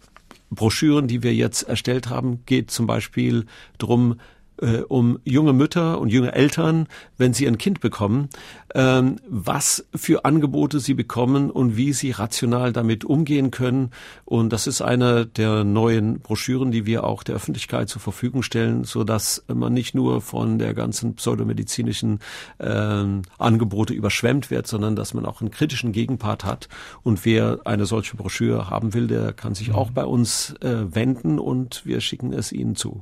Broschüren, 0.50 1.08
die 1.08 1.22
wir 1.22 1.34
jetzt 1.34 1.62
erstellt 1.62 2.08
haben, 2.08 2.42
geht 2.46 2.70
zum 2.70 2.86
Beispiel 2.86 3.46
drum 3.78 4.16
äh, 4.60 4.78
um 4.78 5.18
junge 5.24 5.52
Mütter 5.52 6.00
und 6.00 6.10
junge 6.10 6.32
Eltern, 6.32 6.86
wenn 7.18 7.34
sie 7.34 7.46
ein 7.46 7.58
Kind 7.58 7.80
bekommen, 7.80 8.28
ähm, 8.76 9.16
was 9.26 9.86
für 9.94 10.26
Angebote 10.26 10.80
sie 10.80 10.92
bekommen 10.92 11.50
und 11.50 11.78
wie 11.78 11.94
sie 11.94 12.10
rational 12.10 12.74
damit 12.74 13.06
umgehen 13.06 13.50
können. 13.50 13.90
Und 14.26 14.52
das 14.52 14.66
ist 14.66 14.82
eine 14.82 15.24
der 15.24 15.64
neuen 15.64 16.20
Broschüren, 16.20 16.70
die 16.70 16.84
wir 16.84 17.04
auch 17.04 17.22
der 17.22 17.36
Öffentlichkeit 17.36 17.88
zur 17.88 18.02
Verfügung 18.02 18.42
stellen, 18.42 18.84
so 18.84 19.02
dass 19.02 19.42
man 19.48 19.72
nicht 19.72 19.94
nur 19.94 20.20
von 20.20 20.58
der 20.58 20.74
ganzen 20.74 21.14
pseudomedizinischen 21.14 22.20
ähm, 22.60 23.22
Angebote 23.38 23.94
überschwemmt 23.94 24.50
wird, 24.50 24.66
sondern 24.66 24.94
dass 24.94 25.14
man 25.14 25.24
auch 25.24 25.40
einen 25.40 25.50
kritischen 25.50 25.92
Gegenpart 25.92 26.44
hat. 26.44 26.68
Und 27.02 27.24
wer 27.24 27.60
eine 27.64 27.86
solche 27.86 28.16
Broschüre 28.16 28.68
haben 28.68 28.92
will, 28.92 29.06
der 29.06 29.32
kann 29.32 29.54
sich 29.54 29.72
auch 29.72 29.90
bei 29.90 30.04
uns 30.04 30.54
äh, 30.60 30.94
wenden 30.94 31.38
und 31.38 31.86
wir 31.86 32.02
schicken 32.02 32.34
es 32.34 32.52
Ihnen 32.52 32.76
zu. 32.76 33.00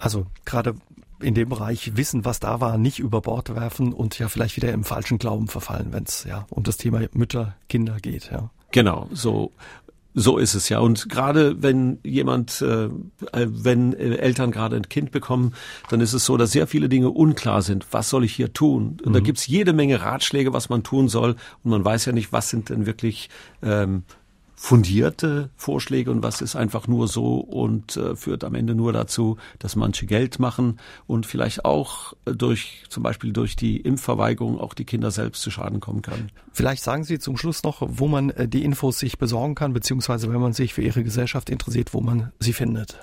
Also 0.00 0.26
gerade 0.44 0.74
in 1.22 1.34
dem 1.34 1.48
Bereich 1.48 1.96
wissen, 1.96 2.24
was 2.24 2.40
da 2.40 2.60
war, 2.60 2.78
nicht 2.78 2.98
über 2.98 3.20
Bord 3.20 3.54
werfen 3.54 3.92
und 3.92 4.18
ja 4.18 4.28
vielleicht 4.28 4.56
wieder 4.56 4.72
im 4.72 4.84
falschen 4.84 5.18
Glauben 5.18 5.48
verfallen, 5.48 5.88
wenn 5.92 6.04
es 6.04 6.24
ja 6.24 6.46
um 6.50 6.62
das 6.62 6.76
Thema 6.76 7.00
Mütter, 7.12 7.56
Kinder 7.68 7.98
geht. 8.00 8.30
Ja. 8.30 8.50
Genau, 8.70 9.08
so 9.12 9.52
so 10.14 10.38
ist 10.38 10.54
es 10.54 10.68
ja. 10.68 10.78
Und 10.78 11.08
gerade 11.08 11.62
wenn 11.62 11.98
jemand, 12.02 12.60
äh, 12.60 12.84
äh 12.84 13.46
wenn 13.48 13.92
äh, 13.94 14.16
Eltern 14.16 14.50
gerade 14.50 14.76
ein 14.76 14.88
Kind 14.88 15.10
bekommen, 15.10 15.54
dann 15.88 16.00
ist 16.00 16.12
es 16.12 16.26
so, 16.26 16.36
dass 16.36 16.52
sehr 16.52 16.66
viele 16.66 16.88
Dinge 16.88 17.10
unklar 17.10 17.62
sind. 17.62 17.86
Was 17.92 18.10
soll 18.10 18.24
ich 18.24 18.34
hier 18.34 18.52
tun? 18.52 18.98
Und 19.02 19.10
mhm. 19.10 19.12
da 19.14 19.20
gibt's 19.20 19.46
jede 19.46 19.72
Menge 19.72 20.02
Ratschläge, 20.02 20.52
was 20.52 20.68
man 20.68 20.82
tun 20.82 21.08
soll. 21.08 21.36
Und 21.64 21.70
man 21.70 21.84
weiß 21.84 22.04
ja 22.06 22.12
nicht, 22.12 22.32
was 22.32 22.50
sind 22.50 22.68
denn 22.68 22.86
wirklich 22.86 23.30
ähm, 23.62 24.02
fundierte 24.62 25.50
Vorschläge 25.56 26.12
und 26.12 26.22
was 26.22 26.40
ist 26.40 26.54
einfach 26.54 26.86
nur 26.86 27.08
so 27.08 27.38
und 27.38 27.96
äh, 27.96 28.14
führt 28.14 28.44
am 28.44 28.54
Ende 28.54 28.76
nur 28.76 28.92
dazu, 28.92 29.36
dass 29.58 29.74
manche 29.74 30.06
Geld 30.06 30.38
machen 30.38 30.78
und 31.08 31.26
vielleicht 31.26 31.64
auch 31.64 32.12
durch 32.24 32.84
zum 32.88 33.02
Beispiel 33.02 33.32
durch 33.32 33.56
die 33.56 33.78
Impfverweigerung 33.78 34.60
auch 34.60 34.74
die 34.74 34.84
Kinder 34.84 35.10
selbst 35.10 35.42
zu 35.42 35.50
Schaden 35.50 35.80
kommen 35.80 36.02
können. 36.02 36.30
Vielleicht 36.52 36.84
sagen 36.84 37.02
Sie 37.02 37.18
zum 37.18 37.36
Schluss 37.36 37.64
noch, 37.64 37.82
wo 37.84 38.06
man 38.06 38.30
äh, 38.30 38.46
die 38.46 38.62
Infos 38.62 39.00
sich 39.00 39.18
besorgen 39.18 39.56
kann, 39.56 39.72
beziehungsweise 39.72 40.32
wenn 40.32 40.40
man 40.40 40.52
sich 40.52 40.74
für 40.74 40.82
Ihre 40.82 41.02
Gesellschaft 41.02 41.50
interessiert, 41.50 41.92
wo 41.92 42.00
man 42.00 42.30
sie 42.38 42.52
findet. 42.52 43.00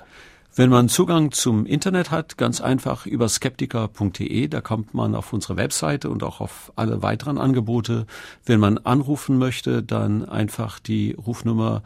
Wenn 0.60 0.68
man 0.68 0.90
Zugang 0.90 1.32
zum 1.32 1.64
Internet 1.64 2.10
hat, 2.10 2.36
ganz 2.36 2.60
einfach 2.60 3.06
über 3.06 3.30
skeptiker.de, 3.30 4.46
da 4.46 4.60
kommt 4.60 4.92
man 4.92 5.14
auf 5.14 5.32
unsere 5.32 5.56
Webseite 5.56 6.10
und 6.10 6.22
auch 6.22 6.42
auf 6.42 6.70
alle 6.76 7.02
weiteren 7.02 7.38
Angebote. 7.38 8.04
Wenn 8.44 8.60
man 8.60 8.76
anrufen 8.76 9.38
möchte, 9.38 9.82
dann 9.82 10.22
einfach 10.22 10.78
die 10.78 11.12
Rufnummer 11.12 11.82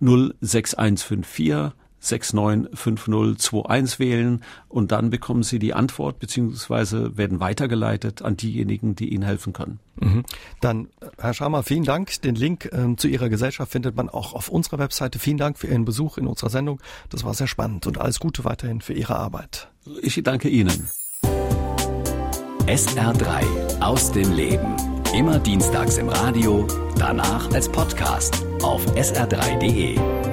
06154 0.00 1.74
695021 2.02 3.98
wählen 3.98 4.44
und 4.68 4.92
dann 4.92 5.10
bekommen 5.10 5.42
Sie 5.42 5.58
die 5.58 5.74
Antwort 5.74 6.18
beziehungsweise 6.18 7.16
werden 7.16 7.40
weitergeleitet 7.40 8.22
an 8.22 8.36
diejenigen, 8.36 8.94
die 8.94 9.12
Ihnen 9.12 9.24
helfen 9.24 9.52
können. 9.52 9.80
Mhm. 9.96 10.24
Dann, 10.60 10.88
Herr 11.18 11.34
Schamer, 11.34 11.62
vielen 11.62 11.84
Dank. 11.84 12.22
Den 12.22 12.34
Link 12.34 12.70
ähm, 12.72 12.98
zu 12.98 13.08
Ihrer 13.08 13.28
Gesellschaft 13.28 13.72
findet 13.72 13.96
man 13.96 14.08
auch 14.08 14.32
auf 14.32 14.48
unserer 14.48 14.78
Webseite. 14.78 15.18
Vielen 15.18 15.38
Dank 15.38 15.58
für 15.58 15.66
Ihren 15.66 15.84
Besuch 15.84 16.18
in 16.18 16.26
unserer 16.26 16.50
Sendung. 16.50 16.80
Das 17.10 17.24
war 17.24 17.34
sehr 17.34 17.48
spannend 17.48 17.86
und 17.86 17.98
alles 17.98 18.20
Gute 18.20 18.44
weiterhin 18.44 18.80
für 18.80 18.92
Ihre 18.92 19.16
Arbeit. 19.16 19.68
Ich 20.02 20.20
danke 20.22 20.48
Ihnen. 20.48 20.88
SR3 22.66 23.80
aus 23.80 24.12
dem 24.12 24.32
Leben. 24.32 24.76
Immer 25.14 25.38
dienstags 25.38 25.96
im 25.96 26.10
Radio, 26.10 26.66
danach 26.98 27.50
als 27.52 27.66
Podcast 27.66 28.44
auf 28.62 28.84
sr3.de. 28.94 30.27